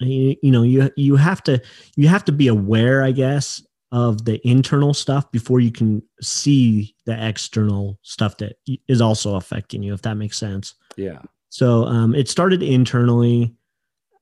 you, 0.00 0.36
you 0.42 0.50
know 0.50 0.62
you 0.62 0.90
you 0.96 1.16
have 1.16 1.42
to 1.44 1.60
you 1.96 2.08
have 2.08 2.24
to 2.24 2.32
be 2.32 2.48
aware 2.48 3.02
i 3.02 3.10
guess 3.10 3.62
of 3.92 4.24
the 4.24 4.46
internal 4.46 4.92
stuff 4.92 5.30
before 5.32 5.60
you 5.60 5.72
can 5.72 6.02
see 6.20 6.94
the 7.06 7.26
external 7.28 7.98
stuff 8.02 8.36
that 8.36 8.56
is 8.86 9.00
also 9.00 9.36
affecting 9.36 9.82
you 9.82 9.94
if 9.94 10.02
that 10.02 10.16
makes 10.16 10.36
sense 10.36 10.74
Yeah. 10.96 11.22
so 11.48 11.84
um, 11.84 12.14
it 12.14 12.28
started 12.28 12.62
internally 12.62 13.54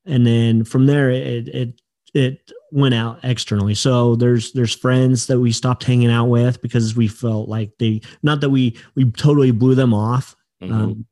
and 0.04 0.24
then 0.26 0.62
from 0.64 0.86
there 0.86 1.10
it 1.10 1.48
it 1.48 1.80
it 2.14 2.52
went 2.70 2.94
out 2.94 3.18
externally 3.24 3.74
so 3.74 4.14
there's 4.14 4.52
there's 4.52 4.74
friends 4.74 5.26
that 5.26 5.40
we 5.40 5.50
stopped 5.50 5.82
hanging 5.84 6.10
out 6.10 6.26
with 6.26 6.62
because 6.62 6.94
we 6.96 7.08
felt 7.08 7.48
like 7.48 7.72
they 7.80 8.00
not 8.22 8.40
that 8.42 8.50
we 8.50 8.76
we 8.94 9.10
totally 9.12 9.50
blew 9.50 9.74
them 9.74 9.92
off 9.92 10.36
Mhm. 10.62 10.72
um, 10.72 11.06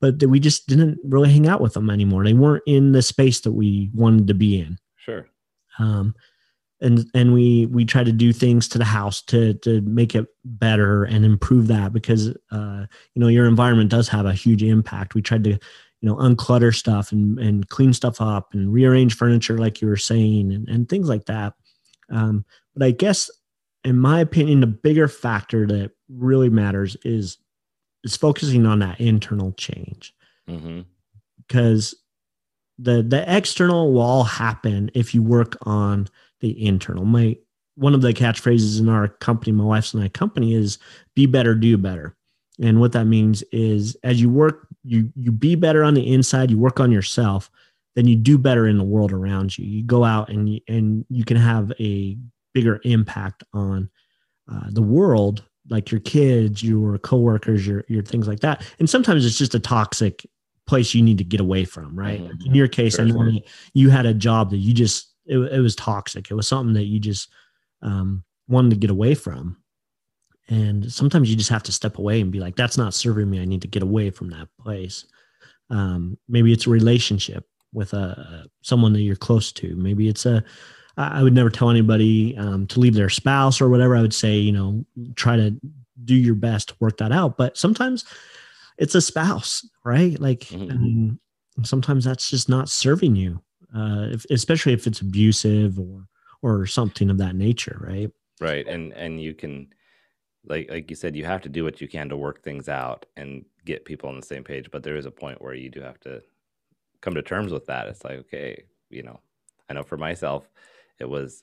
but 0.00 0.18
that 0.18 0.28
we 0.28 0.40
just 0.40 0.66
didn't 0.66 0.98
really 1.04 1.30
hang 1.30 1.46
out 1.46 1.60
with 1.60 1.74
them 1.74 1.90
anymore 1.90 2.24
they 2.24 2.32
weren't 2.32 2.62
in 2.66 2.92
the 2.92 3.02
space 3.02 3.40
that 3.40 3.52
we 3.52 3.90
wanted 3.94 4.26
to 4.28 4.34
be 4.34 4.58
in 4.60 4.78
sure. 4.96 5.28
um, 5.78 6.14
and 6.80 7.06
and 7.14 7.32
we 7.32 7.66
we 7.66 7.84
try 7.84 8.04
to 8.04 8.12
do 8.12 8.32
things 8.32 8.68
to 8.68 8.78
the 8.78 8.84
house 8.84 9.22
to 9.22 9.54
to 9.54 9.80
make 9.82 10.14
it 10.14 10.26
better 10.44 11.04
and 11.04 11.24
improve 11.24 11.66
that 11.68 11.92
because 11.92 12.28
uh, 12.50 12.86
you 13.14 13.20
know 13.20 13.28
your 13.28 13.46
environment 13.46 13.90
does 13.90 14.08
have 14.08 14.26
a 14.26 14.32
huge 14.32 14.62
impact. 14.62 15.14
We 15.14 15.22
tried 15.22 15.44
to 15.44 15.50
you 15.50 15.58
know 16.02 16.16
unclutter 16.16 16.74
stuff 16.74 17.12
and 17.12 17.38
and 17.38 17.68
clean 17.68 17.92
stuff 17.92 18.20
up 18.20 18.54
and 18.54 18.72
rearrange 18.72 19.16
furniture 19.16 19.58
like 19.58 19.80
you 19.80 19.88
were 19.88 19.96
saying 19.96 20.52
and, 20.52 20.68
and 20.68 20.88
things 20.88 21.08
like 21.08 21.26
that. 21.26 21.54
Um, 22.10 22.44
but 22.74 22.84
I 22.86 22.90
guess 22.92 23.30
in 23.84 23.98
my 23.98 24.20
opinion, 24.20 24.60
the 24.60 24.66
bigger 24.66 25.08
factor 25.08 25.66
that 25.66 25.92
really 26.08 26.50
matters 26.50 26.96
is 27.04 27.38
is 28.04 28.16
focusing 28.16 28.66
on 28.66 28.78
that 28.80 29.00
internal 29.00 29.52
change 29.52 30.14
hmm 30.46 30.80
because 31.46 31.94
the 32.78 33.02
the 33.02 33.24
external 33.26 33.92
will 33.92 34.02
all 34.02 34.24
happen 34.24 34.90
if 34.94 35.14
you 35.14 35.22
work 35.22 35.56
on 35.62 36.08
the 36.40 36.64
internal. 36.64 37.04
My 37.04 37.36
one 37.76 37.94
of 37.94 38.02
the 38.02 38.12
catchphrases 38.12 38.80
in 38.80 38.88
our 38.88 39.06
company, 39.08 39.52
my 39.52 39.64
wife's 39.64 39.94
and 39.94 40.02
I 40.02 40.08
company, 40.08 40.54
is 40.54 40.78
"Be 41.14 41.26
better, 41.26 41.54
do 41.54 41.76
better." 41.78 42.16
And 42.60 42.80
what 42.80 42.92
that 42.92 43.04
means 43.04 43.42
is, 43.52 43.96
as 44.02 44.20
you 44.20 44.28
work, 44.28 44.66
you 44.82 45.12
you 45.14 45.30
be 45.30 45.54
better 45.54 45.84
on 45.84 45.94
the 45.94 46.12
inside. 46.12 46.50
You 46.50 46.58
work 46.58 46.80
on 46.80 46.90
yourself, 46.90 47.50
then 47.94 48.06
you 48.08 48.16
do 48.16 48.36
better 48.38 48.66
in 48.66 48.78
the 48.78 48.84
world 48.84 49.12
around 49.12 49.56
you. 49.56 49.64
You 49.64 49.82
go 49.84 50.04
out 50.04 50.28
and 50.28 50.52
you, 50.52 50.60
and 50.68 51.04
you 51.08 51.24
can 51.24 51.36
have 51.36 51.72
a 51.78 52.18
bigger 52.54 52.80
impact 52.84 53.44
on 53.52 53.88
uh, 54.50 54.66
the 54.70 54.82
world, 54.82 55.44
like 55.68 55.90
your 55.92 56.00
kids, 56.00 56.62
your 56.62 56.98
coworkers, 56.98 57.66
your 57.66 57.84
your 57.88 58.02
things 58.02 58.26
like 58.26 58.40
that. 58.40 58.62
And 58.80 58.90
sometimes 58.90 59.24
it's 59.24 59.38
just 59.38 59.54
a 59.54 59.60
toxic 59.60 60.26
place 60.66 60.94
you 60.94 61.02
need 61.02 61.18
to 61.18 61.24
get 61.24 61.40
away 61.40 61.64
from, 61.64 61.96
right? 61.98 62.20
Mhm. 62.20 62.46
In 62.46 62.54
your 62.54 62.68
case, 62.68 62.98
I 62.98 63.06
Sure, 63.06 63.24
know 63.24 63.40
you 63.72 63.90
had 63.90 64.04
a 64.06 64.14
job 64.14 64.50
that 64.50 64.58
you 64.58 64.74
just 64.74 65.07
it, 65.28 65.38
it 65.38 65.60
was 65.60 65.76
toxic. 65.76 66.30
It 66.30 66.34
was 66.34 66.48
something 66.48 66.74
that 66.74 66.86
you 66.86 66.98
just 67.00 67.30
um, 67.82 68.24
wanted 68.48 68.70
to 68.70 68.76
get 68.76 68.90
away 68.90 69.14
from. 69.14 69.56
And 70.48 70.90
sometimes 70.90 71.28
you 71.30 71.36
just 71.36 71.50
have 71.50 71.62
to 71.64 71.72
step 71.72 71.98
away 71.98 72.20
and 72.20 72.32
be 72.32 72.40
like, 72.40 72.56
"That's 72.56 72.78
not 72.78 72.94
serving 72.94 73.28
me. 73.28 73.40
I 73.40 73.44
need 73.44 73.62
to 73.62 73.68
get 73.68 73.82
away 73.82 74.10
from 74.10 74.30
that 74.30 74.48
place." 74.58 75.04
Um, 75.70 76.18
maybe 76.28 76.52
it's 76.52 76.66
a 76.66 76.70
relationship 76.70 77.46
with 77.72 77.92
a 77.92 78.46
someone 78.62 78.92
that 78.94 79.02
you're 79.02 79.16
close 79.16 79.52
to. 79.52 79.76
Maybe 79.76 80.08
it's 80.08 80.26
a 80.26 80.42
I 80.96 81.22
would 81.22 81.34
never 81.34 81.50
tell 81.50 81.70
anybody 81.70 82.36
um, 82.38 82.66
to 82.68 82.80
leave 82.80 82.94
their 82.94 83.10
spouse 83.10 83.60
or 83.60 83.68
whatever. 83.68 83.96
I 83.96 84.00
would 84.02 84.14
say, 84.14 84.36
you 84.36 84.52
know, 84.52 84.84
try 85.16 85.36
to 85.36 85.54
do 86.04 86.14
your 86.14 86.34
best 86.34 86.70
to 86.70 86.76
work 86.80 86.96
that 86.98 87.12
out. 87.12 87.36
But 87.36 87.56
sometimes 87.56 88.04
it's 88.78 88.94
a 88.94 89.00
spouse, 89.02 89.68
right? 89.84 90.18
Like, 90.20 90.58
I 90.70 90.74
Mhm. 90.74 90.80
mean, 90.80 91.20
sometimes 91.64 92.04
that's 92.04 92.30
just 92.30 92.48
not 92.48 92.68
serving 92.68 93.16
you, 93.16 93.40
uh, 93.74 94.08
if, 94.12 94.24
especially 94.30 94.72
if 94.72 94.86
it's 94.86 95.00
abusive 95.00 95.78
or 95.78 96.06
or 96.42 96.66
something 96.66 97.10
of 97.10 97.18
that 97.18 97.34
nature, 97.34 97.78
right? 97.80 98.10
Right. 98.40 98.66
And 98.66 98.92
and 98.92 99.20
you 99.20 99.34
can 99.34 99.68
like 100.46 100.70
like 100.70 100.90
you 100.90 100.96
said, 100.96 101.16
you 101.16 101.24
have 101.24 101.42
to 101.42 101.48
do 101.48 101.64
what 101.64 101.80
you 101.80 101.88
can 101.88 102.08
to 102.08 102.16
work 102.16 102.42
things 102.42 102.68
out 102.68 103.06
and 103.16 103.44
get 103.64 103.84
people 103.84 104.08
on 104.08 104.16
the 104.16 104.26
same 104.26 104.44
page. 104.44 104.70
But 104.70 104.82
there 104.82 104.96
is 104.96 105.06
a 105.06 105.10
point 105.10 105.42
where 105.42 105.54
you 105.54 105.68
do 105.68 105.80
have 105.80 106.00
to 106.00 106.22
come 107.00 107.14
to 107.14 107.22
terms 107.22 107.52
with 107.52 107.66
that. 107.66 107.88
It's 107.88 108.04
like, 108.04 108.18
okay, 108.18 108.64
you 108.90 109.02
know, 109.02 109.20
I 109.68 109.74
know 109.74 109.82
for 109.82 109.96
myself, 109.96 110.48
it 110.98 111.08
was 111.08 111.42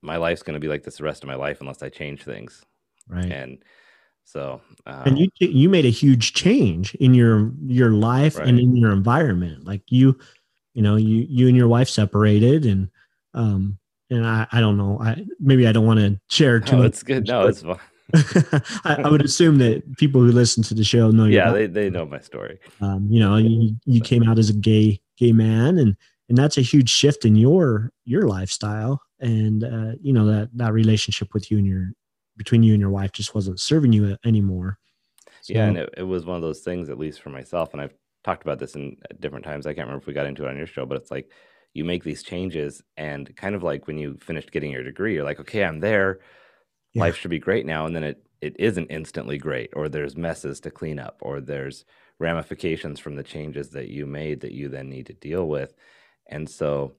my 0.00 0.16
life's 0.16 0.42
going 0.42 0.54
to 0.54 0.60
be 0.60 0.68
like 0.68 0.82
this 0.82 0.96
the 0.96 1.04
rest 1.04 1.22
of 1.22 1.28
my 1.28 1.36
life 1.36 1.60
unless 1.60 1.82
I 1.82 1.88
change 1.88 2.24
things. 2.24 2.64
Right. 3.08 3.30
And 3.30 3.58
so, 4.24 4.60
um, 4.86 5.02
and 5.04 5.18
you 5.18 5.28
you 5.38 5.68
made 5.68 5.84
a 5.84 5.90
huge 5.90 6.32
change 6.32 6.94
in 6.96 7.14
your 7.14 7.52
your 7.66 7.90
life 7.90 8.38
and 8.38 8.58
in 8.58 8.76
your 8.76 8.92
environment 8.92 9.64
like 9.64 9.82
you 9.90 10.16
you 10.74 10.82
know 10.82 10.96
you 10.96 11.26
you 11.28 11.48
and 11.48 11.56
your 11.56 11.68
wife 11.68 11.88
separated 11.88 12.64
and 12.66 12.88
um 13.34 13.78
and 14.10 14.26
i 14.26 14.46
i 14.52 14.60
don't 14.60 14.76
know 14.76 14.98
i 15.00 15.24
maybe 15.40 15.66
i 15.66 15.72
don't 15.72 15.86
want 15.86 16.00
to 16.00 16.18
share 16.30 16.60
too 16.60 16.76
no, 16.76 16.82
much 16.82 16.88
it's 16.88 17.02
good. 17.02 17.26
No, 17.26 17.46
it's 17.46 17.62
fine. 17.62 17.78
I, 18.84 19.02
I 19.04 19.08
would 19.08 19.24
assume 19.24 19.56
that 19.58 19.96
people 19.96 20.20
who 20.20 20.32
listen 20.32 20.62
to 20.64 20.74
the 20.74 20.84
show 20.84 21.10
know 21.10 21.24
Yeah, 21.24 21.50
they, 21.50 21.66
they 21.66 21.88
know 21.88 22.04
my 22.04 22.20
story. 22.20 22.58
um, 22.80 23.06
you 23.10 23.20
know 23.20 23.36
you, 23.36 23.76
you 23.86 24.00
came 24.00 24.28
out 24.28 24.38
as 24.38 24.50
a 24.50 24.54
gay 24.54 25.00
gay 25.16 25.32
man 25.32 25.78
and 25.78 25.96
and 26.28 26.38
that's 26.38 26.58
a 26.58 26.62
huge 26.62 26.90
shift 26.90 27.24
in 27.24 27.36
your 27.36 27.90
your 28.04 28.22
lifestyle 28.28 29.02
and 29.20 29.64
uh, 29.64 29.92
you 30.00 30.12
know 30.12 30.26
that 30.26 30.50
that 30.54 30.72
relationship 30.72 31.32
with 31.32 31.50
you 31.50 31.58
and 31.58 31.66
your 31.66 31.92
between 32.36 32.62
you 32.62 32.72
and 32.72 32.80
your 32.80 32.90
wife 32.90 33.12
just 33.12 33.34
wasn't 33.34 33.60
serving 33.60 33.92
you 33.92 34.16
anymore 34.24 34.78
yeah, 35.48 35.66
and 35.66 35.76
it, 35.76 35.94
it 35.96 36.02
was 36.02 36.24
one 36.24 36.36
of 36.36 36.42
those 36.42 36.60
things, 36.60 36.88
at 36.88 36.98
least 36.98 37.20
for 37.20 37.30
myself, 37.30 37.72
and 37.72 37.82
I've 37.82 37.94
talked 38.24 38.42
about 38.42 38.58
this 38.58 38.74
in 38.74 38.96
at 39.10 39.20
different 39.20 39.44
times. 39.44 39.66
I 39.66 39.70
can't 39.74 39.86
remember 39.86 40.02
if 40.02 40.06
we 40.06 40.12
got 40.12 40.26
into 40.26 40.44
it 40.44 40.50
on 40.50 40.56
your 40.56 40.66
show, 40.66 40.86
but 40.86 40.96
it's 40.96 41.10
like 41.10 41.30
you 41.74 41.84
make 41.84 42.04
these 42.04 42.22
changes, 42.22 42.82
and 42.96 43.34
kind 43.36 43.54
of 43.54 43.62
like 43.62 43.86
when 43.86 43.98
you 43.98 44.18
finished 44.20 44.52
getting 44.52 44.70
your 44.70 44.82
degree, 44.82 45.14
you're 45.14 45.24
like, 45.24 45.40
okay, 45.40 45.64
I'm 45.64 45.80
there. 45.80 46.20
Yeah. 46.92 47.02
Life 47.02 47.16
should 47.16 47.30
be 47.30 47.38
great 47.38 47.66
now, 47.66 47.86
and 47.86 47.96
then 47.96 48.04
it 48.04 48.24
it 48.40 48.56
isn't 48.58 48.90
instantly 48.90 49.38
great, 49.38 49.70
or 49.74 49.88
there's 49.88 50.16
messes 50.16 50.60
to 50.60 50.70
clean 50.70 50.98
up, 50.98 51.18
or 51.20 51.40
there's 51.40 51.84
ramifications 52.18 53.00
from 53.00 53.16
the 53.16 53.22
changes 53.22 53.70
that 53.70 53.88
you 53.88 54.06
made 54.06 54.40
that 54.40 54.52
you 54.52 54.68
then 54.68 54.88
need 54.90 55.06
to 55.06 55.14
deal 55.14 55.48
with, 55.48 55.74
and 56.28 56.48
so 56.48 56.92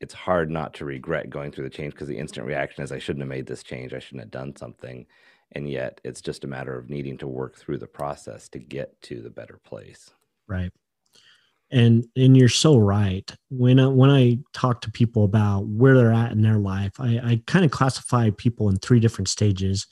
it's 0.00 0.14
hard 0.14 0.50
not 0.50 0.74
to 0.74 0.84
regret 0.84 1.28
going 1.30 1.52
through 1.52 1.64
the 1.64 1.70
change 1.70 1.92
because 1.92 2.08
the 2.08 2.18
instant 2.18 2.46
reaction 2.46 2.82
is 2.82 2.90
I 2.92 2.98
shouldn't 2.98 3.22
have 3.22 3.28
made 3.28 3.46
this 3.46 3.62
change, 3.62 3.92
I 3.92 3.98
shouldn't 3.98 4.22
have 4.22 4.30
done 4.30 4.56
something 4.56 5.06
and 5.52 5.68
yet 5.68 6.00
it's 6.04 6.20
just 6.20 6.44
a 6.44 6.48
matter 6.48 6.76
of 6.78 6.90
needing 6.90 7.18
to 7.18 7.26
work 7.26 7.56
through 7.56 7.78
the 7.78 7.86
process 7.86 8.48
to 8.50 8.58
get 8.58 9.00
to 9.02 9.20
the 9.20 9.30
better 9.30 9.58
place 9.62 10.10
right. 10.50 10.72
And 11.70 12.04
and 12.16 12.36
you're 12.36 12.48
so 12.48 12.76
right. 12.76 13.32
When 13.48 13.78
I, 13.78 13.86
when 13.86 14.10
i 14.10 14.38
talk 14.52 14.80
to 14.82 14.90
people 14.90 15.24
about 15.24 15.66
where 15.66 15.96
they're 15.96 16.12
at 16.12 16.32
in 16.32 16.42
their 16.42 16.58
life 16.58 16.92
i, 16.98 17.20
I 17.22 17.42
kind 17.46 17.64
of 17.64 17.70
classify 17.70 18.30
people 18.36 18.68
in 18.68 18.76
three 18.78 19.00
different 19.00 19.28
stages 19.28 19.86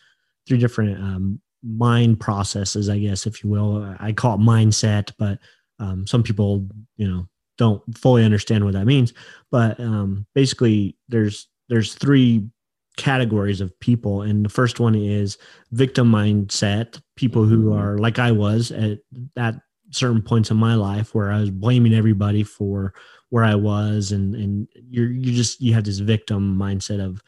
three 0.46 0.58
different 0.58 0.98
um, 0.98 1.40
mind 1.62 2.18
processes 2.20 2.88
i 2.88 2.98
guess 2.98 3.26
if 3.26 3.42
you 3.44 3.50
will. 3.50 3.96
I 4.00 4.12
call 4.12 4.34
it 4.34 4.40
mindset 4.40 5.12
but 5.18 5.38
um, 5.78 6.06
some 6.06 6.22
people 6.24 6.66
you 6.96 7.08
know 7.08 7.28
don't 7.58 7.82
fully 7.98 8.24
understand 8.24 8.64
what 8.64 8.74
that 8.74 8.86
means. 8.86 9.12
But 9.50 9.78
um, 9.80 10.26
basically 10.34 10.96
there's 11.08 11.48
there's 11.68 11.94
three 11.94 12.48
categories 12.96 13.60
of 13.60 13.78
people 13.80 14.22
and 14.22 14.44
the 14.44 14.48
first 14.48 14.80
one 14.80 14.94
is 14.96 15.38
victim 15.70 16.10
mindset 16.10 17.00
people 17.16 17.44
who 17.44 17.70
Mhm. 17.70 17.78
are 17.78 17.96
like 17.98 18.18
i 18.18 18.32
was 18.32 18.72
at 18.72 18.98
that 19.36 19.54
certain 19.90 20.22
points 20.22 20.50
in 20.50 20.56
my 20.56 20.74
life 20.74 21.14
where 21.14 21.30
I 21.30 21.40
was 21.40 21.50
blaming 21.50 21.94
everybody 21.94 22.42
for 22.42 22.94
where 23.30 23.44
I 23.44 23.54
was, 23.54 24.12
and 24.12 24.34
and 24.34 24.68
you're 24.88 25.10
you 25.10 25.32
just 25.32 25.60
you 25.60 25.74
have 25.74 25.84
this 25.84 25.98
victim 25.98 26.56
mindset 26.58 27.04
of 27.04 27.22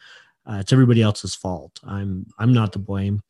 uh, 0.45 0.57
it's 0.59 0.73
everybody 0.73 1.01
else's 1.01 1.35
fault. 1.35 1.79
I'm 1.83 2.25
I'm 2.39 2.53
not 2.53 2.73
to 2.73 2.79
blame, 2.79 3.21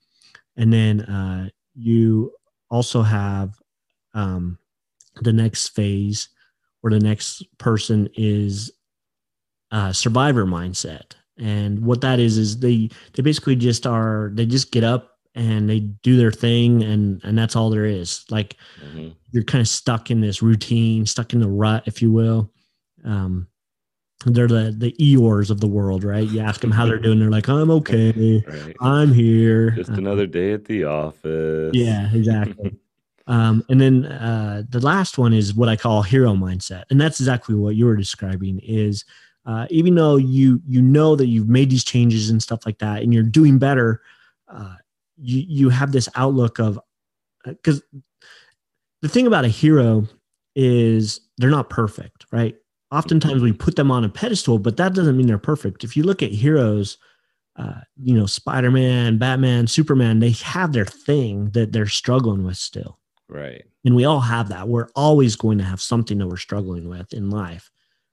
and 0.57 0.71
then 0.71 1.01
uh, 1.01 1.49
you 1.75 2.33
also 2.69 3.01
have 3.01 3.55
um, 4.13 4.57
the 5.21 5.33
next 5.33 5.69
phase 5.69 6.29
where 6.81 6.91
the 6.91 6.99
next 6.99 7.43
person 7.57 8.09
is 8.15 8.71
uh, 9.71 9.91
survivor 9.91 10.45
mindset, 10.45 11.13
and 11.37 11.83
what 11.83 12.01
that 12.01 12.19
is 12.19 12.37
is 12.37 12.59
they 12.59 12.89
they 13.13 13.23
basically 13.23 13.55
just 13.55 13.85
are 13.85 14.31
they 14.33 14.45
just 14.45 14.71
get 14.71 14.83
up 14.83 15.10
and 15.35 15.69
they 15.69 15.79
do 15.79 16.17
their 16.17 16.31
thing 16.31 16.83
and 16.83 17.21
and 17.23 17.37
that's 17.37 17.55
all 17.55 17.69
there 17.69 17.85
is 17.85 18.25
like 18.29 18.57
Mhm. 18.83 19.13
you're 19.31 19.43
kind 19.43 19.61
of 19.61 19.67
stuck 19.67 20.11
in 20.11 20.19
this 20.21 20.41
routine, 20.41 21.05
stuck 21.05 21.31
in 21.33 21.39
the 21.39 21.47
rut, 21.47 21.83
if 21.85 22.01
you 22.01 22.11
will. 22.11 22.51
Um, 23.05 23.47
they're 24.25 24.47
the 24.47 24.75
the 24.77 24.91
Eeyores 24.99 25.49
of 25.49 25.61
the 25.61 25.67
world, 25.67 26.03
right? 26.03 26.27
You 26.27 26.41
ask 26.41 26.61
them 26.61 26.69
how 26.71 26.85
they're 26.85 26.99
doing, 26.99 27.19
they're 27.19 27.31
like, 27.31 27.47
"I'm 27.49 27.71
okay, 27.79 28.43
right 28.45 28.75
I'm 28.81 29.13
here." 29.13 29.71
just 29.71 29.89
Uh, 29.89 29.93
another 29.95 30.27
day 30.27 30.51
at 30.53 30.65
the 30.65 30.83
office 30.83 31.73
yeah, 31.75 32.11
exactly. 32.13 32.75
um, 33.27 33.63
and 33.69 33.79
then 33.79 34.05
uh, 34.05 34.63
the 34.69 34.79
last 34.81 35.17
one 35.17 35.33
is 35.33 35.53
what 35.55 35.69
I 35.69 35.75
call 35.75 36.01
hero 36.03 36.33
mindset, 36.35 36.83
and 36.89 36.99
that's 36.99 37.19
exactly 37.19 37.55
what 37.55 37.75
you 37.75 37.85
were 37.85 37.95
describing. 37.95 38.59
Is 38.59 39.05
uh, 39.45 39.65
even 39.71 39.95
though 39.95 40.17
you 40.17 40.61
you 40.67 40.81
know 40.81 41.15
that 41.15 41.27
you've 41.27 41.49
made 41.49 41.69
these 41.71 41.83
changes 41.85 42.29
and 42.29 42.43
stuff 42.43 42.65
like 42.65 42.77
that, 42.79 43.01
and 43.01 43.13
you're 43.13 43.23
doing 43.23 43.57
better, 43.57 44.01
uh, 44.49 44.75
you 45.17 45.43
you 45.47 45.69
have 45.69 45.91
this 45.91 46.09
outlook 46.15 46.59
of 46.59 46.79
because 47.45 47.81
the 49.01 49.09
thing 49.09 49.27
about 49.27 49.45
a 49.45 49.49
hero 49.49 50.07
is 50.55 51.21
they're 51.37 51.49
not 51.49 51.69
perfect, 51.69 52.25
right? 52.31 52.55
Oftentimes 52.91 53.41
we 53.41 53.53
put 53.53 53.75
them 53.75 53.89
on 53.89 54.03
a 54.03 54.09
pedestal, 54.09 54.59
but 54.59 54.77
that 54.77 54.93
doesn't 54.93 55.17
mean 55.17 55.27
they're 55.27 55.37
perfect. 55.37 55.83
If 55.83 55.95
you 55.95 56.03
look 56.03 56.21
at 56.21 56.31
heroes, 56.31 56.97
uh, 57.55 57.81
you 57.95 58.13
know, 58.13 58.25
Spider 58.25 58.69
Man, 58.69 59.17
Batman, 59.17 59.67
Superman, 59.67 60.19
they 60.19 60.31
have 60.31 60.73
their 60.73 60.85
thing 60.85 61.49
that 61.51 61.71
they're 61.71 61.87
struggling 61.87 62.43
with 62.43 62.57
still. 62.57 62.99
Right. 63.29 63.63
And 63.85 63.95
we 63.95 64.05
all 64.05 64.19
have 64.19 64.49
that. 64.49 64.67
We're 64.67 64.89
always 64.95 65.35
going 65.35 65.57
to 65.57 65.63
have 65.63 65.81
something 65.81 66.17
that 66.17 66.27
we're 66.27 66.37
struggling 66.37 66.89
with 66.89 67.13
in 67.13 67.29
life. 67.29 67.71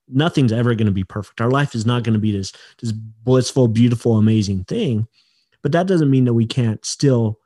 Nothing's 0.09 0.53
ever 0.53 0.75
going 0.75 0.87
to 0.87 0.93
be 0.93 1.05
perfect. 1.05 1.41
Our 1.41 1.51
life 1.51 1.75
is 1.75 1.85
not 1.85 2.05
going 2.05 2.15
to 2.15 2.21
be 2.21 2.33
this, 2.33 2.53
this 2.81 2.93
blissful, 2.93 3.69
beautiful, 3.69 4.17
amazing 4.17 4.65
thing. 4.65 5.07
But 5.69 5.73
that 5.73 5.87
doesn't 5.87 6.11
mean 6.11 6.25
that 6.25 6.33
we 6.33 6.47
can't 6.47 6.83
still 6.83 7.41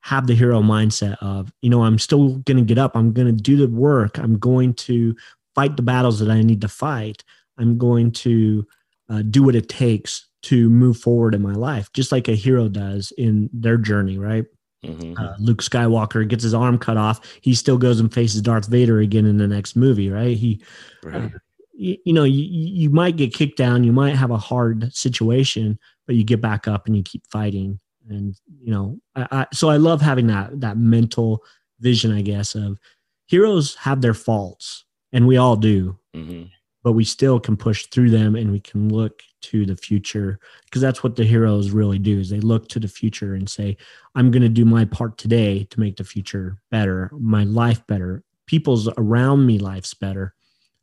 have 0.00 0.26
the 0.26 0.34
hero 0.34 0.62
mindset 0.62 1.16
of, 1.20 1.52
you 1.62 1.70
know, 1.70 1.84
I'm 1.84 1.96
still 2.00 2.38
going 2.38 2.56
to 2.56 2.64
get 2.64 2.76
up. 2.76 2.96
I'm 2.96 3.12
going 3.12 3.28
to 3.28 3.32
do 3.40 3.56
the 3.56 3.68
work. 3.72 4.18
I'm 4.18 4.36
going 4.36 4.74
to 4.74 5.14
fight 5.54 5.76
the 5.76 5.82
battles 5.84 6.18
that 6.18 6.28
I 6.28 6.42
need 6.42 6.60
to 6.62 6.68
fight. 6.68 7.22
I'm 7.56 7.78
going 7.78 8.10
to 8.10 8.66
uh, 9.08 9.22
do 9.22 9.44
what 9.44 9.54
it 9.54 9.68
takes 9.68 10.26
to 10.42 10.68
move 10.68 10.98
forward 10.98 11.36
in 11.36 11.40
my 11.40 11.52
life, 11.52 11.88
just 11.92 12.10
like 12.10 12.26
a 12.26 12.34
hero 12.34 12.68
does 12.68 13.12
in 13.16 13.48
their 13.52 13.76
journey, 13.76 14.18
right? 14.18 14.44
Mm-hmm. 14.84 15.14
Uh, 15.16 15.36
Luke 15.38 15.62
Skywalker 15.62 16.26
gets 16.26 16.42
his 16.42 16.54
arm 16.54 16.78
cut 16.78 16.96
off. 16.96 17.20
He 17.42 17.54
still 17.54 17.78
goes 17.78 18.00
and 18.00 18.12
faces 18.12 18.42
Darth 18.42 18.66
Vader 18.66 18.98
again 18.98 19.24
in 19.24 19.38
the 19.38 19.46
next 19.46 19.76
movie, 19.76 20.10
right? 20.10 20.36
He, 20.36 20.60
right. 21.04 21.26
Uh, 21.26 21.28
you, 21.74 21.96
you, 22.04 22.12
know, 22.12 22.24
you, 22.24 22.42
you 22.42 22.90
might 22.90 23.14
get 23.14 23.32
kicked 23.32 23.56
down, 23.56 23.84
you 23.84 23.92
might 23.92 24.16
have 24.16 24.32
a 24.32 24.36
hard 24.36 24.92
situation, 24.92 25.78
but 26.08 26.16
you 26.16 26.24
get 26.24 26.40
back 26.40 26.66
up 26.66 26.86
and 26.86 26.96
you 26.96 27.02
keep 27.04 27.24
fighting 27.28 27.78
and 28.08 28.34
you 28.60 28.72
know 28.72 28.98
I, 29.14 29.28
I, 29.30 29.46
so 29.52 29.68
i 29.68 29.76
love 29.76 30.00
having 30.00 30.26
that 30.26 30.60
that 30.60 30.76
mental 30.76 31.44
vision 31.78 32.10
i 32.12 32.22
guess 32.22 32.56
of 32.56 32.78
heroes 33.26 33.76
have 33.76 34.00
their 34.00 34.14
faults 34.14 34.84
and 35.12 35.26
we 35.26 35.36
all 35.36 35.54
do 35.54 35.96
mm-hmm. 36.16 36.44
but 36.82 36.92
we 36.92 37.04
still 37.04 37.38
can 37.38 37.56
push 37.56 37.86
through 37.86 38.10
them 38.10 38.34
and 38.34 38.50
we 38.50 38.58
can 38.58 38.88
look 38.88 39.22
to 39.42 39.64
the 39.64 39.76
future 39.76 40.40
because 40.64 40.82
that's 40.82 41.04
what 41.04 41.14
the 41.14 41.24
heroes 41.24 41.70
really 41.70 41.98
do 41.98 42.18
is 42.18 42.30
they 42.30 42.40
look 42.40 42.68
to 42.68 42.80
the 42.80 42.88
future 42.88 43.34
and 43.34 43.48
say 43.48 43.76
i'm 44.16 44.30
going 44.32 44.42
to 44.42 44.48
do 44.48 44.64
my 44.64 44.84
part 44.84 45.16
today 45.18 45.64
to 45.64 45.78
make 45.78 45.96
the 45.96 46.04
future 46.04 46.56
better 46.70 47.10
my 47.12 47.44
life 47.44 47.86
better 47.86 48.24
people's 48.46 48.88
around 48.96 49.46
me 49.46 49.58
life's 49.58 49.94
better 49.94 50.34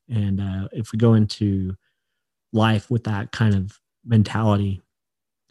and 0.07 0.39
uh, 0.39 0.67
if 0.71 0.91
we 0.91 0.99
go 0.99 1.15
into 1.15 1.75
life 2.53 2.91
with 2.91 3.03
that 3.03 3.31
kind 3.31 3.55
of 3.55 3.79
mentality 4.05 4.81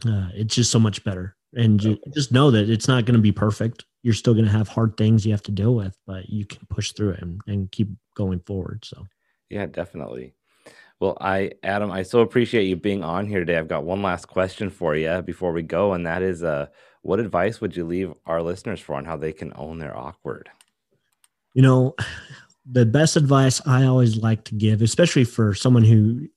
uh, 0.07 0.28
it's 0.34 0.55
just 0.55 0.70
so 0.70 0.78
much 0.78 1.05
better 1.05 1.36
and 1.57 1.80
ju- 1.80 1.99
just 2.12 2.32
know 2.32 2.51
that 2.51 2.68
it's 2.68 2.88
not 2.88 3.05
going 3.05 3.16
to 3.16 3.22
be 3.22 3.32
perfect. 3.32 3.84
You're 4.03 4.14
still 4.14 4.34
going 4.34 4.47
to 4.47 4.51
have 4.51 4.68
hard 4.68 4.97
things 4.97 5.24
you 5.24 5.32
have 5.32 5.42
to 5.45 5.53
deal 5.53 5.74
with, 5.74 5.97
but 6.07 6.28
you 6.28 6.45
can 6.45 6.66
push 6.68 6.92
through 6.92 7.11
it 7.11 7.22
and, 7.22 7.40
and 7.47 7.70
keep 7.70 7.88
going 8.14 8.40
forward. 8.40 8.84
So, 8.84 9.07
yeah, 9.51 9.66
definitely. 9.66 10.34
Well, 11.01 11.16
I, 11.20 11.53
Adam, 11.62 11.90
I 11.90 12.03
so 12.03 12.20
appreciate 12.20 12.64
you 12.64 12.76
being 12.76 13.03
on 13.03 13.26
here 13.26 13.40
today. 13.40 13.59
I've 13.59 13.68
got 13.68 13.84
one 13.84 14.03
last 14.03 14.26
question 14.26 14.70
for 14.70 14.95
you 14.95 15.22
before 15.22 15.53
we 15.53 15.62
go, 15.62 15.92
and 15.92 16.07
that 16.07 16.22
is, 16.22 16.42
uh, 16.42 16.66
what 17.03 17.20
advice 17.20 17.61
would 17.61 17.76
you 17.76 17.84
leave 17.84 18.12
our 18.26 18.42
listeners 18.42 18.80
for 18.80 18.95
on 18.95 19.05
how 19.05 19.16
they 19.16 19.32
can 19.32 19.53
own 19.57 19.78
their 19.78 19.97
awkward? 19.97 20.49
You 21.53 21.62
know, 21.62 21.95
the 22.66 22.86
best 22.86 23.16
advice 23.16 23.61
I 23.66 23.84
always 23.84 24.16
like 24.16 24.45
to 24.45 24.55
give, 24.55 24.80
especially 24.82 25.24
for 25.24 25.55
someone 25.55 25.84
who 25.84 26.28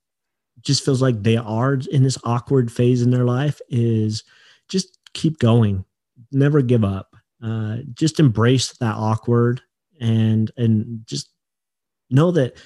just 0.67 0.83
feels 0.83 1.01
like 1.01 1.23
they 1.23 1.37
are 1.37 1.79
in 1.91 2.03
this 2.03 2.17
awkward 2.25 2.69
phase 2.69 3.01
in 3.01 3.09
their 3.09 3.23
life, 3.23 3.61
is 3.69 4.23
just 4.67 4.99
keep 5.13 5.39
going, 5.39 5.85
never 6.31 6.61
give 6.61 6.83
up. 6.83 7.15
Uh, 7.41 7.77
just 7.93 8.19
embrace 8.19 8.75
that 8.77 8.95
awkward 8.95 9.61
and 10.01 10.51
and 10.57 11.01
just 11.05 11.29
know 12.09 12.31
that 12.31 12.57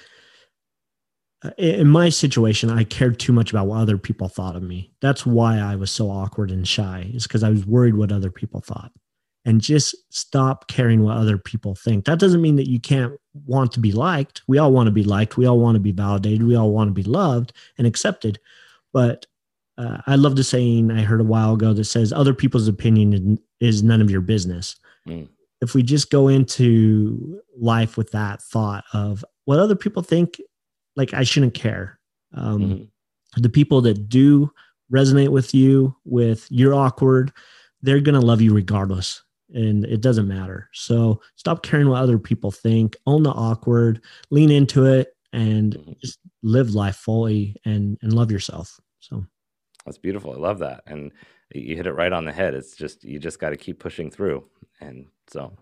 uh, 1.44 1.50
in 1.58 1.88
my 1.88 2.08
situation 2.08 2.70
i 2.70 2.82
cared 2.82 3.18
too 3.20 3.34
much 3.34 3.50
about 3.50 3.66
what 3.66 3.80
other 3.80 3.98
people 3.98 4.28
thought 4.28 4.56
of 4.56 4.62
me 4.62 4.90
that's 5.02 5.26
why 5.26 5.58
i 5.58 5.76
was 5.76 5.90
so 5.90 6.10
awkward 6.10 6.50
and 6.50 6.66
shy 6.66 7.10
is 7.12 7.24
because 7.24 7.42
i 7.42 7.50
was 7.50 7.66
worried 7.66 7.94
what 7.94 8.12
other 8.12 8.30
people 8.30 8.62
thought 8.62 8.92
and 9.44 9.60
just 9.60 9.94
stop 10.10 10.68
caring 10.68 11.02
what 11.02 11.16
other 11.16 11.38
people 11.38 11.74
think 11.74 12.04
that 12.04 12.18
doesn't 12.18 12.42
mean 12.42 12.56
that 12.56 12.68
you 12.68 12.80
can't 12.80 13.12
want 13.46 13.72
to 13.72 13.80
be 13.80 13.92
liked 13.92 14.42
we 14.46 14.58
all 14.58 14.72
want 14.72 14.86
to 14.86 14.92
be 14.92 15.04
liked 15.04 15.36
we 15.36 15.46
all 15.46 15.58
want 15.58 15.74
to 15.74 15.80
be 15.80 15.92
validated 15.92 16.42
we 16.42 16.56
all 16.56 16.72
want 16.72 16.88
to 16.88 16.94
be 16.94 17.02
loved 17.02 17.52
and 17.78 17.86
accepted 17.86 18.38
but 18.92 19.26
uh, 19.78 19.98
I 20.06 20.16
love 20.16 20.36
the 20.36 20.44
saying 20.44 20.90
I 20.90 21.02
heard 21.02 21.20
a 21.20 21.24
while 21.24 21.54
ago 21.54 21.72
that 21.72 21.84
says 21.84 22.12
other 22.12 22.34
people's 22.34 22.68
opinion 22.68 23.38
is 23.60 23.82
none 23.82 24.00
of 24.00 24.10
your 24.10 24.20
business. 24.20 24.76
Mm. 25.08 25.28
If 25.60 25.74
we 25.74 25.82
just 25.82 26.10
go 26.10 26.28
into 26.28 27.40
life 27.56 27.96
with 27.96 28.10
that 28.12 28.42
thought 28.42 28.84
of 28.92 29.24
what 29.44 29.58
other 29.58 29.76
people 29.76 30.02
think, 30.02 30.40
like 30.96 31.14
I 31.14 31.22
shouldn't 31.22 31.54
care. 31.54 31.98
Um, 32.34 32.60
mm-hmm. 32.60 33.40
The 33.40 33.48
people 33.48 33.80
that 33.82 34.08
do 34.08 34.52
resonate 34.92 35.30
with 35.30 35.54
you, 35.54 35.96
with 36.04 36.46
you're 36.50 36.74
awkward, 36.74 37.32
they're 37.80 38.00
going 38.00 38.20
to 38.20 38.26
love 38.26 38.42
you 38.42 38.52
regardless. 38.52 39.22
And 39.52 39.84
it 39.84 40.00
doesn't 40.00 40.28
matter. 40.28 40.68
So 40.72 41.20
stop 41.36 41.62
caring 41.62 41.88
what 41.88 42.02
other 42.02 42.18
people 42.18 42.50
think, 42.50 42.96
own 43.06 43.22
the 43.22 43.30
awkward, 43.30 44.02
lean 44.30 44.50
into 44.50 44.86
it, 44.86 45.14
and 45.32 45.74
mm-hmm. 45.74 45.92
just 46.00 46.18
live 46.42 46.74
life 46.74 46.96
fully 46.96 47.56
and, 47.64 47.98
and 48.02 48.12
love 48.12 48.30
yourself. 48.30 48.80
So. 49.00 49.24
That's 49.84 49.98
beautiful. 49.98 50.32
I 50.32 50.36
love 50.36 50.60
that. 50.60 50.82
And 50.86 51.12
you 51.54 51.76
hit 51.76 51.86
it 51.86 51.92
right 51.92 52.12
on 52.12 52.24
the 52.24 52.32
head. 52.32 52.54
It's 52.54 52.76
just, 52.76 53.04
you 53.04 53.18
just 53.18 53.40
got 53.40 53.50
to 53.50 53.56
keep 53.56 53.78
pushing 53.78 54.10
through. 54.10 54.44
And 54.80 55.06
so, 55.28 55.56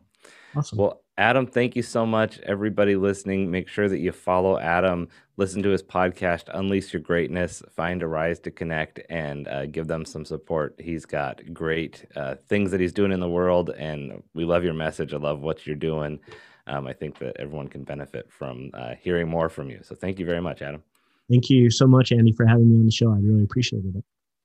awesome. 0.55 0.79
Well, 0.79 1.03
Adam, 1.21 1.47
thank 1.47 1.77
you 1.77 1.83
so 1.83 2.07
much. 2.07 2.39
Everybody 2.45 2.97
listening, 2.97 3.51
make 3.51 3.69
sure 3.69 3.91
that 3.91 3.99
you 3.99 4.11
follow 4.11 4.59
Adam, 4.59 5.07
listen 5.37 5.63
to 5.63 5.69
his 5.69 5.83
podcast, 5.83 6.45
Unleash 6.55 6.95
Your 6.95 7.03
Greatness, 7.03 7.63
find 7.77 8.03
Arise 8.03 8.39
to 8.41 8.51
Connect, 8.51 9.01
and 9.11 9.47
uh, 9.47 9.67
give 9.67 9.87
them 9.87 10.07
some 10.07 10.25
support. 10.25 10.75
He's 10.79 11.05
got 11.05 11.43
great 11.53 12.07
uh, 12.17 12.37
things 12.49 12.71
that 12.71 12.81
he's 12.81 12.95
doing 12.95 13.13
in 13.13 13.21
the 13.21 13.29
world. 13.29 13.69
And 13.69 14.23
we 14.33 14.47
love 14.47 14.65
your 14.65 14.73
message. 14.73 15.13
I 15.13 15.19
love 15.19 15.43
what 15.43 15.67
you're 15.67 15.77
doing. 15.77 16.21
Um, 16.67 16.87
I 16.87 16.95
think 16.95 17.19
that 17.19 17.37
everyone 17.39 17.69
can 17.69 17.85
benefit 17.85 18.33
from 18.33 18.71
uh, 18.73 18.95
hearing 18.99 19.29
more 19.29 19.51
from 19.51 19.69
you. 19.69 19.81
So 19.83 19.95
thank 19.95 20.19
you 20.19 20.25
very 20.25 20.41
much, 20.41 20.63
Adam. 20.63 20.83
Thank 21.29 21.51
you 21.51 21.69
so 21.69 21.87
much, 21.87 22.13
Andy, 22.13 22.33
for 22.33 22.47
having 22.47 22.71
me 22.71 22.79
on 22.79 22.87
the 22.87 22.91
show. 22.91 23.13
I 23.13 23.19
really 23.19 23.45
appreciated 23.45 23.95
it. 23.95 24.05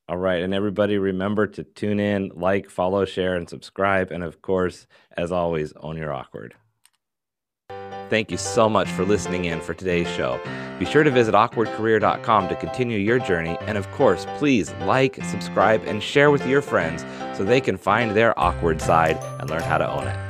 All 0.10 0.18
right. 0.18 0.44
And 0.44 0.54
everybody 0.54 0.98
remember 0.98 1.48
to 1.48 1.64
tune 1.64 2.02
in, 2.02 2.34
like, 2.36 2.70
follow, 2.70 3.06
share, 3.06 3.38
and 3.38 3.50
subscribe. 3.50 4.12
And 4.12 4.26
of 4.26 4.42
course, 4.42 4.88
as 5.16 5.32
always, 5.32 5.72
own 5.78 5.96
your 5.96 6.12
awkward. 6.12 6.54
Thank 8.10 8.32
you 8.32 8.38
so 8.38 8.70
much 8.70 8.88
for 8.90 9.04
listening 9.04 9.46
in 9.46 9.62
for 9.62 9.74
today's 9.74 10.08
show. 10.10 10.40
Be 10.80 10.86
sure 10.86 11.04
to 11.04 11.12
visit 11.12 11.34
awkwardcareer.com 11.34 12.50
to 12.50 12.56
continue 12.56 12.98
your 12.98 13.20
journey. 13.20 13.58
And 13.62 13.78
of 13.78 13.90
course, 13.92 14.26
please 14.38 14.74
like, 14.82 15.20
subscribe, 15.24 15.84
and 15.86 16.02
share 16.02 16.32
with 16.32 16.46
your 16.48 16.62
friends 16.62 17.06
so 17.38 17.44
they 17.44 17.62
can 17.62 17.78
find 17.78 18.12
their 18.12 18.38
awkward 18.40 18.82
side 18.82 19.18
and 19.40 19.50
learn 19.50 19.64
how 19.64 19.78
to 19.78 19.90
own 19.90 20.08
it. 20.08 20.25